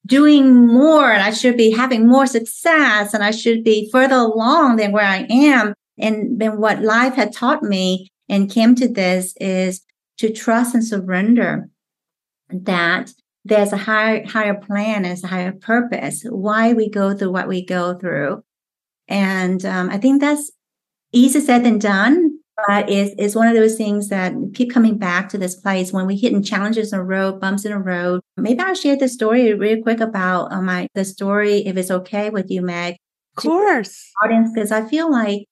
doing 0.05 0.67
more 0.67 1.11
and 1.11 1.23
I 1.23 1.31
should 1.31 1.57
be 1.57 1.71
having 1.71 2.07
more 2.07 2.27
success 2.27 3.13
and 3.13 3.23
I 3.23 3.31
should 3.31 3.63
be 3.63 3.89
further 3.91 4.15
along 4.15 4.77
than 4.77 4.91
where 4.91 5.05
I 5.05 5.25
am. 5.29 5.73
And 5.97 6.39
then 6.39 6.59
what 6.59 6.81
life 6.81 7.15
had 7.15 7.33
taught 7.33 7.63
me 7.63 8.09
and 8.29 8.51
came 8.51 8.75
to 8.75 8.87
this 8.87 9.33
is 9.39 9.81
to 10.17 10.31
trust 10.31 10.75
and 10.75 10.83
surrender 10.83 11.69
that 12.49 13.11
there's 13.43 13.73
a 13.73 13.77
higher, 13.77 14.25
higher 14.25 14.55
plan, 14.55 15.03
there's 15.03 15.23
a 15.23 15.27
higher 15.27 15.51
purpose, 15.51 16.23
why 16.29 16.73
we 16.73 16.89
go 16.89 17.15
through 17.15 17.31
what 17.31 17.47
we 17.47 17.63
go 17.63 17.97
through. 17.97 18.43
And 19.07 19.63
um, 19.65 19.89
I 19.89 19.97
think 19.97 20.21
that's 20.21 20.51
easier 21.11 21.41
said 21.41 21.63
than 21.63 21.79
done 21.79 22.34
But 22.67 22.89
it's, 22.89 23.13
it's 23.17 23.35
one 23.35 23.47
of 23.47 23.55
those 23.55 23.75
things 23.75 24.07
that 24.09 24.33
keep 24.53 24.73
coming 24.73 24.97
back 24.97 25.27
to 25.29 25.37
this 25.37 25.55
place 25.55 25.91
when 25.91 26.07
we 26.07 26.15
hitting 26.15 26.41
challenges 26.41 26.93
in 26.93 26.99
a 26.99 27.03
road, 27.03 27.41
bumps 27.41 27.65
in 27.65 27.73
a 27.73 27.79
road. 27.79 28.21
Maybe 28.37 28.59
I'll 28.61 28.75
share 28.75 28.95
the 28.97 29.09
story 29.09 29.53
real 29.53 29.81
quick 29.83 29.99
about 29.99 30.53
uh, 30.53 30.61
my 30.61 30.87
the 30.95 31.03
story, 31.03 31.65
if 31.65 31.75
it's 31.75 31.91
okay 31.91 32.29
with 32.29 32.49
you, 32.49 32.61
Meg. 32.61 32.95
Of 33.37 33.43
course. 33.43 34.09
Audience, 34.23 34.51
because 34.53 34.71
I 34.71 34.87
feel 34.87 35.11
like, 35.11 35.45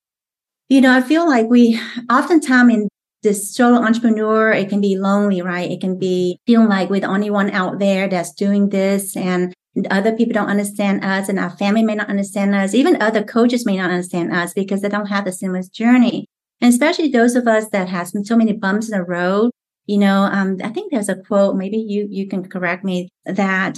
you 0.69 0.79
know, 0.79 0.95
I 0.95 1.01
feel 1.01 1.27
like 1.27 1.47
we 1.47 1.77
oftentimes 2.09 2.73
in 2.73 2.87
this 3.21 3.53
solo 3.53 3.81
entrepreneur, 3.81 4.51
it 4.51 4.69
can 4.69 4.79
be 4.79 4.97
lonely, 4.97 5.41
right? 5.41 5.69
It 5.69 5.81
can 5.81 5.99
be 5.99 6.39
feeling 6.45 6.69
like 6.69 6.89
we're 6.89 7.01
the 7.01 7.07
only 7.07 7.29
one 7.29 7.51
out 7.51 7.79
there 7.79 8.07
that's 8.07 8.33
doing 8.33 8.69
this 8.69 9.17
and 9.17 9.53
other 9.89 10.13
people 10.13 10.33
don't 10.33 10.49
understand 10.49 11.03
us 11.03 11.29
and 11.29 11.39
our 11.39 11.49
family 11.49 11.83
may 11.83 11.95
not 11.95 12.09
understand 12.09 12.53
us. 12.53 12.73
Even 12.73 13.01
other 13.01 13.23
coaches 13.23 13.65
may 13.65 13.77
not 13.77 13.89
understand 13.89 14.31
us 14.31 14.53
because 14.53 14.81
they 14.81 14.89
don't 14.89 15.07
have 15.07 15.25
the 15.25 15.31
seamless 15.31 15.67
journey. 15.67 16.27
And 16.63 16.71
especially 16.71 17.09
those 17.09 17.35
of 17.35 17.45
us 17.45 17.67
that 17.73 17.89
has 17.89 18.13
so 18.25 18.37
many 18.37 18.53
bumps 18.53 18.89
in 18.89 18.97
the 18.97 19.03
road. 19.03 19.51
You 19.85 19.97
know, 19.97 20.21
um, 20.31 20.59
I 20.63 20.69
think 20.69 20.93
there's 20.93 21.09
a 21.09 21.17
quote, 21.17 21.57
maybe 21.57 21.75
you, 21.75 22.07
you 22.09 22.25
can 22.25 22.47
correct 22.47 22.85
me 22.85 23.09
that 23.25 23.77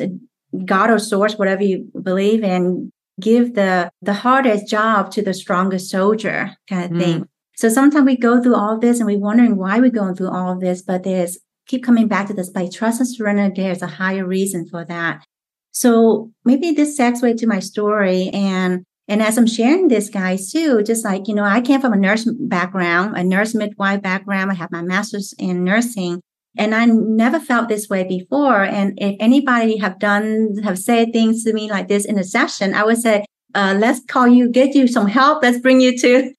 God 0.65 0.91
or 0.91 0.99
source, 0.99 1.33
whatever 1.33 1.63
you 1.63 1.89
believe 1.99 2.43
in, 2.43 2.91
give 3.19 3.55
the, 3.55 3.89
the 4.03 4.13
hardest 4.13 4.67
job 4.69 5.09
to 5.13 5.23
the 5.23 5.33
strongest 5.33 5.89
soldier 5.89 6.55
kind 6.69 6.85
of 6.85 6.91
mm. 6.91 7.01
thing. 7.01 7.29
So 7.55 7.69
sometimes 7.69 8.05
we 8.05 8.17
go 8.17 8.39
through 8.39 8.55
all 8.55 8.77
this 8.77 8.99
and 8.99 9.07
we're 9.07 9.17
wondering 9.17 9.57
why 9.57 9.79
we're 9.79 9.89
going 9.89 10.13
through 10.13 10.29
all 10.29 10.51
of 10.51 10.59
this, 10.59 10.83
but 10.83 11.01
there's 11.01 11.39
keep 11.65 11.83
coming 11.83 12.07
back 12.07 12.27
to 12.27 12.35
this 12.35 12.51
by 12.51 12.69
trust 12.71 12.99
and 12.99 13.09
surrender. 13.09 13.49
There's 13.49 13.81
a 13.81 13.87
higher 13.87 14.27
reason 14.27 14.67
for 14.69 14.85
that. 14.85 15.25
So 15.71 16.31
maybe 16.43 16.71
this 16.71 16.99
segues 16.99 17.39
to 17.39 17.47
my 17.47 17.61
story. 17.61 18.29
And, 18.29 18.85
and 19.07 19.21
as 19.21 19.37
I'm 19.37 19.47
sharing 19.47 19.87
this, 19.87 20.09
guys, 20.09 20.51
too, 20.51 20.81
just 20.81 21.05
like, 21.05 21.27
you 21.27 21.35
know, 21.35 21.43
I 21.43 21.61
came 21.61 21.79
from 21.79 21.93
a 21.93 21.97
nurse 21.97 22.27
background, 22.39 23.15
a 23.15 23.23
nurse 23.23 23.53
midwife 23.53 24.01
background. 24.01 24.51
I 24.51 24.55
have 24.55 24.71
my 24.71 24.81
master's 24.81 25.33
in 25.37 25.63
nursing. 25.63 26.21
And 26.57 26.73
I 26.73 26.85
never 26.85 27.39
felt 27.39 27.67
this 27.67 27.89
way 27.89 28.05
before. 28.07 28.63
And 28.63 28.97
if 28.97 29.17
anybody 29.19 29.77
have 29.77 29.99
done, 29.99 30.55
have 30.63 30.79
said 30.79 31.11
things 31.11 31.43
to 31.43 31.53
me 31.53 31.69
like 31.69 31.87
this 31.87 32.05
in 32.05 32.17
a 32.17 32.23
session, 32.23 32.73
I 32.73 32.85
would 32.85 32.97
say, 32.97 33.25
uh, 33.53 33.75
let's 33.77 34.01
call 34.05 34.27
you, 34.27 34.49
get 34.49 34.73
you 34.73 34.87
some 34.87 35.07
help. 35.07 35.43
Let's 35.43 35.59
bring 35.59 35.81
you 35.81 35.97
to 35.99 36.33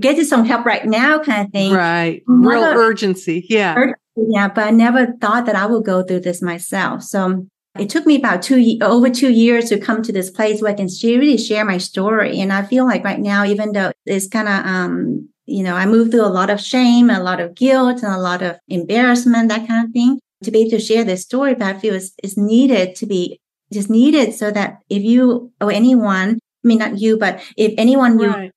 get 0.00 0.16
you 0.16 0.24
some 0.24 0.44
help 0.44 0.66
right 0.66 0.84
now 0.84 1.20
kind 1.20 1.46
of 1.46 1.52
thing. 1.52 1.72
Right. 1.72 2.22
Never, 2.26 2.54
Real 2.54 2.64
urgency. 2.64 3.46
Yeah. 3.48 3.74
Urgency, 3.76 4.00
yeah. 4.16 4.48
But 4.48 4.66
I 4.66 4.70
never 4.70 5.14
thought 5.20 5.46
that 5.46 5.54
I 5.54 5.66
would 5.66 5.84
go 5.84 6.02
through 6.02 6.20
this 6.20 6.42
myself. 6.42 7.04
So 7.04 7.46
it 7.78 7.90
took 7.90 8.06
me 8.06 8.16
about 8.16 8.42
two, 8.42 8.78
over 8.82 9.10
two 9.10 9.32
years 9.32 9.68
to 9.68 9.78
come 9.78 10.02
to 10.02 10.12
this 10.12 10.30
place 10.30 10.62
where 10.62 10.72
I 10.72 10.76
can 10.76 10.88
really 11.02 11.36
share 11.36 11.64
my 11.64 11.78
story. 11.78 12.40
And 12.40 12.52
I 12.52 12.62
feel 12.62 12.84
like 12.84 13.04
right 13.04 13.18
now, 13.18 13.44
even 13.44 13.72
though 13.72 13.92
it's 14.06 14.28
kind 14.28 14.48
of, 14.48 14.64
um, 14.64 15.28
you 15.46 15.62
know, 15.62 15.74
I 15.74 15.86
moved 15.86 16.12
through 16.12 16.24
a 16.24 16.28
lot 16.28 16.50
of 16.50 16.60
shame, 16.60 17.10
a 17.10 17.22
lot 17.22 17.40
of 17.40 17.54
guilt 17.54 18.02
and 18.02 18.14
a 18.14 18.18
lot 18.18 18.42
of 18.42 18.56
embarrassment, 18.68 19.48
that 19.48 19.66
kind 19.66 19.86
of 19.86 19.92
thing 19.92 20.20
to 20.44 20.50
be 20.50 20.60
able 20.60 20.70
to 20.70 20.80
share 20.80 21.04
this 21.04 21.22
story. 21.22 21.54
But 21.54 21.76
I 21.76 21.78
feel 21.78 21.94
it's, 21.94 22.12
it's 22.22 22.36
needed 22.36 22.94
to 22.96 23.06
be 23.06 23.40
just 23.72 23.90
needed 23.90 24.34
so 24.34 24.50
that 24.52 24.78
if 24.88 25.02
you 25.02 25.52
or 25.60 25.72
anyone, 25.72 26.38
I 26.64 26.68
mean, 26.68 26.78
not 26.78 26.98
you, 26.98 27.18
but 27.18 27.42
if 27.56 27.74
anyone 27.76 28.18
right 28.18 28.52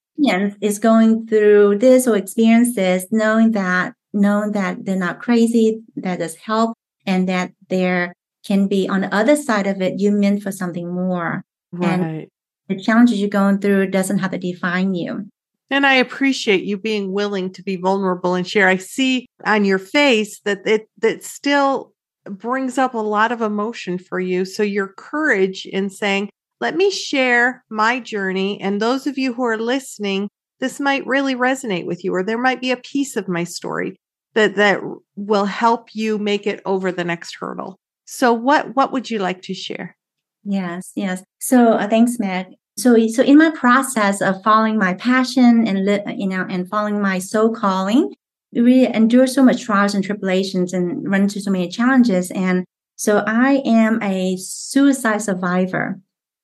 is 0.61 0.79
going 0.79 1.27
through 1.27 1.77
this 1.79 2.07
or 2.07 2.15
experience 2.15 2.75
this, 2.75 3.05
knowing 3.11 3.51
that, 3.51 3.93
knowing 4.13 4.51
that 4.53 4.85
they're 4.85 4.95
not 4.95 5.19
crazy, 5.19 5.81
that 5.95 6.19
there's 6.19 6.35
help 6.35 6.77
and 7.05 7.27
that 7.29 7.51
there 7.69 8.13
can 8.47 8.67
be 8.67 8.87
on 8.87 9.01
the 9.01 9.13
other 9.13 9.35
side 9.35 9.67
of 9.67 9.81
it, 9.81 9.99
you 9.99 10.11
meant 10.11 10.41
for 10.41 10.51
something 10.51 10.93
more. 10.93 11.43
Right. 11.71 11.89
And 11.89 12.27
the 12.69 12.81
challenges 12.81 13.19
you're 13.19 13.29
going 13.29 13.59
through 13.59 13.87
doesn't 13.87 14.19
have 14.19 14.31
to 14.31 14.37
define 14.37 14.95
you. 14.95 15.27
And 15.69 15.85
I 15.85 15.95
appreciate 15.95 16.63
you 16.63 16.77
being 16.77 17.11
willing 17.11 17.51
to 17.53 17.61
be 17.61 17.75
vulnerable 17.75 18.35
and 18.35 18.47
share. 18.47 18.69
I 18.69 18.77
see 18.77 19.27
on 19.45 19.65
your 19.65 19.79
face 19.79 20.39
that 20.45 20.65
it 20.65 20.87
that 20.99 21.23
still 21.23 21.93
brings 22.29 22.77
up 22.77 22.93
a 22.93 22.99
lot 22.99 23.31
of 23.31 23.41
emotion 23.41 23.97
for 23.97 24.19
you. 24.19 24.45
So 24.45 24.63
your 24.63 24.87
courage 24.87 25.65
in 25.65 25.89
saying, 25.89 26.29
let 26.59 26.75
me 26.75 26.89
share 26.89 27.63
my 27.69 27.99
journey. 27.99 28.59
And 28.61 28.81
those 28.81 29.07
of 29.07 29.17
you 29.17 29.33
who 29.33 29.43
are 29.43 29.57
listening, 29.57 30.29
this 30.59 30.79
might 30.79 31.05
really 31.05 31.35
resonate 31.35 31.85
with 31.85 32.03
you, 32.03 32.13
or 32.13 32.23
there 32.23 32.37
might 32.37 32.61
be 32.61 32.71
a 32.71 32.77
piece 32.77 33.15
of 33.15 33.27
my 33.27 33.43
story 33.43 33.95
that, 34.33 34.55
that 34.55 34.81
will 35.15 35.45
help 35.45 35.89
you 35.93 36.17
make 36.17 36.47
it 36.47 36.61
over 36.65 36.91
the 36.91 37.03
next 37.03 37.35
hurdle. 37.39 37.77
So 38.07 38.33
what, 38.33 38.75
what 38.75 38.91
would 38.91 39.11
you 39.11 39.19
like 39.19 39.41
to 39.43 39.53
share? 39.53 39.95
Yes, 40.43 40.91
yes. 40.95 41.23
So 41.39 41.73
uh, 41.73 41.87
thanks, 41.87 42.17
Meg. 42.19 42.47
So, 42.77 42.95
so 43.07 43.21
in 43.21 43.37
my 43.37 43.51
process 43.51 44.21
of 44.21 44.41
following 44.43 44.77
my 44.77 44.93
passion 44.93 45.67
and, 45.67 45.79
you 46.19 46.27
know, 46.27 46.45
and 46.49 46.69
following 46.69 47.01
my 47.01 47.19
soul 47.19 47.53
calling, 47.53 48.13
we 48.53 48.87
endure 48.87 49.27
so 49.27 49.43
much 49.43 49.63
trials 49.63 49.93
and 49.93 50.03
tribulations 50.03 50.73
and 50.73 51.09
run 51.09 51.23
into 51.23 51.41
so 51.41 51.51
many 51.51 51.67
challenges. 51.67 52.31
And 52.31 52.65
so 52.95 53.23
I 53.27 53.61
am 53.65 54.01
a 54.01 54.37
suicide 54.37 55.21
survivor. 55.21 55.99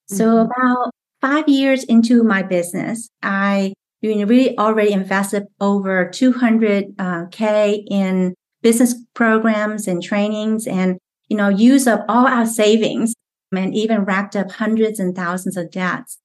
So 0.07 0.25
mm-hmm. 0.25 0.51
about 0.51 0.91
five 1.21 1.47
years 1.47 1.85
into 1.85 2.23
my 2.23 2.43
business, 2.43 3.07
I 3.21 3.73
really 4.01 4.57
already 4.57 4.91
invested 4.91 5.45
over 5.61 6.09
200k 6.09 6.93
uh, 6.99 7.77
in 7.89 8.35
business 8.61 8.95
programs 9.13 9.87
and 9.87 10.03
trainings, 10.03 10.67
and 10.67 10.97
you 11.33 11.37
know 11.37 11.49
use 11.49 11.87
up 11.87 12.05
all 12.07 12.27
our 12.27 12.45
savings, 12.45 13.13
and 13.51 13.75
even 13.75 14.05
racked 14.05 14.35
up 14.35 14.51
hundreds 14.51 14.99
and 14.99 15.15
thousands 15.15 15.57
of 15.57 15.71
debts. 15.71 16.19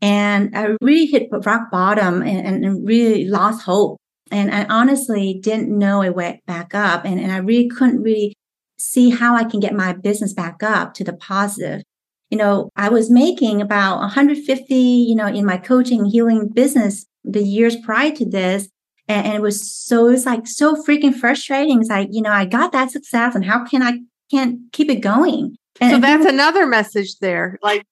And 0.00 0.56
I 0.56 0.76
really 0.80 1.06
hit 1.06 1.28
rock 1.44 1.70
bottom 1.70 2.22
and, 2.22 2.64
and 2.64 2.86
really 2.86 3.24
lost 3.26 3.64
hope. 3.64 3.98
And 4.30 4.52
I 4.52 4.64
honestly 4.64 5.38
didn't 5.42 5.76
know 5.76 6.02
a 6.02 6.12
went 6.12 6.44
back 6.46 6.74
up, 6.74 7.04
and, 7.04 7.20
and 7.20 7.32
I 7.32 7.38
really 7.38 7.68
couldn't 7.68 8.02
really 8.02 8.34
see 8.78 9.10
how 9.10 9.34
I 9.34 9.44
can 9.44 9.60
get 9.60 9.74
my 9.74 9.92
business 9.92 10.32
back 10.32 10.62
up 10.62 10.94
to 10.94 11.04
the 11.04 11.12
positive 11.12 11.82
you 12.32 12.38
know, 12.38 12.70
I 12.76 12.88
was 12.88 13.10
making 13.10 13.60
about 13.60 13.98
150, 13.98 14.74
you 14.74 15.14
know, 15.14 15.26
in 15.26 15.44
my 15.44 15.58
coaching 15.58 16.06
healing 16.06 16.48
business 16.48 17.04
the 17.24 17.44
years 17.44 17.76
prior 17.84 18.10
to 18.12 18.24
this. 18.24 18.70
And, 19.06 19.26
and, 19.26 19.36
it 19.36 19.42
was 19.42 19.70
so, 19.70 20.08
it's 20.08 20.24
like 20.24 20.46
so 20.46 20.82
freaking 20.82 21.14
frustrating. 21.14 21.80
It's 21.80 21.90
like, 21.90 22.08
you 22.10 22.22
know, 22.22 22.30
I 22.30 22.46
got 22.46 22.72
that 22.72 22.90
success 22.90 23.34
and 23.34 23.44
how 23.44 23.66
can 23.66 23.82
I 23.82 23.98
can't 24.32 24.60
keep 24.72 24.90
it 24.90 25.00
going? 25.00 25.56
And, 25.80 25.92
so 25.92 26.00
that's 26.00 26.26
another 26.26 26.66
message 26.66 27.18
there. 27.20 27.58
Like 27.62 27.84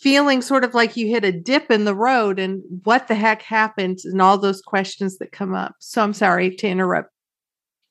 feeling 0.00 0.40
sort 0.40 0.64
of 0.64 0.74
like 0.74 0.96
you 0.96 1.06
hit 1.06 1.24
a 1.24 1.32
dip 1.32 1.70
in 1.70 1.84
the 1.84 1.94
road 1.94 2.38
and 2.38 2.62
what 2.84 3.06
the 3.08 3.14
heck 3.14 3.42
happened 3.42 3.98
and 4.04 4.22
all 4.22 4.38
those 4.38 4.62
questions 4.62 5.18
that 5.18 5.30
come 5.30 5.54
up. 5.54 5.74
So 5.78 6.02
I'm 6.02 6.14
sorry 6.14 6.54
to 6.56 6.66
interrupt. 6.66 7.10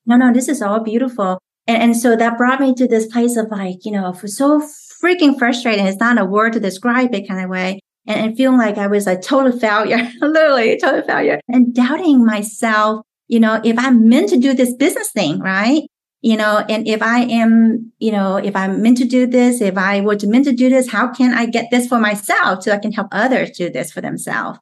No, 0.05 0.17
no, 0.17 0.33
this 0.33 0.49
is 0.49 0.61
all 0.61 0.83
beautiful. 0.83 1.39
And, 1.67 1.83
and 1.83 1.97
so 1.97 2.15
that 2.15 2.37
brought 2.37 2.59
me 2.59 2.73
to 2.75 2.87
this 2.87 3.05
place 3.07 3.37
of 3.37 3.47
like, 3.51 3.85
you 3.85 3.91
know, 3.91 4.11
so 4.13 4.61
freaking 5.03 5.37
frustrating. 5.37 5.85
It's 5.85 5.99
not 5.99 6.17
a 6.17 6.25
word 6.25 6.53
to 6.53 6.59
describe 6.59 7.13
it 7.13 7.27
kind 7.27 7.43
of 7.43 7.49
way. 7.49 7.79
And, 8.07 8.19
and 8.19 8.37
feeling 8.37 8.57
like 8.57 8.79
I 8.79 8.87
was 8.87 9.05
a 9.05 9.19
total 9.19 9.57
failure, 9.57 10.09
literally 10.21 10.71
a 10.71 10.79
total 10.79 11.03
failure 11.03 11.39
and 11.47 11.75
doubting 11.75 12.25
myself, 12.25 13.05
you 13.27 13.39
know, 13.39 13.61
if 13.63 13.77
I'm 13.77 14.09
meant 14.09 14.29
to 14.29 14.37
do 14.37 14.53
this 14.55 14.73
business 14.73 15.11
thing, 15.11 15.39
right? 15.39 15.83
You 16.21 16.35
know, 16.35 16.65
and 16.67 16.85
if 16.85 17.01
I 17.01 17.21
am, 17.21 17.93
you 17.99 18.11
know, 18.11 18.35
if 18.35 18.53
I'm 18.55 18.81
meant 18.81 18.97
to 18.97 19.05
do 19.05 19.25
this, 19.25 19.61
if 19.61 19.77
I 19.77 20.01
were 20.01 20.17
to 20.17 20.27
meant 20.27 20.45
to 20.45 20.51
do 20.51 20.69
this, 20.69 20.91
how 20.91 21.13
can 21.13 21.33
I 21.33 21.45
get 21.45 21.71
this 21.71 21.87
for 21.87 21.97
myself 21.97 22.63
so 22.63 22.73
I 22.73 22.77
can 22.77 22.91
help 22.91 23.07
others 23.11 23.51
do 23.51 23.69
this 23.69 23.91
for 23.91 24.01
themselves? 24.01 24.59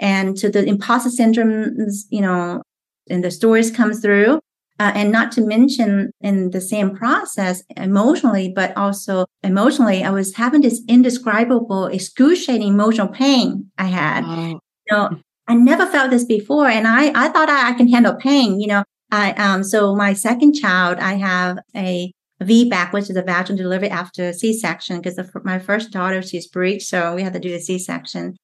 And 0.00 0.36
to 0.38 0.50
the 0.50 0.64
imposter 0.64 1.10
syndrome, 1.10 1.76
you 2.10 2.20
know, 2.20 2.62
and 3.08 3.22
the 3.22 3.30
stories 3.30 3.70
comes 3.70 4.00
through. 4.00 4.40
Uh, 4.78 4.92
and 4.94 5.10
not 5.10 5.32
to 5.32 5.40
mention 5.40 6.10
in 6.20 6.50
the 6.50 6.60
same 6.60 6.94
process 6.94 7.62
emotionally, 7.78 8.52
but 8.54 8.76
also 8.76 9.24
emotionally, 9.42 10.04
I 10.04 10.10
was 10.10 10.34
having 10.34 10.60
this 10.60 10.82
indescribable, 10.86 11.86
excruciating 11.86 12.68
emotional 12.68 13.08
pain 13.08 13.70
I 13.78 13.84
had. 13.84 14.26
You 14.26 14.60
know, 14.90 15.10
I 15.48 15.54
never 15.54 15.86
felt 15.86 16.10
this 16.10 16.26
before. 16.26 16.68
And 16.68 16.86
I, 16.86 17.06
I 17.14 17.30
thought 17.30 17.48
I, 17.48 17.70
I 17.70 17.72
can 17.72 17.88
handle 17.88 18.16
pain. 18.16 18.60
You 18.60 18.66
know, 18.66 18.84
I, 19.10 19.32
um, 19.32 19.62
so 19.62 19.94
my 19.94 20.12
second 20.12 20.54
child, 20.54 20.98
I 20.98 21.14
have 21.14 21.58
a 21.74 22.12
VBAC, 22.42 22.92
which 22.92 23.08
is 23.08 23.16
a 23.16 23.22
vaginal 23.22 23.62
delivery 23.62 23.88
after 23.88 24.32
C-section, 24.32 25.00
because 25.00 25.18
my 25.44 25.58
first 25.58 25.90
daughter, 25.90 26.22
she's 26.22 26.46
breech. 26.46 26.84
So 26.84 27.14
we 27.14 27.22
had 27.22 27.32
to 27.32 27.38
do 27.38 27.50
the 27.50 27.60
C-section. 27.60 28.36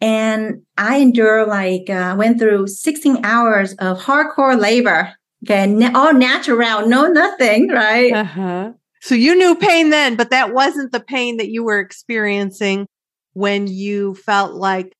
And 0.00 0.62
I 0.76 0.98
endure 0.98 1.46
like, 1.46 1.88
uh, 1.90 2.14
went 2.18 2.38
through 2.38 2.66
16 2.68 3.24
hours 3.24 3.74
of 3.74 3.98
hardcore 3.98 4.58
labor 4.58 5.14
Okay, 5.44 5.90
all 5.94 6.12
natural, 6.12 6.88
no 6.88 7.06
nothing, 7.06 7.68
right? 7.68 8.12
Uh-huh. 8.12 8.72
So 9.00 9.14
you 9.14 9.36
knew 9.36 9.54
pain 9.54 9.90
then, 9.90 10.16
but 10.16 10.30
that 10.30 10.52
wasn't 10.52 10.90
the 10.90 11.00
pain 11.00 11.36
that 11.36 11.48
you 11.48 11.62
were 11.62 11.78
experiencing 11.78 12.86
when 13.34 13.68
you 13.68 14.14
felt 14.14 14.54
like, 14.54 14.92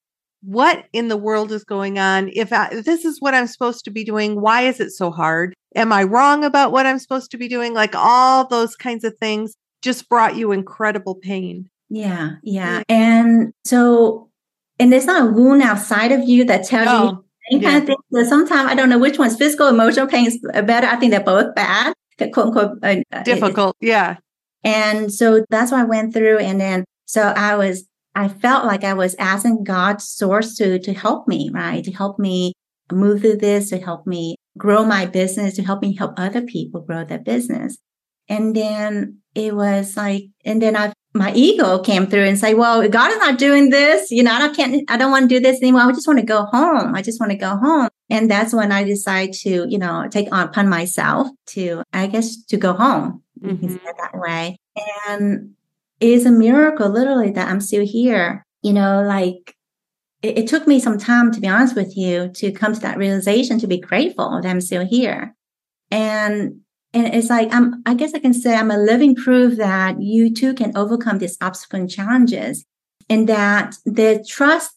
what 0.42 0.85
in 0.92 1.09
the 1.09 1.16
world 1.16 1.53
is 1.53 1.64
going 1.64 1.98
on? 1.98 2.31
If, 2.33 2.53
I, 2.53 2.68
if 2.68 2.85
this 2.85 3.05
is 3.05 3.20
what 3.20 3.35
I'm 3.35 3.46
supposed 3.46 3.85
to 3.85 3.90
be 3.90 4.05
doing, 4.05 4.40
why 4.40 4.62
is 4.62 4.81
it 4.81 4.90
so 4.90 5.11
hard? 5.11 5.55
Am 5.74 5.92
I 5.92 6.05
wrong 6.05 6.44
about 6.44 6.72
what 6.72 6.87
I'm 6.87 6.98
supposed 6.98 7.31
to 7.33 7.38
be 7.38 7.48
doing? 7.48 7.74
Like 7.74 7.94
all 7.94 8.46
those 8.46 8.77
kinds 8.77 9.05
of 9.05 9.16
things 9.18 9.55
just 9.83 10.09
brought 10.09 10.37
you 10.37 10.53
incredible 10.53 11.14
pain. 11.14 11.68
Yeah, 11.88 12.33
yeah. 12.42 12.83
And 12.88 13.53
so, 13.64 14.31
and 14.79 14.92
there's 14.92 15.07
not 15.07 15.29
a 15.29 15.33
wound 15.33 15.62
outside 15.62 16.12
of 16.12 16.29
you 16.29 16.44
that 16.44 16.64
tells 16.64 16.87
you 16.87 17.24
same 17.51 17.62
kind 17.62 17.77
of 17.79 17.87
thing. 17.87 17.96
So 18.12 18.24
sometimes 18.24 18.70
I 18.70 18.74
don't 18.74 18.88
know 18.88 18.98
which 18.98 19.18
one's 19.18 19.37
physical, 19.37 19.68
emotional 19.68 20.07
pain 20.07 20.27
is 20.27 20.38
better. 20.64 20.87
I 20.87 20.96
think 20.96 21.12
they're 21.12 21.20
both 21.20 21.55
bad, 21.55 21.94
quote 22.33 22.48
unquote. 22.48 22.79
Uh, 22.83 22.96
uh 23.12 23.22
Difficult, 23.22 23.77
yeah. 23.81 24.16
And 24.64 25.12
so 25.12 25.44
that's 25.48 25.72
what 25.72 25.81
I 25.81 25.85
went 25.85 26.12
through. 26.12 26.38
And 26.38 26.61
then 26.61 26.85
so 27.07 27.22
I 27.22 27.57
was, 27.57 27.88
I 28.18 28.26
felt 28.26 28.64
like 28.64 28.83
I 28.83 28.94
was 28.94 29.14
asking 29.20 29.62
God's 29.62 30.09
source 30.09 30.57
to 30.57 30.81
to 30.81 30.92
help 30.92 31.28
me, 31.28 31.50
right? 31.54 31.85
To 31.85 31.92
help 31.92 32.18
me 32.18 32.52
move 32.90 33.20
through 33.20 33.37
this, 33.37 33.70
to 33.70 33.78
help 33.78 34.09
me 34.09 34.35
grow 34.57 34.85
my 34.85 35.07
business, 35.07 35.54
to 35.54 35.62
help 35.62 35.83
me 35.83 35.94
help 35.94 36.14
other 36.16 36.42
people 36.42 36.81
grow 36.81 37.04
their 37.04 37.20
business. 37.20 37.78
And 38.28 38.57
then 38.57 39.18
it 39.37 39.54
was 39.54 39.96
like, 39.96 40.24
and 40.44 40.61
then 40.61 40.76
I 40.76 40.92
my 41.14 41.33
ego 41.33 41.78
came 41.78 42.07
through 42.07 42.24
and 42.24 42.38
say, 42.38 42.54
well, 42.54 42.87
God 42.88 43.12
is 43.12 43.18
not 43.18 43.38
doing 43.38 43.70
this. 43.70 44.11
You 44.11 44.24
know, 44.24 44.33
I 44.33 44.48
can't, 44.48 44.88
I 44.90 44.96
don't 44.96 45.11
want 45.11 45.28
to 45.28 45.35
do 45.37 45.40
this 45.40 45.62
anymore. 45.62 45.83
I 45.83 45.92
just 45.92 46.07
want 46.07 46.18
to 46.18 46.26
go 46.26 46.44
home. 46.44 46.94
I 46.94 47.02
just 47.02 47.20
want 47.20 47.33
to 47.33 47.38
go 47.38 47.57
home. 47.57 47.88
And 48.11 48.31
that's 48.31 48.52
when 48.52 48.72
I 48.72 48.85
decided 48.85 49.35
to, 49.42 49.66
you 49.68 49.78
know, 49.78 50.07
take 50.11 50.28
on 50.33 50.48
upon 50.48 50.68
myself 50.68 51.28
to, 51.54 51.83
I 51.92 52.09
guess, 52.09 52.37
to 52.46 52.57
go 52.57 52.72
home 52.72 53.22
mm-hmm. 53.40 53.76
that 53.85 54.11
way. 54.14 54.59
And 55.09 55.54
it's 56.00 56.24
a 56.24 56.30
miracle, 56.30 56.88
literally, 56.88 57.30
that 57.32 57.48
I'm 57.48 57.61
still 57.61 57.84
here. 57.84 58.44
You 58.62 58.72
know, 58.72 59.02
like 59.02 59.54
it, 60.22 60.38
it 60.38 60.48
took 60.48 60.66
me 60.66 60.80
some 60.80 60.98
time, 60.98 61.32
to 61.32 61.40
be 61.40 61.48
honest 61.48 61.76
with 61.76 61.96
you, 61.96 62.30
to 62.34 62.52
come 62.52 62.74
to 62.74 62.80
that 62.80 62.98
realization 62.98 63.58
to 63.61 63.66
be 63.66 63.78
grateful 63.78 64.40
that 64.40 64.48
I'm 64.48 64.61
still 64.61 64.87
here. 64.87 65.34
And 65.90 66.61
and 66.94 67.14
it's 67.14 67.30
like 67.30 67.52
I'm 67.52 67.82
I 67.87 67.94
guess 67.94 68.14
I 68.14 68.18
can 68.18 68.34
say 68.34 68.54
I'm 68.54 68.70
a 68.70 68.78
living 68.78 69.14
proof 69.14 69.56
that 69.58 70.00
you 70.00 70.32
too 70.32 70.54
can 70.54 70.76
overcome 70.76 71.18
these 71.18 71.37
obstacles 71.40 71.80
and 71.80 71.90
challenges 71.90 72.64
and 73.08 73.28
that 73.28 73.76
the 73.84 74.24
trust 74.28 74.72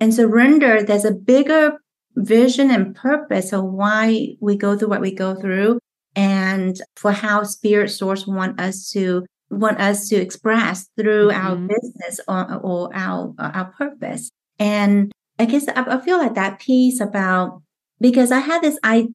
and 0.00 0.14
surrender 0.14 0.82
there's 0.82 1.04
a 1.04 1.12
bigger 1.12 1.78
vision 2.16 2.70
and 2.70 2.94
purpose 2.94 3.52
of 3.52 3.64
why 3.64 4.36
we 4.40 4.56
go 4.56 4.76
through 4.76 4.88
what 4.88 5.00
we 5.00 5.14
go 5.14 5.34
through 5.34 5.78
and 6.14 6.80
for 6.96 7.12
how 7.12 7.42
spirit 7.42 7.90
source 7.90 8.26
want 8.26 8.60
us 8.60 8.90
to 8.90 9.24
want 9.50 9.80
us 9.80 10.08
to 10.08 10.16
express 10.16 10.88
through 10.98 11.28
mm-hmm. 11.28 11.46
our 11.46 11.56
business 11.56 12.20
or, 12.28 12.54
or 12.56 12.90
our 12.94 13.34
our 13.38 13.72
purpose 13.78 14.30
and 14.58 15.10
i 15.38 15.44
guess 15.44 15.66
I, 15.68 15.96
I 15.96 16.00
feel 16.00 16.18
like 16.18 16.34
that 16.34 16.60
piece 16.60 17.00
about 17.00 17.62
because 18.00 18.30
i 18.30 18.40
had 18.40 18.62
this 18.62 18.78
i 18.82 19.08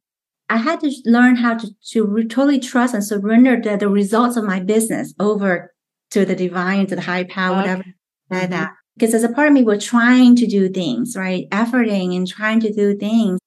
I 0.49 0.57
had 0.57 0.81
to 0.81 0.91
learn 1.05 1.37
how 1.37 1.57
to, 1.57 1.67
to 1.93 2.23
totally 2.25 2.59
trust 2.59 2.93
and 2.93 3.03
surrender 3.03 3.59
the, 3.59 3.77
the 3.77 3.89
results 3.89 4.35
of 4.35 4.43
my 4.43 4.59
business 4.59 5.13
over 5.19 5.73
to 6.11 6.25
the 6.25 6.35
divine, 6.35 6.85
to 6.87 6.95
the 6.95 7.01
high 7.01 7.23
power, 7.23 7.59
okay. 7.59 7.61
whatever 7.61 7.83
like 8.29 8.49
that. 8.49 8.67
Mm-hmm. 8.67 8.73
Because 8.95 9.13
as 9.15 9.23
a 9.23 9.29
part 9.29 9.47
of 9.47 9.53
me, 9.53 9.63
we're 9.63 9.79
trying 9.79 10.35
to 10.35 10.45
do 10.45 10.69
things, 10.69 11.15
right? 11.17 11.49
Efforting 11.49 12.15
and 12.15 12.27
trying 12.27 12.59
to 12.59 12.71
do 12.71 12.95
things. 12.95 13.39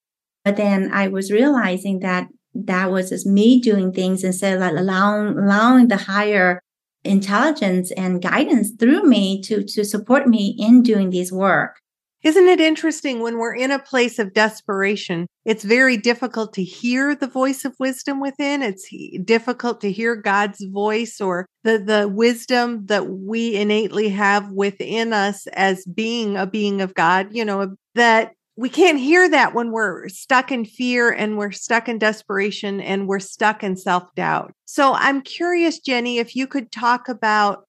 But 0.45 0.57
then 0.57 0.91
I 0.93 1.09
was 1.09 1.31
realizing 1.31 2.01
that 2.01 2.29
that 2.55 2.91
was 2.91 3.11
just 3.11 3.27
me 3.27 3.61
doing 3.61 3.93
things 3.93 4.25
instead 4.25 4.55
of 4.55 4.61
like 4.61 4.73
allowing, 4.73 5.39
allowing 5.39 5.89
the 5.89 5.97
higher 5.97 6.61
intelligence 7.07 7.91
and 7.93 8.23
guidance 8.23 8.71
through 8.79 9.03
me 9.03 9.41
to, 9.43 9.63
to 9.63 9.85
support 9.85 10.27
me 10.27 10.57
in 10.59 10.83
doing 10.83 11.11
this 11.11 11.33
work. 11.33 11.81
Isn't 12.23 12.49
it 12.49 12.61
interesting 12.61 13.21
when 13.21 13.39
we're 13.39 13.55
in 13.55 13.71
a 13.71 13.79
place 13.79 14.19
of 14.19 14.35
desperation? 14.35 15.29
It's 15.45 15.63
very 15.63 15.97
difficult 15.97 16.55
to 16.55 16.65
hear 16.65 17.15
the 17.15 17.29
voice 17.29 17.65
of 17.65 17.77
wisdom 17.79 18.21
within. 18.21 18.63
It's 18.63 18.89
difficult 19.23 19.81
to 19.83 19.93
hear 19.93 20.17
God's 20.17 20.65
voice 20.65 21.21
or 21.21 21.47
the, 21.63 21.79
the 21.79 22.09
wisdom 22.09 22.87
that 22.87 23.09
we 23.09 23.55
innately 23.55 24.09
have 24.09 24.51
within 24.51 25.13
us 25.13 25.47
as 25.49 25.85
being 25.85 26.37
a 26.37 26.47
being 26.47 26.81
of 26.81 26.95
God, 26.95 27.29
you 27.31 27.45
know, 27.45 27.77
that 27.95 28.33
we 28.57 28.71
can't 28.71 28.99
hear 28.99 29.29
that 29.29 29.55
when 29.55 29.71
we're 29.71 30.09
stuck 30.09 30.51
in 30.51 30.65
fear 30.65 31.11
and 31.11 31.37
we're 31.37 31.53
stuck 31.53 31.89
in 31.89 31.99
desperation 31.99 32.81
and 32.81 33.07
we're 33.07 33.21
stuck 33.21 33.63
in 33.63 33.77
self 33.77 34.15
doubt. 34.15 34.53
So 34.65 34.95
I'm 34.95 35.21
curious, 35.21 35.79
Jenny, 35.79 36.19
if 36.19 36.35
you 36.35 36.47
could 36.47 36.73
talk 36.73 37.09
about 37.09 37.67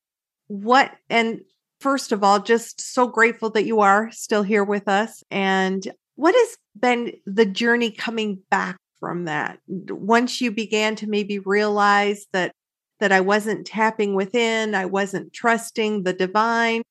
what, 0.47 0.91
and 1.09 1.41
first 1.81 2.13
of 2.13 2.23
all, 2.23 2.39
just 2.39 2.79
so 2.79 3.07
grateful 3.07 3.49
that 3.51 3.65
you 3.65 3.81
are 3.81 4.09
still 4.11 4.43
here 4.43 4.63
with 4.63 4.87
us. 4.87 5.23
And 5.29 5.85
what 6.15 6.33
has 6.33 6.57
been 6.79 7.11
the 7.25 7.45
journey 7.45 7.91
coming 7.91 8.39
back 8.49 8.77
from 9.01 9.25
that? 9.25 9.59
Once 9.67 10.39
you 10.39 10.51
began 10.51 10.95
to 10.95 11.07
maybe 11.07 11.39
realize 11.39 12.25
that 12.31 12.53
that 12.99 13.11
I 13.11 13.19
wasn't 13.21 13.67
tapping 13.67 14.15
within, 14.15 14.73
I 14.73 14.85
wasn't 14.85 15.31
trusting 15.31 16.01
the 16.01 16.13
divine. 16.13 16.81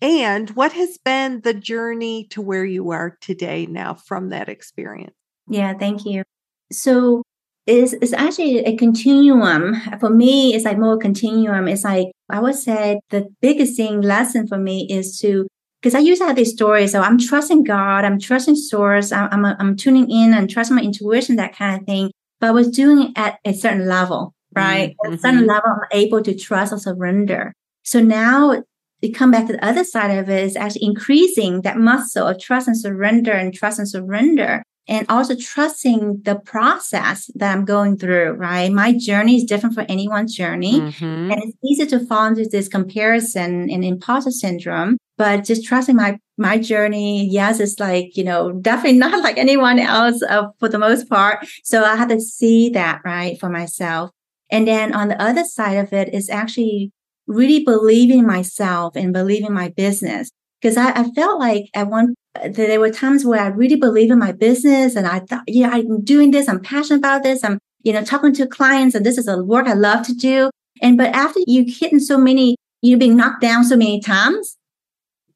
And 0.00 0.50
what 0.50 0.72
has 0.72 0.98
been 0.98 1.40
the 1.40 1.54
journey 1.54 2.26
to 2.30 2.42
where 2.42 2.64
you 2.64 2.90
are 2.90 3.16
today 3.20 3.66
now 3.66 3.94
from 3.94 4.30
that 4.30 4.48
experience? 4.48 5.14
Yeah, 5.48 5.74
thank 5.74 6.04
you. 6.04 6.24
So 6.72 7.22
it's, 7.66 7.94
is 7.94 8.12
actually 8.12 8.58
a 8.58 8.76
continuum. 8.76 9.80
For 10.00 10.10
me, 10.10 10.54
it's 10.54 10.64
like 10.64 10.78
more 10.78 10.98
continuum. 10.98 11.68
It's 11.68 11.84
like 11.84 12.08
I 12.28 12.40
would 12.40 12.56
say 12.56 13.00
the 13.10 13.28
biggest 13.40 13.76
thing 13.76 14.02
lesson 14.02 14.46
for 14.46 14.58
me 14.58 14.86
is 14.90 15.18
to 15.20 15.46
because 15.80 15.94
I 15.94 15.98
used 16.00 16.20
to 16.22 16.26
have 16.26 16.36
these 16.36 16.52
stories. 16.52 16.92
So 16.92 17.00
I'm 17.00 17.18
trusting 17.18 17.64
God, 17.64 18.04
I'm 18.04 18.18
trusting 18.18 18.56
source, 18.56 19.12
I'm 19.12 19.44
I'm, 19.44 19.56
I'm 19.58 19.76
tuning 19.76 20.10
in 20.10 20.34
and 20.34 20.48
trusting 20.48 20.76
my 20.76 20.82
intuition, 20.82 21.36
that 21.36 21.56
kind 21.56 21.80
of 21.80 21.86
thing. 21.86 22.10
But 22.40 22.48
I 22.48 22.52
was 22.52 22.68
doing 22.68 23.08
it 23.08 23.12
at 23.16 23.38
a 23.44 23.52
certain 23.52 23.86
level, 23.88 24.34
right? 24.54 24.90
Mm-hmm. 24.90 25.12
At 25.12 25.18
a 25.18 25.20
certain 25.20 25.40
mm-hmm. 25.40 25.48
level, 25.48 25.70
I'm 25.70 25.88
able 25.98 26.22
to 26.22 26.34
trust 26.34 26.72
or 26.72 26.78
surrender. 26.78 27.54
So 27.82 28.00
now 28.00 28.62
to 29.04 29.12
come 29.12 29.30
back 29.30 29.46
to 29.46 29.52
the 29.52 29.64
other 29.64 29.84
side 29.84 30.16
of 30.16 30.30
it 30.30 30.44
is 30.44 30.56
actually 30.56 30.86
increasing 30.86 31.60
that 31.60 31.76
muscle 31.76 32.26
of 32.26 32.40
trust 32.40 32.68
and 32.68 32.78
surrender 32.78 33.32
and 33.32 33.52
trust 33.52 33.78
and 33.78 33.88
surrender 33.88 34.62
and 34.88 35.06
also 35.10 35.34
trusting 35.36 36.22
the 36.22 36.36
process 36.36 37.30
that 37.34 37.52
I'm 37.52 37.66
going 37.66 37.98
through, 37.98 38.32
right? 38.32 38.72
My 38.72 38.96
journey 38.96 39.36
is 39.36 39.44
different 39.44 39.74
for 39.74 39.84
anyone's 39.88 40.34
journey. 40.34 40.80
Mm-hmm. 40.80 41.32
And 41.32 41.42
it's 41.42 41.56
easy 41.64 41.86
to 41.86 42.06
fall 42.06 42.26
into 42.26 42.46
this 42.46 42.68
comparison 42.68 43.70
and 43.70 43.84
imposter 43.84 44.30
syndrome, 44.30 44.96
but 45.18 45.44
just 45.44 45.66
trusting 45.66 45.96
my, 45.96 46.18
my 46.38 46.58
journey. 46.58 47.26
Yes, 47.26 47.60
it's 47.60 47.78
like, 47.78 48.16
you 48.16 48.24
know, 48.24 48.52
definitely 48.52 48.98
not 49.04 49.22
like 49.22 49.38
anyone 49.38 49.78
else 49.78 50.22
uh, 50.22 50.48
for 50.58 50.68
the 50.68 50.78
most 50.78 51.10
part. 51.10 51.46
So 51.62 51.84
I 51.84 51.96
had 51.96 52.08
to 52.08 52.20
see 52.20 52.70
that, 52.70 53.00
right, 53.04 53.38
for 53.38 53.50
myself. 53.50 54.10
And 54.50 54.68
then 54.68 54.94
on 54.94 55.08
the 55.08 55.20
other 55.20 55.44
side 55.44 55.76
of 55.76 55.92
it 55.92 56.14
is 56.14 56.30
actually 56.30 56.92
really 57.26 57.64
believing 57.64 58.26
myself 58.26 58.96
and 58.96 59.12
believing 59.12 59.52
my 59.52 59.68
business. 59.70 60.30
Because 60.60 60.76
I, 60.76 60.90
I 60.92 61.10
felt 61.10 61.38
like 61.38 61.68
at 61.74 61.88
one 61.88 62.14
there 62.50 62.80
were 62.80 62.90
times 62.90 63.24
where 63.24 63.40
I 63.40 63.48
really 63.48 63.76
believe 63.76 64.10
in 64.10 64.18
my 64.18 64.32
business 64.32 64.96
and 64.96 65.06
I 65.06 65.20
thought, 65.20 65.44
yeah, 65.46 65.70
I'm 65.70 66.02
doing 66.02 66.30
this. 66.30 66.48
I'm 66.48 66.60
passionate 66.60 66.98
about 66.98 67.22
this. 67.22 67.44
I'm, 67.44 67.58
you 67.82 67.92
know, 67.92 68.02
talking 68.02 68.32
to 68.34 68.46
clients 68.46 68.94
and 68.94 69.06
this 69.06 69.18
is 69.18 69.28
a 69.28 69.42
work 69.42 69.66
I 69.66 69.74
love 69.74 70.06
to 70.06 70.14
do. 70.14 70.50
And, 70.82 70.96
but 70.96 71.14
after 71.14 71.40
you 71.46 71.64
hitting 71.68 72.00
so 72.00 72.18
many, 72.18 72.56
you've 72.82 72.98
been 72.98 73.16
knocked 73.16 73.40
down 73.40 73.64
so 73.64 73.76
many 73.76 74.00
times, 74.00 74.56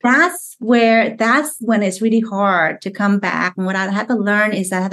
that's 0.03 0.57
where, 0.59 1.16
that's 1.16 1.57
when 1.61 1.83
it's 1.83 2.03
really 2.03 2.20
hard 2.20 2.81
to 2.83 2.90
come 2.90 3.18
back. 3.18 3.55
And 3.57 3.66
what 3.66 3.77
I 3.77 3.90
had 3.90 4.09
to 4.09 4.16
learn 4.16 4.53
is 4.53 4.70
that, 4.70 4.92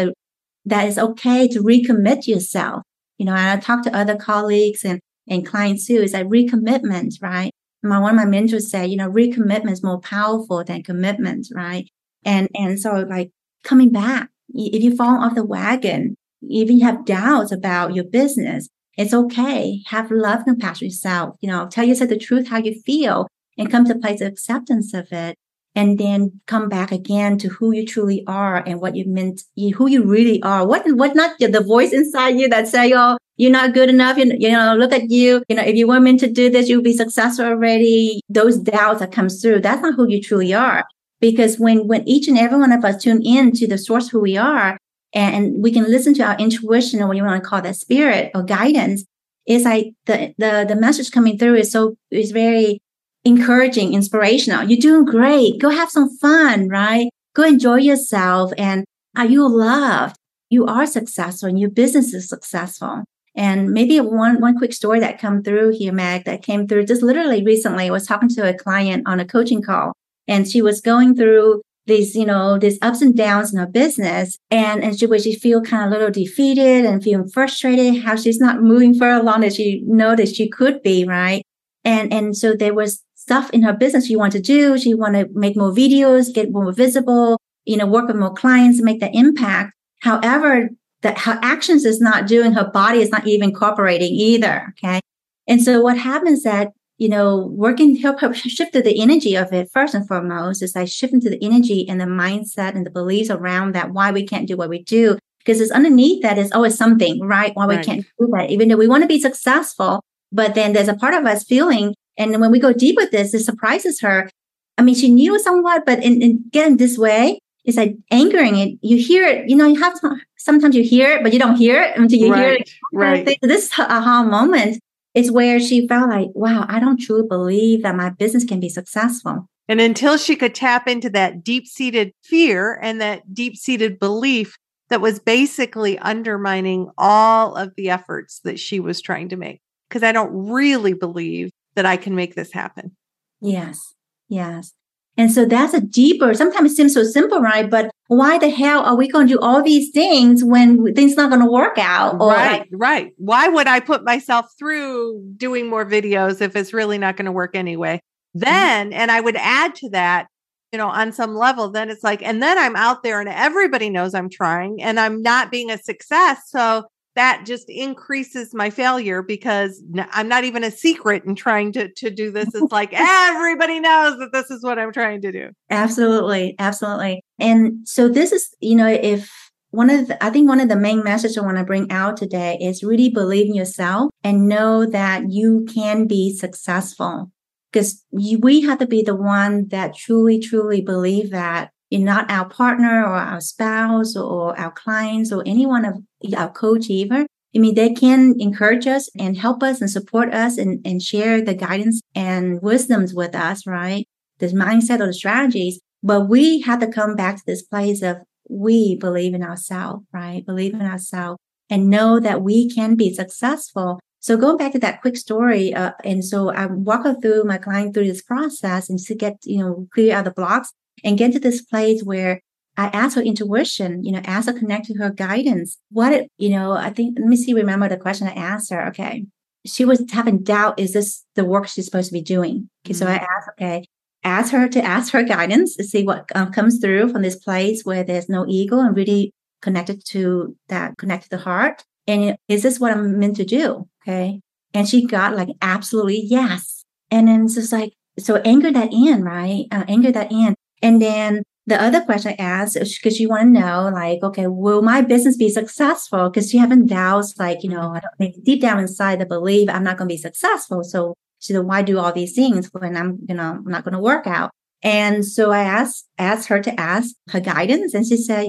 that 0.65 0.87
it's 0.87 0.97
okay 0.97 1.47
to 1.47 1.59
recommit 1.61 2.27
yourself. 2.27 2.83
You 3.17 3.25
know, 3.25 3.33
and 3.33 3.49
I 3.49 3.57
talk 3.61 3.83
to 3.83 3.95
other 3.95 4.15
colleagues 4.15 4.83
and, 4.83 4.99
and 5.27 5.45
clients 5.45 5.87
too, 5.87 6.01
is 6.01 6.11
that 6.11 6.27
recommitment, 6.27 7.21
right? 7.21 7.51
My, 7.83 7.99
one 7.99 8.11
of 8.11 8.15
my 8.15 8.25
mentors 8.25 8.69
said, 8.69 8.89
you 8.89 8.97
know, 8.97 9.09
recommitment 9.09 9.71
is 9.71 9.83
more 9.83 9.99
powerful 9.99 10.63
than 10.63 10.83
commitment, 10.83 11.47
right? 11.53 11.87
And, 12.23 12.49
and 12.55 12.79
so 12.79 13.05
like 13.07 13.31
coming 13.63 13.91
back, 13.91 14.29
if 14.53 14.81
you 14.81 14.95
fall 14.95 15.23
off 15.23 15.35
the 15.35 15.45
wagon, 15.45 16.15
if 16.41 16.69
you 16.69 16.83
have 16.83 17.05
doubts 17.05 17.51
about 17.51 17.93
your 17.93 18.05
business, 18.05 18.67
it's 18.97 19.13
okay. 19.13 19.81
Have 19.87 20.11
love 20.11 20.43
and 20.45 20.59
compassion 20.59 20.87
yourself. 20.87 21.35
You 21.41 21.49
know, 21.49 21.67
tell 21.67 21.85
yourself 21.85 22.09
the 22.09 22.17
truth, 22.17 22.47
how 22.47 22.57
you 22.57 22.79
feel 22.81 23.27
and 23.57 23.71
come 23.71 23.85
to 23.85 23.93
a 23.93 23.99
place 23.99 24.21
of 24.21 24.27
acceptance 24.27 24.93
of 24.93 25.11
it. 25.11 25.37
And 25.77 25.99
then 25.99 26.39
come 26.47 26.69
back 26.69 26.93
again 26.93 27.37
to 27.39 27.49
who 27.49 27.73
you 27.73 27.85
truly 27.85 28.23
are 28.27 28.63
and 28.65 28.79
what 28.79 28.95
you 28.95 29.03
meant, 29.05 29.41
who 29.57 29.87
you 29.89 30.05
really 30.05 30.41
are. 30.41 30.65
What, 30.65 30.83
what 30.95 31.15
not 31.15 31.37
the 31.37 31.61
voice 31.61 31.91
inside 31.91 32.39
you 32.39 32.47
that 32.47 32.69
say, 32.69 32.93
Oh, 32.95 33.17
you're 33.37 33.51
not 33.51 33.73
good 33.73 33.89
enough. 33.89 34.17
You, 34.17 34.31
you 34.37 34.51
know, 34.51 34.75
look 34.75 34.93
at 34.93 35.09
you. 35.09 35.43
You 35.49 35.57
know, 35.57 35.63
if 35.63 35.75
you 35.75 35.87
were 35.87 35.99
meant 35.99 36.19
to 36.21 36.31
do 36.31 36.49
this, 36.49 36.69
you'll 36.69 36.81
be 36.81 36.93
successful 36.93 37.45
already. 37.45 38.21
Those 38.29 38.57
doubts 38.57 38.99
that 39.01 39.11
comes 39.11 39.41
through, 39.41 39.61
that's 39.61 39.81
not 39.81 39.95
who 39.95 40.07
you 40.07 40.21
truly 40.21 40.53
are 40.53 40.85
because 41.19 41.57
when 41.57 41.87
when 41.87 42.07
each 42.07 42.27
and 42.27 42.37
every 42.37 42.57
one 42.57 42.71
of 42.71 42.83
us 42.85 43.01
tune 43.01 43.21
in 43.25 43.51
to 43.51 43.67
the 43.67 43.77
source 43.77 44.09
who 44.09 44.19
we 44.19 44.37
are 44.37 44.77
and 45.13 45.63
we 45.63 45.71
can 45.71 45.83
listen 45.85 46.13
to 46.13 46.23
our 46.23 46.37
intuition 46.37 47.01
or 47.01 47.07
what 47.07 47.17
you 47.17 47.23
want 47.23 47.41
to 47.41 47.49
call 47.49 47.61
that 47.61 47.75
spirit 47.75 48.31
or 48.35 48.43
guidance 48.43 49.05
it's 49.45 49.65
like 49.65 49.93
the 50.05 50.33
the 50.37 50.65
the 50.67 50.75
message 50.75 51.11
coming 51.11 51.37
through 51.37 51.55
is 51.55 51.71
so 51.71 51.95
is 52.11 52.31
very 52.31 52.79
encouraging 53.23 53.93
inspirational 53.93 54.63
you're 54.63 54.79
doing 54.79 55.05
great 55.05 55.59
go 55.59 55.69
have 55.69 55.89
some 55.89 56.15
fun 56.17 56.67
right 56.67 57.09
go 57.33 57.43
enjoy 57.43 57.77
yourself 57.77 58.51
and 58.57 58.85
are 59.15 59.25
you 59.25 59.47
loved 59.47 60.15
you 60.49 60.65
are 60.65 60.85
successful 60.85 61.49
and 61.49 61.59
your 61.59 61.69
business 61.69 62.13
is 62.13 62.29
successful 62.29 63.03
and 63.35 63.71
maybe 63.71 63.99
one 63.99 64.39
one 64.41 64.57
quick 64.57 64.73
story 64.73 64.99
that 64.99 65.19
come 65.19 65.43
through 65.43 65.71
here 65.71 65.93
meg 65.93 66.23
that 66.25 66.43
came 66.43 66.67
through 66.67 66.85
just 66.85 67.03
literally 67.03 67.43
recently 67.43 67.87
I 67.87 67.91
was 67.91 68.07
talking 68.07 68.29
to 68.29 68.49
a 68.49 68.53
client 68.53 69.03
on 69.05 69.19
a 69.19 69.25
coaching 69.25 69.61
call 69.61 69.93
and 70.27 70.47
she 70.47 70.61
was 70.61 70.81
going 70.81 71.15
through 71.15 71.61
these, 71.87 72.15
you 72.15 72.25
know, 72.25 72.57
these 72.57 72.79
ups 72.81 73.01
and 73.01 73.15
downs 73.15 73.53
in 73.53 73.59
her 73.59 73.67
business. 73.67 74.37
And, 74.49 74.83
and 74.83 74.97
she, 74.97 75.05
would 75.05 75.21
she 75.21 75.35
feel 75.35 75.61
kind 75.61 75.83
of 75.83 75.89
a 75.89 75.93
little 75.93 76.11
defeated 76.11 76.85
and 76.85 77.03
feeling 77.03 77.29
frustrated, 77.29 78.03
how 78.03 78.15
she's 78.15 78.39
not 78.39 78.61
moving 78.61 78.93
for 78.93 79.01
further 79.01 79.21
along 79.21 79.43
as 79.43 79.55
she 79.55 79.81
know 79.85 80.15
that 80.15 80.29
she 80.29 80.49
could 80.49 80.81
be, 80.81 81.05
right? 81.05 81.43
And, 81.83 82.11
and 82.11 82.35
so 82.35 82.53
there 82.53 82.73
was 82.73 83.03
stuff 83.13 83.49
in 83.51 83.61
her 83.63 83.73
business 83.73 84.07
she 84.07 84.15
wanted 84.15 84.43
to 84.43 84.53
do. 84.53 84.77
She 84.77 84.93
wanted 84.93 85.27
to 85.27 85.39
make 85.39 85.55
more 85.55 85.71
videos, 85.71 86.33
get 86.33 86.51
more 86.51 86.71
visible, 86.71 87.39
you 87.65 87.77
know, 87.77 87.85
work 87.85 88.07
with 88.07 88.17
more 88.17 88.33
clients, 88.33 88.81
make 88.81 88.99
that 89.01 89.13
impact. 89.13 89.73
However, 90.01 90.69
that 91.05 91.19
her 91.19 91.39
actions 91.41 91.85
is 91.85 92.01
not 92.01 92.27
doing, 92.27 92.51
her 92.53 92.69
body 92.69 92.99
is 92.99 93.09
not 93.09 93.25
even 93.27 93.53
cooperating 93.53 94.11
either. 94.11 94.73
Okay. 94.77 94.99
And 95.47 95.63
so 95.63 95.79
what 95.81 95.97
happens 95.97 96.43
that 96.43 96.71
you 96.97 97.09
know, 97.09 97.47
working 97.47 97.95
help 97.95 98.19
help 98.19 98.35
shift 98.35 98.73
the 98.73 99.01
energy 99.01 99.35
of 99.35 99.51
it 99.51 99.69
first 99.71 99.93
and 99.93 100.07
foremost 100.07 100.63
is 100.63 100.75
like 100.75 100.87
shifting 100.87 101.19
to 101.21 101.29
the 101.29 101.43
energy 101.43 101.87
and 101.89 101.99
the 101.99 102.05
mindset 102.05 102.75
and 102.75 102.85
the 102.85 102.89
beliefs 102.89 103.29
around 103.29 103.75
that 103.75 103.91
why 103.91 104.11
we 104.11 104.25
can't 104.25 104.47
do 104.47 104.55
what 104.55 104.69
we 104.69 104.81
do. 104.83 105.17
Because 105.39 105.61
it's 105.61 105.71
underneath 105.71 106.23
that 106.23 106.37
is 106.37 106.51
always 106.53 106.75
something, 106.75 107.21
right? 107.21 107.51
Why 107.53 107.67
we 107.67 107.75
right. 107.75 107.85
can't 107.85 108.05
do 108.19 108.27
that, 108.33 108.49
even 108.49 108.67
though 108.67 108.77
we 108.77 108.87
want 108.87 109.03
to 109.03 109.07
be 109.07 109.21
successful. 109.21 110.01
But 110.31 110.55
then 110.55 110.73
there's 110.73 110.87
a 110.87 110.95
part 110.95 111.13
of 111.13 111.25
us 111.25 111.43
feeling, 111.43 111.93
and 112.17 112.39
when 112.41 112.49
we 112.49 112.59
go 112.59 112.73
deep 112.73 112.95
with 112.95 113.11
this, 113.11 113.33
it 113.33 113.43
surprises 113.43 114.01
her. 114.01 114.29
I 114.77 114.81
mean, 114.81 114.95
she 114.95 115.11
knew 115.11 115.37
somewhat, 115.39 115.85
but 115.85 116.03
in, 116.03 116.21
in 116.21 116.43
getting 116.49 116.77
this 116.77 116.97
way, 116.97 117.39
it's 117.65 117.77
like 117.77 117.95
angering 118.11 118.57
it. 118.57 118.77
You 118.81 118.97
hear 118.97 119.25
it, 119.25 119.49
you 119.49 119.55
know, 119.55 119.67
you 119.67 119.81
have 119.81 119.99
sometimes 120.37 120.75
you 120.75 120.83
hear 120.83 121.11
it, 121.11 121.23
but 121.23 121.33
you 121.33 121.39
don't 121.39 121.55
hear 121.55 121.81
it 121.81 121.97
until 121.97 122.19
you 122.19 122.31
right, 122.31 122.39
hear 122.39 122.53
it. 122.53 122.69
Right. 122.93 123.39
This 123.41 123.71
aha 123.77 124.23
moment 124.23 124.81
is 125.13 125.31
where 125.31 125.59
she 125.59 125.87
felt 125.87 126.09
like, 126.09 126.29
wow, 126.33 126.65
I 126.67 126.79
don't 126.79 126.97
truly 126.97 127.27
believe 127.27 127.83
that 127.83 127.95
my 127.95 128.09
business 128.09 128.43
can 128.45 128.59
be 128.59 128.69
successful. 128.69 129.49
And 129.67 129.81
until 129.81 130.17
she 130.17 130.35
could 130.35 130.53
tap 130.53 130.87
into 130.87 131.09
that 131.11 131.43
deep 131.43 131.65
seated 131.67 132.13
fear 132.23 132.79
and 132.81 133.01
that 133.01 133.33
deep 133.33 133.57
seated 133.57 133.97
belief 133.97 134.57
that 134.89 135.01
was 135.01 135.19
basically 135.19 135.97
undermining 135.97 136.91
all 136.97 137.55
of 137.55 137.73
the 137.75 137.89
efforts 137.89 138.41
that 138.43 138.59
she 138.59 138.79
was 138.79 139.01
trying 139.01 139.29
to 139.29 139.37
make. 139.37 139.59
Because 139.89 140.03
I 140.03 140.11
don't 140.11 140.51
really 140.51 140.93
believe 140.93 141.49
that 141.75 141.85
I 141.85 141.97
can 141.97 142.15
make 142.15 142.35
this 142.35 142.51
happen. 142.51 142.95
Yes. 143.41 143.95
Yes. 144.29 144.73
And 145.17 145.31
so 145.31 145.45
that's 145.45 145.73
a 145.73 145.79
deeper, 145.79 146.33
sometimes 146.33 146.73
it 146.73 146.75
seems 146.75 146.93
so 146.93 147.03
simple, 147.03 147.39
right? 147.39 147.69
But 147.69 147.89
why 148.07 148.37
the 148.37 148.49
hell 148.49 148.83
are 148.83 148.97
we 148.97 149.07
going 149.07 149.27
to 149.27 149.33
do 149.35 149.39
all 149.39 149.63
these 149.63 149.91
things 149.91 150.43
when 150.43 150.93
things 150.93 151.15
not 151.15 151.29
going 151.29 151.41
to 151.41 151.49
work 151.49 151.77
out? 151.77 152.15
Or 152.19 152.31
right, 152.31 152.59
like, 152.59 152.69
right. 152.73 153.13
Why 153.17 153.47
would 153.47 153.65
I 153.67 153.79
put 153.79 154.03
myself 154.03 154.47
through 154.59 155.23
doing 155.37 155.69
more 155.69 155.85
videos 155.85 156.41
if 156.41 156.55
it's 156.55 156.73
really 156.73 156.97
not 156.97 157.15
going 157.15 157.27
to 157.27 157.31
work 157.31 157.55
anyway? 157.55 158.01
Mm-hmm. 158.35 158.39
Then, 158.39 158.93
and 158.93 159.09
I 159.09 159.21
would 159.21 159.37
add 159.37 159.73
to 159.75 159.89
that, 159.91 160.27
you 160.73 160.77
know, 160.77 160.89
on 160.89 161.13
some 161.13 161.35
level, 161.35 161.69
then 161.71 161.89
it's 161.89 162.03
like, 162.03 162.21
and 162.21 162.43
then 162.43 162.57
I'm 162.57 162.75
out 162.75 163.01
there 163.01 163.21
and 163.21 163.29
everybody 163.29 163.89
knows 163.89 164.13
I'm 164.13 164.29
trying 164.29 164.81
and 164.81 164.99
I'm 164.99 165.21
not 165.21 165.49
being 165.49 165.71
a 165.71 165.77
success. 165.77 166.41
So 166.47 166.83
that 167.15 167.43
just 167.45 167.69
increases 167.69 168.53
my 168.53 168.69
failure 168.69 169.21
because 169.21 169.81
I'm 170.11 170.27
not 170.27 170.43
even 170.43 170.63
a 170.63 170.71
secret 170.71 171.23
in 171.25 171.35
trying 171.35 171.71
to, 171.73 171.89
to 171.89 172.09
do 172.09 172.29
this. 172.29 172.53
It's 172.53 172.71
like 172.71 172.93
everybody 172.93 173.79
knows 173.79 174.19
that 174.19 174.31
this 174.33 174.51
is 174.51 174.63
what 174.63 174.77
I'm 174.77 174.91
trying 174.91 175.21
to 175.21 175.31
do. 175.31 175.49
Absolutely. 175.69 176.55
Absolutely. 176.59 177.23
And 177.39 177.87
so 177.87 178.09
this 178.09 178.31
is, 178.31 178.53
you 178.59 178.75
know, 178.75 178.87
if 178.87 179.31
one 179.71 179.89
of 179.89 180.07
the, 180.07 180.23
I 180.23 180.29
think 180.29 180.47
one 180.47 180.59
of 180.59 180.69
the 180.69 180.75
main 180.75 181.03
messages 181.03 181.37
I 181.37 181.41
want 181.41 181.57
to 181.57 181.63
bring 181.63 181.91
out 181.91 182.17
today 182.17 182.57
is 182.61 182.83
really 182.83 183.09
believe 183.09 183.47
in 183.47 183.55
yourself 183.55 184.11
and 184.23 184.47
know 184.47 184.85
that 184.85 185.31
you 185.31 185.65
can 185.73 186.07
be 186.07 186.33
successful 186.33 187.31
because 187.71 188.05
we 188.11 188.61
have 188.61 188.79
to 188.79 188.87
be 188.87 189.03
the 189.03 189.15
one 189.15 189.67
that 189.67 189.95
truly, 189.95 190.39
truly 190.39 190.81
believe 190.81 191.31
that 191.31 191.71
not 191.91 192.29
our 192.29 192.49
partner 192.49 193.03
or 193.03 193.15
our 193.15 193.41
spouse 193.41 194.15
or 194.15 194.57
our 194.59 194.71
clients 194.71 195.31
or 195.31 195.43
anyone 195.45 195.85
of 195.85 195.97
our 196.35 196.51
coach 196.51 196.89
either. 196.89 197.27
I 197.55 197.59
mean, 197.59 197.75
they 197.75 197.93
can 197.93 198.35
encourage 198.39 198.85
us 198.85 199.09
and 199.17 199.37
help 199.37 199.63
us 199.63 199.79
and 199.79 199.89
support 199.89 200.33
us 200.33 200.57
and, 200.57 200.85
and 200.85 201.01
share 201.01 201.41
the 201.41 201.53
guidance 201.53 202.01
and 202.13 202.61
wisdoms 202.61 203.13
with 203.13 203.33
us, 203.33 203.65
right? 203.65 204.05
The 204.39 204.47
mindset 204.47 204.99
or 204.99 205.07
the 205.07 205.13
strategies. 205.13 205.79
But 206.03 206.27
we 206.27 206.61
have 206.61 206.79
to 206.81 206.87
come 206.87 207.15
back 207.15 207.37
to 207.37 207.43
this 207.45 207.63
place 207.63 208.01
of 208.01 208.17
we 208.49 208.95
believe 208.97 209.33
in 209.33 209.43
ourselves, 209.43 210.05
right? 210.11 210.45
Believe 210.45 210.73
in 210.73 210.81
ourselves 210.81 211.39
and 211.69 211.89
know 211.89 212.19
that 212.19 212.41
we 212.41 212.69
can 212.69 212.95
be 212.95 213.13
successful. 213.13 213.99
So 214.19 214.37
going 214.37 214.57
back 214.57 214.73
to 214.73 214.79
that 214.79 215.01
quick 215.01 215.17
story, 215.17 215.73
uh, 215.73 215.91
and 216.03 216.25
so 216.25 216.49
I 216.49 216.65
walk 216.65 217.05
through 217.21 217.43
my 217.45 217.57
client 217.57 217.93
through 217.93 218.07
this 218.07 218.21
process 218.21 218.89
and 218.89 218.99
to 218.99 219.15
get, 219.15 219.37
you 219.43 219.59
know, 219.59 219.87
clear 219.93 220.15
out 220.15 220.25
the 220.25 220.31
blocks 220.31 220.73
and 221.05 221.17
get 221.17 221.31
to 221.31 221.39
this 221.39 221.61
place 221.61 222.03
where 222.03 222.41
I 222.75 222.87
ask 222.87 223.15
her 223.15 223.21
intuition, 223.21 224.03
you 224.03 224.11
know, 224.11 224.21
ask 224.25 224.47
her 224.47 224.59
connect 224.59 224.87
to 224.87 224.95
her 224.95 225.09
guidance. 225.09 225.77
What, 225.91 226.11
it, 226.11 226.31
you 226.37 226.49
know, 226.49 226.73
I 226.73 226.89
think, 226.89 227.17
let 227.17 227.27
me 227.27 227.37
see, 227.37 227.53
remember 227.53 227.87
the 227.87 227.95
question 227.95 228.27
I 228.27 228.33
asked 228.33 228.69
her. 228.71 228.87
Okay. 228.87 229.25
She 229.65 229.85
was 229.85 230.03
having 230.11 230.43
doubt. 230.43 230.77
Is 230.77 230.91
this 230.91 231.23
the 231.35 231.45
work 231.45 231.67
she's 231.67 231.85
supposed 231.85 232.09
to 232.09 232.13
be 232.13 232.21
doing? 232.21 232.69
Okay. 232.85 232.93
Mm-hmm. 232.93 233.05
So 233.05 233.07
I 233.07 233.15
asked, 233.15 233.49
okay, 233.57 233.85
ask 234.25 234.51
her 234.51 234.67
to 234.67 234.83
ask 234.83 235.13
her 235.13 235.23
guidance 235.23 235.77
to 235.77 235.83
see 235.83 236.03
what 236.03 236.25
um, 236.35 236.51
comes 236.51 236.79
through 236.79 237.09
from 237.09 237.21
this 237.21 237.37
place 237.37 237.83
where 237.85 238.03
there's 238.03 238.27
no 238.27 238.45
ego 238.49 238.79
and 238.79 238.95
really 238.95 239.31
connected 239.61 240.05
to 240.07 240.57
that, 240.67 240.97
connected 240.97 241.29
to 241.29 241.37
the 241.37 241.43
heart. 241.43 241.83
And 242.07 242.35
is 242.49 242.61
this 242.61 242.79
what 242.79 242.91
I'm 242.91 243.17
meant 243.17 243.37
to 243.37 243.45
do? 243.45 243.87
Okay. 244.03 244.41
And 244.73 244.87
she 244.87 245.05
got 245.05 245.35
like 245.35 245.49
absolutely 245.61 246.21
yes. 246.25 246.83
And 247.09 247.27
then 247.27 247.45
it's 247.45 247.55
just 247.55 247.71
like, 247.71 247.93
so 248.19 248.37
anger 248.37 248.71
that 248.71 248.91
in, 248.91 249.23
right? 249.23 249.65
Uh, 249.71 249.85
anger 249.87 250.11
that 250.11 250.31
in. 250.31 250.55
And 250.81 251.01
then 251.01 251.43
the 251.67 251.81
other 251.81 252.01
question 252.01 252.35
I 252.37 252.41
asked 252.41 252.75
because 252.75 253.19
you 253.19 253.29
want 253.29 253.55
to 253.55 253.59
know, 253.59 253.89
like, 253.91 254.21
okay, 254.21 254.47
will 254.47 254.81
my 254.81 255.01
business 255.01 255.35
be 255.35 255.49
successful? 255.49 256.29
Because 256.29 256.53
you 256.53 256.59
haven't 256.59 256.87
doubts, 256.87 257.33
like, 257.39 257.63
you 257.63 257.69
know, 257.69 257.93
I 257.95 258.01
don't 258.01 258.43
deep 258.43 258.61
down 258.61 258.79
inside 258.79 259.19
the 259.19 259.25
belief 259.25 259.69
I'm 259.69 259.83
not 259.83 259.97
going 259.97 260.07
to 260.07 260.13
be 260.13 260.21
successful. 260.21 260.83
So 260.83 261.15
said, 261.39 261.59
why 261.59 261.81
do 261.81 261.99
all 261.99 262.11
these 262.11 262.33
things 262.33 262.69
when 262.71 262.95
I'm, 262.95 263.19
you 263.27 263.35
know, 263.35 263.61
I'm 263.65 263.65
not 263.65 263.83
going 263.83 263.93
to 263.93 263.99
work 263.99 264.27
out? 264.27 264.51
And 264.83 265.25
so 265.25 265.51
I 265.51 265.61
asked, 265.61 266.07
asked 266.17 266.47
her 266.49 266.61
to 266.61 266.79
ask 266.79 267.15
her 267.29 267.39
guidance. 267.39 267.93
And 267.93 268.05
she 268.05 268.17
said, 268.17 268.47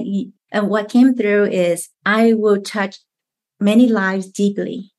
and 0.51 0.69
what 0.69 0.89
came 0.89 1.15
through 1.15 1.45
is 1.45 1.89
I 2.05 2.33
will 2.33 2.61
touch 2.61 2.97
many 3.59 3.87
lives 3.87 4.27
deeply. 4.27 4.91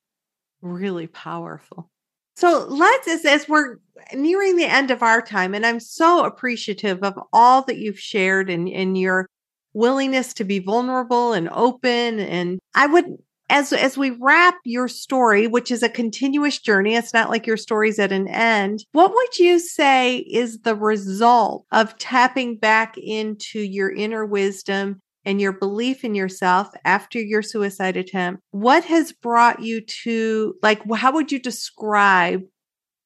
Really 0.60 1.06
powerful. 1.06 1.90
So 2.38 2.66
let's, 2.68 3.08
as, 3.08 3.24
as 3.24 3.48
we're 3.48 3.78
nearing 4.14 4.54
the 4.54 4.64
end 4.64 4.92
of 4.92 5.02
our 5.02 5.20
time, 5.20 5.54
and 5.54 5.66
I'm 5.66 5.80
so 5.80 6.24
appreciative 6.24 7.02
of 7.02 7.18
all 7.32 7.62
that 7.62 7.78
you've 7.78 7.98
shared 7.98 8.48
and, 8.48 8.68
and 8.68 8.96
your 8.96 9.26
willingness 9.72 10.32
to 10.34 10.44
be 10.44 10.60
vulnerable 10.60 11.32
and 11.32 11.48
open. 11.50 12.20
And 12.20 12.60
I 12.76 12.86
would, 12.86 13.06
as, 13.50 13.72
as 13.72 13.98
we 13.98 14.10
wrap 14.10 14.54
your 14.64 14.86
story, 14.86 15.48
which 15.48 15.72
is 15.72 15.82
a 15.82 15.88
continuous 15.88 16.60
journey, 16.60 16.94
it's 16.94 17.12
not 17.12 17.28
like 17.28 17.44
your 17.44 17.56
story's 17.56 17.98
at 17.98 18.12
an 18.12 18.28
end. 18.28 18.84
What 18.92 19.12
would 19.12 19.38
you 19.40 19.58
say 19.58 20.18
is 20.18 20.60
the 20.60 20.76
result 20.76 21.64
of 21.72 21.98
tapping 21.98 22.56
back 22.56 22.96
into 22.96 23.58
your 23.58 23.90
inner 23.90 24.24
wisdom 24.24 25.02
and 25.28 25.42
your 25.42 25.52
belief 25.52 26.04
in 26.04 26.14
yourself 26.14 26.68
after 26.86 27.20
your 27.20 27.42
suicide 27.42 27.98
attempt, 27.98 28.42
what 28.50 28.82
has 28.84 29.12
brought 29.12 29.60
you 29.60 29.82
to, 29.82 30.54
like, 30.62 30.80
how 30.96 31.12
would 31.12 31.30
you 31.30 31.38
describe 31.38 32.40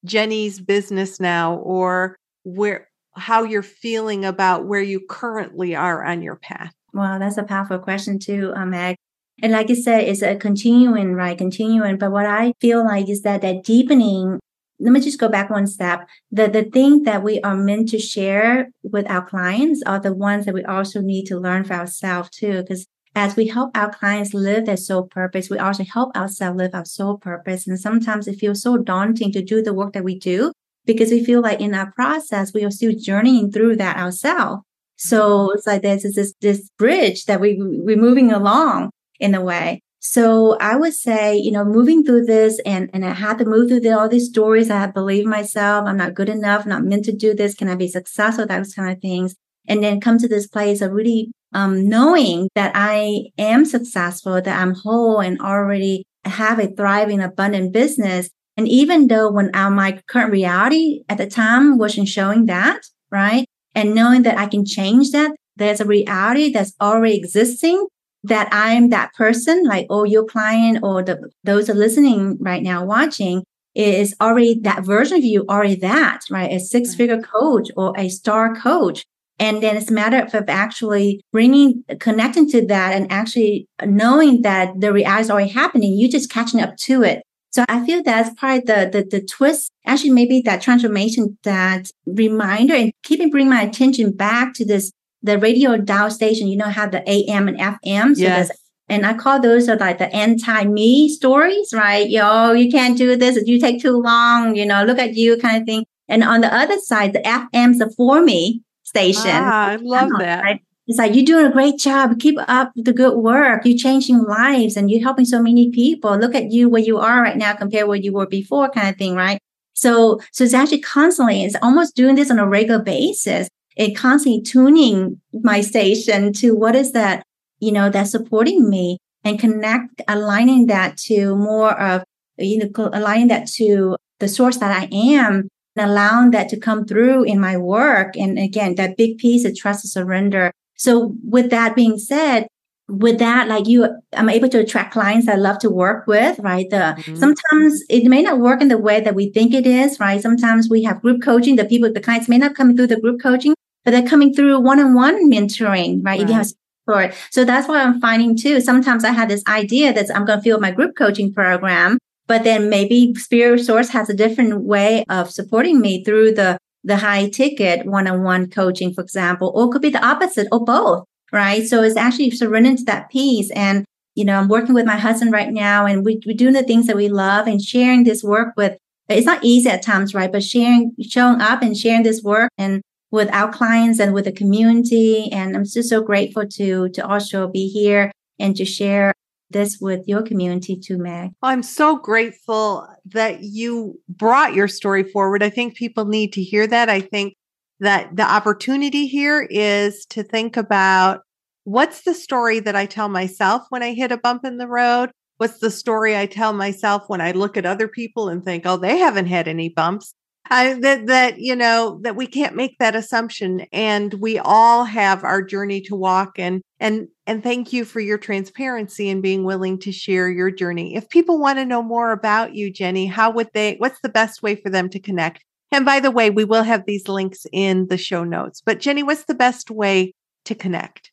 Jenny's 0.05 0.61
business 0.61 1.19
now 1.19 1.57
or 1.57 2.15
where, 2.43 2.87
how 3.15 3.43
you're 3.43 3.61
feeling 3.61 4.23
about 4.23 4.65
where 4.65 4.81
you 4.81 5.01
currently 5.09 5.75
are 5.75 6.01
on 6.05 6.21
your 6.21 6.37
path? 6.37 6.71
Wow, 6.93 7.19
that's 7.19 7.37
a 7.37 7.43
powerful 7.43 7.77
question 7.77 8.19
too, 8.19 8.53
uh, 8.55 8.65
Meg. 8.65 8.95
And 9.41 9.51
like 9.51 9.69
I 9.69 9.73
said, 9.73 10.05
it's 10.05 10.21
a 10.21 10.37
continuing, 10.37 11.15
right? 11.15 11.37
Continuing. 11.37 11.97
But 11.97 12.13
what 12.13 12.25
I 12.25 12.53
feel 12.61 12.85
like 12.85 13.09
is 13.09 13.23
that 13.23 13.41
that 13.41 13.65
deepening 13.65 14.39
let 14.79 14.91
me 14.91 14.99
just 14.99 15.19
go 15.19 15.29
back 15.29 15.49
one 15.49 15.67
step. 15.67 16.07
The 16.31 16.47
the 16.47 16.63
thing 16.63 17.03
that 17.03 17.23
we 17.23 17.39
are 17.41 17.55
meant 17.55 17.89
to 17.89 17.99
share 17.99 18.69
with 18.83 19.09
our 19.09 19.25
clients 19.25 19.81
are 19.85 19.99
the 19.99 20.13
ones 20.13 20.45
that 20.45 20.53
we 20.53 20.63
also 20.63 21.01
need 21.01 21.25
to 21.25 21.39
learn 21.39 21.63
for 21.63 21.73
ourselves 21.73 22.29
too. 22.29 22.61
Because 22.61 22.85
as 23.15 23.35
we 23.35 23.47
help 23.47 23.77
our 23.77 23.91
clients 23.91 24.33
live 24.33 24.65
their 24.65 24.77
soul 24.77 25.03
purpose, 25.03 25.49
we 25.49 25.59
also 25.59 25.83
help 25.83 26.15
ourselves 26.17 26.57
live 26.57 26.71
our 26.73 26.85
soul 26.85 27.17
purpose. 27.17 27.67
And 27.67 27.79
sometimes 27.79 28.27
it 28.27 28.39
feels 28.39 28.61
so 28.61 28.77
daunting 28.77 29.31
to 29.33 29.43
do 29.43 29.61
the 29.61 29.73
work 29.73 29.93
that 29.93 30.03
we 30.03 30.17
do 30.17 30.51
because 30.85 31.11
we 31.11 31.23
feel 31.23 31.41
like 31.41 31.61
in 31.61 31.75
our 31.75 31.91
process 31.91 32.53
we 32.53 32.65
are 32.65 32.71
still 32.71 32.93
journeying 32.97 33.51
through 33.51 33.75
that 33.77 33.97
ourselves. 33.97 34.63
So 34.97 35.51
it's 35.51 35.67
like 35.67 35.81
there's 35.81 36.03
this 36.03 36.33
this 36.41 36.69
bridge 36.77 37.25
that 37.25 37.39
we 37.39 37.57
we're 37.59 37.97
moving 37.97 38.31
along 38.31 38.91
in 39.19 39.35
a 39.35 39.41
way. 39.41 39.81
So 40.05 40.57
I 40.59 40.75
would 40.75 40.93
say, 40.93 41.37
you 41.37 41.49
know, 41.49 41.63
moving 41.63 42.03
through 42.03 42.25
this 42.25 42.59
and, 42.65 42.89
and 42.93 43.05
I 43.05 43.13
had 43.13 43.37
to 43.37 43.45
move 43.45 43.69
through 43.69 43.79
the, 43.79 43.97
all 43.97 44.09
these 44.09 44.27
stories. 44.27 44.69
I 44.69 44.79
had 44.79 44.87
to 44.87 44.93
believe 44.93 45.25
myself. 45.25 45.87
I'm 45.87 45.95
not 45.95 46.13
good 46.13 46.27
enough, 46.27 46.65
not 46.65 46.83
meant 46.83 47.05
to 47.05 47.15
do 47.15 47.33
this. 47.33 47.55
Can 47.55 47.69
I 47.69 47.75
be 47.75 47.87
successful? 47.87 48.45
Those 48.45 48.73
kind 48.73 48.91
of 48.91 49.01
things. 49.01 49.35
And 49.65 49.81
then 49.81 50.01
come 50.01 50.17
to 50.17 50.27
this 50.27 50.45
place 50.45 50.81
of 50.81 50.91
really 50.91 51.31
um, 51.53 51.87
knowing 51.87 52.49
that 52.53 52.73
I 52.75 53.27
am 53.37 53.63
successful, 53.63 54.41
that 54.41 54.61
I'm 54.61 54.75
whole 54.75 55.21
and 55.21 55.39
already 55.39 56.03
have 56.25 56.59
a 56.59 56.67
thriving, 56.67 57.21
abundant 57.21 57.71
business. 57.71 58.29
And 58.57 58.67
even 58.67 59.07
though 59.07 59.31
when 59.31 59.55
our, 59.55 59.71
my 59.71 60.01
current 60.07 60.33
reality 60.33 61.03
at 61.07 61.17
the 61.17 61.27
time 61.27 61.77
wasn't 61.77 62.09
showing 62.09 62.47
that, 62.47 62.81
right? 63.09 63.45
and 63.75 63.95
knowing 63.95 64.23
that 64.23 64.37
I 64.37 64.47
can 64.47 64.65
change 64.65 65.11
that. 65.11 65.31
There's 65.55 65.79
a 65.79 65.85
reality 65.85 66.51
that's 66.51 66.73
already 66.81 67.15
existing 67.17 67.87
that 68.23 68.47
I'm 68.51 68.89
that 68.89 69.13
person, 69.13 69.63
like, 69.65 69.87
oh, 69.89 70.03
your 70.03 70.25
client 70.25 70.79
or 70.83 71.03
the, 71.03 71.29
those 71.43 71.69
are 71.69 71.73
listening 71.73 72.37
right 72.39 72.63
now, 72.63 72.85
watching 72.85 73.43
is 73.75 74.15
already 74.21 74.59
that 74.61 74.85
version 74.85 75.17
of 75.17 75.23
you, 75.23 75.45
already 75.49 75.75
that, 75.75 76.21
right? 76.29 76.51
A 76.51 76.59
six 76.59 76.93
figure 76.95 77.21
coach 77.21 77.69
or 77.75 77.93
a 77.97 78.07
star 78.09 78.55
coach. 78.55 79.03
And 79.39 79.63
then 79.63 79.75
it's 79.75 79.89
a 79.89 79.93
matter 79.93 80.27
of 80.37 80.45
actually 80.47 81.21
bringing, 81.31 81.83
connecting 81.99 82.47
to 82.51 82.65
that 82.67 82.93
and 82.93 83.11
actually 83.11 83.67
knowing 83.83 84.43
that 84.43 84.79
the 84.79 84.93
reality 84.93 85.23
is 85.23 85.31
already 85.31 85.49
happening. 85.49 85.97
You're 85.97 86.09
just 86.09 86.31
catching 86.31 86.61
up 86.61 86.77
to 86.77 87.03
it. 87.03 87.23
So 87.49 87.65
I 87.67 87.85
feel 87.85 88.01
that's 88.03 88.33
probably 88.39 88.61
the, 88.61 88.89
the, 88.91 89.19
the 89.19 89.25
twist, 89.25 89.71
actually 89.85 90.11
maybe 90.11 90.41
that 90.41 90.61
transformation, 90.61 91.37
that 91.43 91.91
reminder 92.05 92.73
and 92.73 92.91
keeping 93.03 93.29
bring 93.29 93.49
my 93.49 93.61
attention 93.61 94.11
back 94.11 94.53
to 94.55 94.65
this, 94.65 94.91
the 95.23 95.39
radio 95.39 95.77
dial 95.77 96.11
station, 96.11 96.47
you 96.47 96.57
know, 96.57 96.65
have 96.65 96.91
the 96.91 97.09
AM 97.09 97.47
and 97.47 97.57
FM. 97.57 98.15
So 98.15 98.21
yes. 98.21 98.51
And 98.89 99.05
I 99.05 99.13
call 99.13 99.39
those 99.39 99.69
are 99.69 99.77
like 99.77 99.97
the 99.97 100.13
anti-me 100.13 101.09
stories, 101.09 101.73
right? 101.73 102.07
Yo, 102.09 102.51
you 102.51 102.69
can't 102.69 102.97
do 102.97 103.15
this. 103.15 103.41
You 103.47 103.59
take 103.59 103.81
too 103.81 103.97
long, 103.97 104.55
you 104.55 104.65
know, 104.65 104.83
look 104.83 104.99
at 104.99 105.15
you 105.15 105.37
kind 105.37 105.61
of 105.61 105.65
thing. 105.65 105.85
And 106.09 106.23
on 106.23 106.41
the 106.41 106.53
other 106.53 106.77
side, 106.79 107.13
the 107.13 107.21
FM's 107.21 107.79
the 107.79 107.91
for 107.95 108.21
me 108.21 108.61
station. 108.83 109.31
Ah, 109.31 109.69
I 109.69 109.75
love 109.77 110.09
that. 110.19 110.43
Right? 110.43 110.61
It's 110.85 110.99
like 110.99 111.15
you're 111.15 111.23
doing 111.23 111.45
a 111.45 111.51
great 111.51 111.77
job. 111.79 112.19
Keep 112.19 112.37
up 112.49 112.73
the 112.75 112.91
good 112.91 113.17
work. 113.17 113.65
You're 113.65 113.77
changing 113.77 114.21
lives 114.23 114.75
and 114.75 114.91
you're 114.91 115.01
helping 115.01 115.23
so 115.23 115.41
many 115.41 115.71
people. 115.71 116.17
Look 116.17 116.35
at 116.35 116.51
you 116.51 116.67
where 116.67 116.81
you 116.81 116.97
are 116.97 117.21
right 117.21 117.37
now 117.37 117.53
compared 117.53 117.87
where 117.87 117.97
you 117.97 118.11
were 118.11 118.27
before, 118.27 118.69
kind 118.69 118.89
of 118.89 118.97
thing, 118.97 119.15
right? 119.15 119.39
So, 119.73 120.19
so 120.33 120.43
it's 120.43 120.53
actually 120.53 120.81
constantly, 120.81 121.43
it's 121.43 121.55
almost 121.61 121.95
doing 121.95 122.15
this 122.15 122.29
on 122.29 122.37
a 122.37 122.47
regular 122.47 122.83
basis. 122.83 123.47
It 123.75 123.95
constantly 123.95 124.41
tuning 124.41 125.19
my 125.33 125.61
station 125.61 126.33
to 126.33 126.51
what 126.51 126.75
is 126.75 126.91
that, 126.91 127.23
you 127.59 127.71
know, 127.71 127.89
that's 127.89 128.11
supporting 128.11 128.69
me 128.69 128.97
and 129.23 129.39
connect, 129.39 130.01
aligning 130.07 130.67
that 130.67 130.97
to 130.97 131.35
more 131.35 131.79
of, 131.79 132.03
you 132.37 132.59
know, 132.59 132.89
aligning 132.93 133.29
that 133.29 133.47
to 133.47 133.95
the 134.19 134.27
source 134.27 134.57
that 134.57 134.71
I 134.71 134.87
am 134.93 135.49
and 135.75 135.89
allowing 135.89 136.31
that 136.31 136.49
to 136.49 136.59
come 136.59 136.85
through 136.85 137.23
in 137.23 137.39
my 137.39 137.57
work. 137.57 138.15
And 138.15 138.37
again, 138.37 138.75
that 138.75 138.97
big 138.97 139.17
piece 139.17 139.45
of 139.45 139.55
trust 139.55 139.85
and 139.85 139.91
surrender 139.91 140.51
so 140.83 141.15
with 141.23 141.49
that 141.51 141.75
being 141.75 141.97
said, 141.97 142.47
with 142.89 143.17
that, 143.19 143.47
like 143.47 143.67
you, 143.67 143.87
I'm 144.13 144.29
able 144.29 144.49
to 144.49 144.59
attract 144.59 144.91
clients 144.91 145.27
I 145.29 145.35
love 145.35 145.57
to 145.59 145.69
work 145.69 146.07
with, 146.07 146.37
right? 146.39 146.69
The 146.69 146.95
mm-hmm. 146.97 147.15
sometimes 147.15 147.81
it 147.89 148.05
may 148.09 148.21
not 148.21 148.39
work 148.39 148.61
in 148.61 148.67
the 148.67 148.77
way 148.77 148.99
that 148.99 149.15
we 149.15 149.31
think 149.31 149.53
it 149.53 149.65
is, 149.65 149.99
right? 149.99 150.21
Sometimes 150.21 150.69
we 150.69 150.83
have 150.83 151.01
group 151.01 151.21
coaching. 151.23 151.55
The 151.55 151.63
people, 151.63 151.91
the 151.91 152.01
clients 152.01 152.27
may 152.27 152.37
not 152.37 152.55
come 152.55 152.75
through 152.75 152.87
the 152.87 152.99
group 152.99 153.21
coaching, 153.21 153.55
but 153.83 153.91
they're 153.91 154.07
coming 154.07 154.33
through 154.33 154.59
one-on-one 154.59 155.31
mentoring, 155.31 156.03
right? 156.03 156.03
right. 156.05 156.21
If 156.21 156.29
you 156.29 156.35
have 156.35 156.47
support. 156.47 157.13
So 157.31 157.45
that's 157.45 157.67
what 157.67 157.79
I'm 157.79 157.99
finding 158.01 158.37
too. 158.37 158.61
Sometimes 158.61 159.03
I 159.03 159.11
have 159.11 159.29
this 159.29 159.43
idea 159.47 159.93
that 159.93 160.07
I'm 160.15 160.25
going 160.25 160.39
to 160.39 160.43
fill 160.43 160.59
my 160.59 160.71
group 160.71 160.95
coaching 160.97 161.33
program, 161.33 161.97
but 162.27 162.43
then 162.43 162.69
maybe 162.69 163.13
Spirit 163.15 163.59
Source 163.61 163.89
has 163.89 164.09
a 164.09 164.13
different 164.13 164.63
way 164.63 165.03
of 165.09 165.31
supporting 165.31 165.79
me 165.79 166.03
through 166.03 166.33
the 166.33 166.57
the 166.83 166.97
high 166.97 167.29
ticket 167.29 167.85
one-on-one 167.85 168.49
coaching, 168.49 168.93
for 168.93 169.01
example, 169.01 169.51
or 169.55 169.69
could 169.69 169.81
be 169.81 169.89
the 169.89 170.05
opposite 170.05 170.47
or 170.51 170.63
both, 170.63 171.05
right? 171.31 171.65
So 171.65 171.81
it's 171.81 171.95
actually 171.95 172.31
surrendering 172.31 172.77
to 172.77 172.83
that 172.83 173.09
piece. 173.09 173.49
And, 173.51 173.85
you 174.15 174.25
know, 174.25 174.37
I'm 174.37 174.49
working 174.49 174.75
with 174.75 174.85
my 174.85 174.97
husband 174.97 175.31
right 175.31 175.51
now 175.51 175.85
and 175.85 176.03
we, 176.03 176.19
we're 176.25 176.35
doing 176.35 176.53
the 176.53 176.63
things 176.63 176.87
that 176.87 176.97
we 176.97 177.07
love 177.07 177.47
and 177.47 177.61
sharing 177.61 178.03
this 178.03 178.21
work 178.21 178.49
with, 178.57 178.77
it's 179.07 179.25
not 179.25 179.43
easy 179.43 179.69
at 179.69 179.81
times, 179.81 180.13
right? 180.13 180.31
But 180.31 180.43
sharing, 180.43 180.93
showing 181.01 181.39
up 181.39 181.61
and 181.61 181.77
sharing 181.77 182.03
this 182.03 182.21
work 182.21 182.51
and 182.57 182.81
with 183.13 183.29
our 183.31 183.53
clients 183.53 183.99
and 183.99 184.11
with 184.11 184.25
the 184.25 184.31
community. 184.31 185.31
And 185.31 185.55
I'm 185.55 185.65
just 185.65 185.87
so 185.87 186.01
grateful 186.01 186.47
to, 186.47 186.89
to 186.89 187.07
also 187.07 187.47
be 187.47 187.67
here 187.67 188.11
and 188.39 188.55
to 188.55 188.65
share 188.65 189.13
this 189.51 189.77
with 189.79 190.01
your 190.07 190.23
community 190.23 190.75
too, 190.75 190.97
Meg. 190.97 191.29
I'm 191.43 191.61
so 191.61 191.95
grateful 191.95 192.87
that 193.05 193.43
you 193.43 194.01
brought 194.09 194.55
your 194.55 194.67
story 194.67 195.03
forward. 195.03 195.43
I 195.43 195.51
think 195.51 195.75
people 195.75 196.05
need 196.05 196.33
to 196.33 196.41
hear 196.41 196.65
that. 196.65 196.89
I 196.89 197.01
think 197.01 197.35
that 197.81 198.15
the 198.15 198.23
opportunity 198.23 199.05
here 199.05 199.47
is 199.47 200.07
to 200.07 200.23
think 200.23 200.57
about 200.57 201.21
what's 201.65 202.01
the 202.01 202.15
story 202.15 202.61
that 202.61 202.75
I 202.75 202.87
tell 202.87 203.09
myself 203.09 203.61
when 203.69 203.83
I 203.83 203.93
hit 203.93 204.11
a 204.11 204.17
bump 204.17 204.43
in 204.43 204.57
the 204.57 204.67
road? 204.67 205.11
What's 205.37 205.59
the 205.59 205.69
story 205.69 206.17
I 206.17 206.25
tell 206.25 206.53
myself 206.53 207.03
when 207.05 207.21
I 207.21 207.29
look 207.29 207.57
at 207.57 207.65
other 207.67 207.87
people 207.87 208.29
and 208.29 208.43
think, 208.43 208.63
oh, 208.65 208.77
they 208.77 208.97
haven't 208.97 209.27
had 209.27 209.47
any 209.47 209.69
bumps? 209.69 210.15
I, 210.49 210.73
that 210.81 211.07
that 211.07 211.39
you 211.39 211.55
know 211.55 211.99
that 212.03 212.15
we 212.15 212.27
can't 212.27 212.55
make 212.55 212.77
that 212.79 212.95
assumption 212.95 213.65
and 213.71 214.13
we 214.15 214.37
all 214.37 214.83
have 214.83 215.23
our 215.23 215.41
journey 215.41 215.81
to 215.81 215.95
walk 215.95 216.37
and 216.37 216.61
and 216.79 217.07
and 217.25 217.41
thank 217.41 217.71
you 217.71 217.85
for 217.85 218.01
your 218.01 218.17
transparency 218.17 219.09
and 219.09 219.23
being 219.23 219.45
willing 219.45 219.79
to 219.79 219.91
share 219.91 220.29
your 220.29 220.51
journey. 220.51 220.95
If 220.95 221.09
people 221.09 221.39
want 221.39 221.59
to 221.59 221.65
know 221.65 221.81
more 221.81 222.11
about 222.11 222.55
you 222.55 222.71
jenny 222.71 223.05
how 223.05 223.31
would 223.31 223.49
they 223.53 223.75
what's 223.77 224.01
the 224.01 224.09
best 224.09 224.43
way 224.43 224.55
for 224.55 224.69
them 224.69 224.89
to 224.89 224.99
connect? 224.99 225.43
And 225.71 225.85
by 225.85 225.99
the 225.99 226.11
way 226.11 226.29
we 226.29 226.43
will 226.43 226.63
have 226.63 226.85
these 226.85 227.07
links 227.07 227.45
in 227.53 227.87
the 227.87 227.97
show 227.97 228.23
notes 228.23 228.61
but 228.63 228.79
jenny 228.79 229.01
what's 229.01 229.25
the 229.25 229.35
best 229.35 229.71
way 229.71 230.13
to 230.45 230.55
connect? 230.55 231.11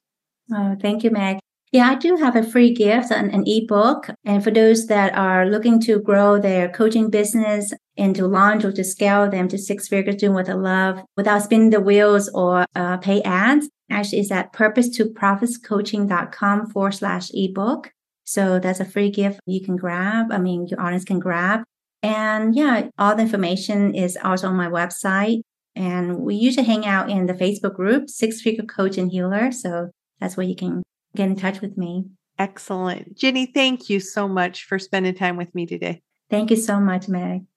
Oh 0.53 0.77
thank 0.81 1.05
you 1.05 1.11
meg. 1.11 1.39
Yeah, 1.73 1.91
I 1.91 1.95
do 1.95 2.17
have 2.17 2.35
a 2.35 2.43
free 2.43 2.75
gift, 2.75 3.13
an, 3.13 3.31
an 3.31 3.45
ebook. 3.47 4.11
And 4.25 4.43
for 4.43 4.51
those 4.51 4.87
that 4.89 5.17
are 5.17 5.47
looking 5.47 5.81
to 5.83 6.01
grow 6.01 6.41
their 6.41 6.69
coaching 6.69 7.11
business 7.11 7.73
and 8.01 8.17
to 8.17 8.27
launch 8.27 8.65
or 8.65 8.73
to 8.73 8.83
scale 8.83 9.31
them 9.31 9.47
to 9.49 9.59
six 9.59 9.87
figures 9.87 10.17
doing 10.17 10.33
what 10.33 10.47
they 10.47 10.55
love 10.55 11.03
without 11.17 11.43
spinning 11.43 11.71
the 11.71 11.81
wheels 11.81 12.31
or 12.31 12.65
uh, 12.75 12.97
pay 12.97 13.21
ads, 13.23 13.69
actually 13.91 14.21
is 14.21 14.31
at 14.31 14.53
purpose 14.55 14.89
to 14.89 15.05
profitscoaching.com 15.05 16.71
forward 16.71 16.95
slash 16.95 17.31
ebook. 17.35 17.93
So 18.25 18.59
that's 18.59 18.81
a 18.81 18.85
free 18.85 19.11
gift 19.11 19.41
you 19.45 19.63
can 19.63 19.77
grab. 19.77 20.33
I 20.33 20.39
mean, 20.39 20.67
your 20.67 20.81
audience 20.81 21.05
can 21.05 21.19
grab. 21.19 21.63
And 22.03 22.55
yeah, 22.55 22.89
all 22.99 23.15
the 23.15 23.23
information 23.23 23.95
is 23.95 24.17
also 24.23 24.49
on 24.49 24.57
my 24.57 24.69
website. 24.69 25.43
And 25.77 26.21
we 26.21 26.37
usually 26.37 26.67
hang 26.67 26.87
out 26.87 27.11
in 27.11 27.27
the 27.27 27.35
Facebook 27.35 27.75
group, 27.75 28.09
Six 28.09 28.41
Figure 28.41 28.65
Coach 28.65 28.97
and 28.97 29.11
Healer. 29.11 29.53
So 29.53 29.91
that's 30.21 30.37
where 30.37 30.47
you 30.47 30.57
can 30.57 30.83
get 31.15 31.29
in 31.29 31.37
touch 31.37 31.61
with 31.61 31.77
me. 31.77 32.07
Excellent. 32.39 33.19
Jenny, 33.19 33.47
thank 33.47 33.91
you 33.91 34.01
so 34.01 34.27
much 34.27 34.65
for 34.65 34.79
spending 34.79 35.15
time 35.15 35.37
with 35.37 35.55
me 35.55 35.67
today. 35.67 36.01
Thank 36.31 36.51
you 36.51 36.57
so 36.57 36.81
much, 36.81 37.07
Meg. 37.09 37.50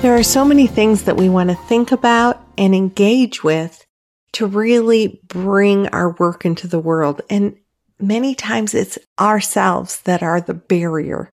There 0.00 0.14
are 0.14 0.22
so 0.22 0.44
many 0.44 0.68
things 0.68 1.02
that 1.02 1.16
we 1.16 1.28
want 1.28 1.50
to 1.50 1.56
think 1.56 1.90
about 1.90 2.40
and 2.56 2.72
engage 2.72 3.42
with 3.42 3.84
to 4.32 4.46
really 4.46 5.20
bring 5.26 5.88
our 5.88 6.12
work 6.12 6.44
into 6.44 6.68
the 6.68 6.78
world. 6.78 7.20
And 7.28 7.56
many 7.98 8.36
times 8.36 8.74
it's 8.74 8.96
ourselves 9.18 10.00
that 10.02 10.22
are 10.22 10.40
the 10.40 10.54
barrier 10.54 11.28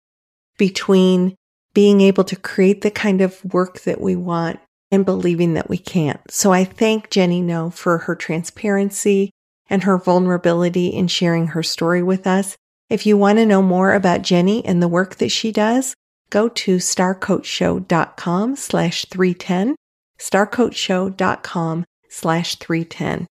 between 0.58 1.36
being 1.76 2.02
able 2.02 2.24
to 2.24 2.36
create 2.36 2.82
the 2.82 2.90
kind 2.90 3.22
of 3.22 3.46
work 3.46 3.82
that 3.82 4.02
we 4.02 4.16
want 4.16 4.60
and 4.92 5.06
believing 5.06 5.54
that 5.54 5.70
we 5.70 5.78
can't. 5.78 6.20
So 6.32 6.52
I 6.52 6.64
thank 6.64 7.12
Jenny 7.12 7.44
No 7.44 7.70
for 7.70 8.00
her 8.00 8.16
transparency 8.16 9.30
and 9.70 9.84
her 9.84 10.00
vulnerability 10.00 10.88
in 10.88 11.08
sharing 11.08 11.48
her 11.48 11.62
story 11.62 12.02
with 12.02 12.26
us. 12.26 12.58
If 12.90 13.06
you 13.06 13.16
want 13.16 13.38
to 13.38 13.46
know 13.46 13.62
more 13.62 13.94
about 13.94 14.24
Jenny 14.24 14.66
and 14.66 14.82
the 14.82 14.88
work 14.88 15.18
that 15.18 15.30
she 15.30 15.52
does, 15.52 15.94
go 16.30 16.50
to 16.50 16.78
starcoachshow.com 16.78 18.56
slash 18.56 19.06
310, 19.06 19.76
starcoachshow.com 20.20 21.86
slash 22.10 22.56
310. 22.56 23.28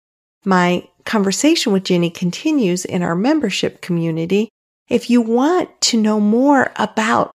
My 0.46 0.88
conversation 1.06 1.74
with 1.74 1.84
Jenny 1.84 2.10
continues 2.10 2.86
in 2.86 3.04
our 3.04 3.16
membership 3.16 3.82
community. 3.82 4.50
If 4.88 5.10
you 5.10 5.22
want 5.22 5.82
to 5.82 6.02
know 6.02 6.20
more 6.20 6.72
about 6.78 7.32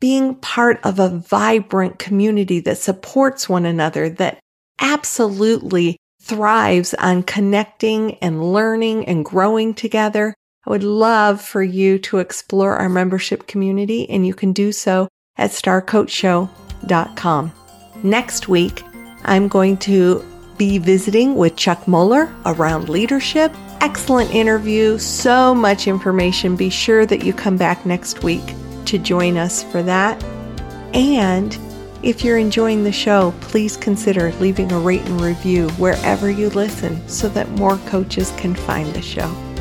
being 0.00 0.34
part 0.34 0.80
of 0.84 0.98
a 0.98 1.08
vibrant 1.08 1.98
community 1.98 2.60
that 2.60 2.78
supports 2.78 3.48
one 3.48 3.64
another, 3.64 4.08
that 4.08 4.40
absolutely 4.80 5.96
thrives 6.20 6.94
on 6.94 7.22
connecting 7.22 8.14
and 8.16 8.52
learning 8.52 9.06
and 9.06 9.24
growing 9.24 9.74
together. 9.74 10.34
I 10.64 10.70
would 10.70 10.84
love 10.84 11.40
for 11.40 11.62
you 11.62 11.98
to 12.00 12.18
explore 12.18 12.76
our 12.76 12.88
membership 12.88 13.46
community 13.46 14.08
and 14.08 14.26
you 14.26 14.34
can 14.34 14.52
do 14.52 14.72
so 14.72 15.08
at 15.36 15.50
starcoachshow.com. 15.50 17.52
Next 18.02 18.48
week, 18.48 18.82
I'm 19.24 19.48
going 19.48 19.76
to 19.78 20.24
be 20.58 20.78
visiting 20.78 21.34
with 21.34 21.56
Chuck 21.56 21.88
Muller 21.88 22.32
around 22.46 22.88
leadership. 22.88 23.52
Excellent 23.80 24.32
interview, 24.32 24.98
so 24.98 25.54
much 25.54 25.88
information. 25.88 26.54
Be 26.54 26.70
sure 26.70 27.06
that 27.06 27.24
you 27.24 27.32
come 27.32 27.56
back 27.56 27.84
next 27.84 28.22
week 28.22 28.54
to 28.84 28.98
join 28.98 29.36
us 29.36 29.64
for 29.64 29.82
that. 29.82 30.22
And 30.94 31.56
if 32.02 32.22
you're 32.22 32.38
enjoying 32.38 32.84
the 32.84 32.92
show, 32.92 33.34
please 33.40 33.76
consider 33.76 34.32
leaving 34.34 34.70
a 34.70 34.78
rate 34.78 35.02
and 35.02 35.20
review 35.20 35.68
wherever 35.70 36.30
you 36.30 36.50
listen 36.50 37.08
so 37.08 37.28
that 37.30 37.48
more 37.50 37.78
coaches 37.78 38.32
can 38.36 38.54
find 38.54 38.92
the 38.92 39.02
show. 39.02 39.51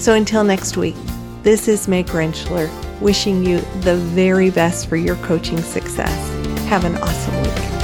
So 0.00 0.14
until 0.14 0.44
next 0.44 0.78
week, 0.78 0.96
this 1.42 1.68
is 1.68 1.86
Meg 1.86 2.06
Rentschler. 2.06 2.70
wishing 3.02 3.44
you 3.44 3.60
the 3.82 3.96
very 3.96 4.50
best 4.50 4.88
for 4.88 4.96
your 4.96 5.16
coaching 5.16 5.60
success. 5.60 6.28
Have 6.68 6.84
an 6.84 6.96
awesome 6.96 7.42
week. 7.42 7.79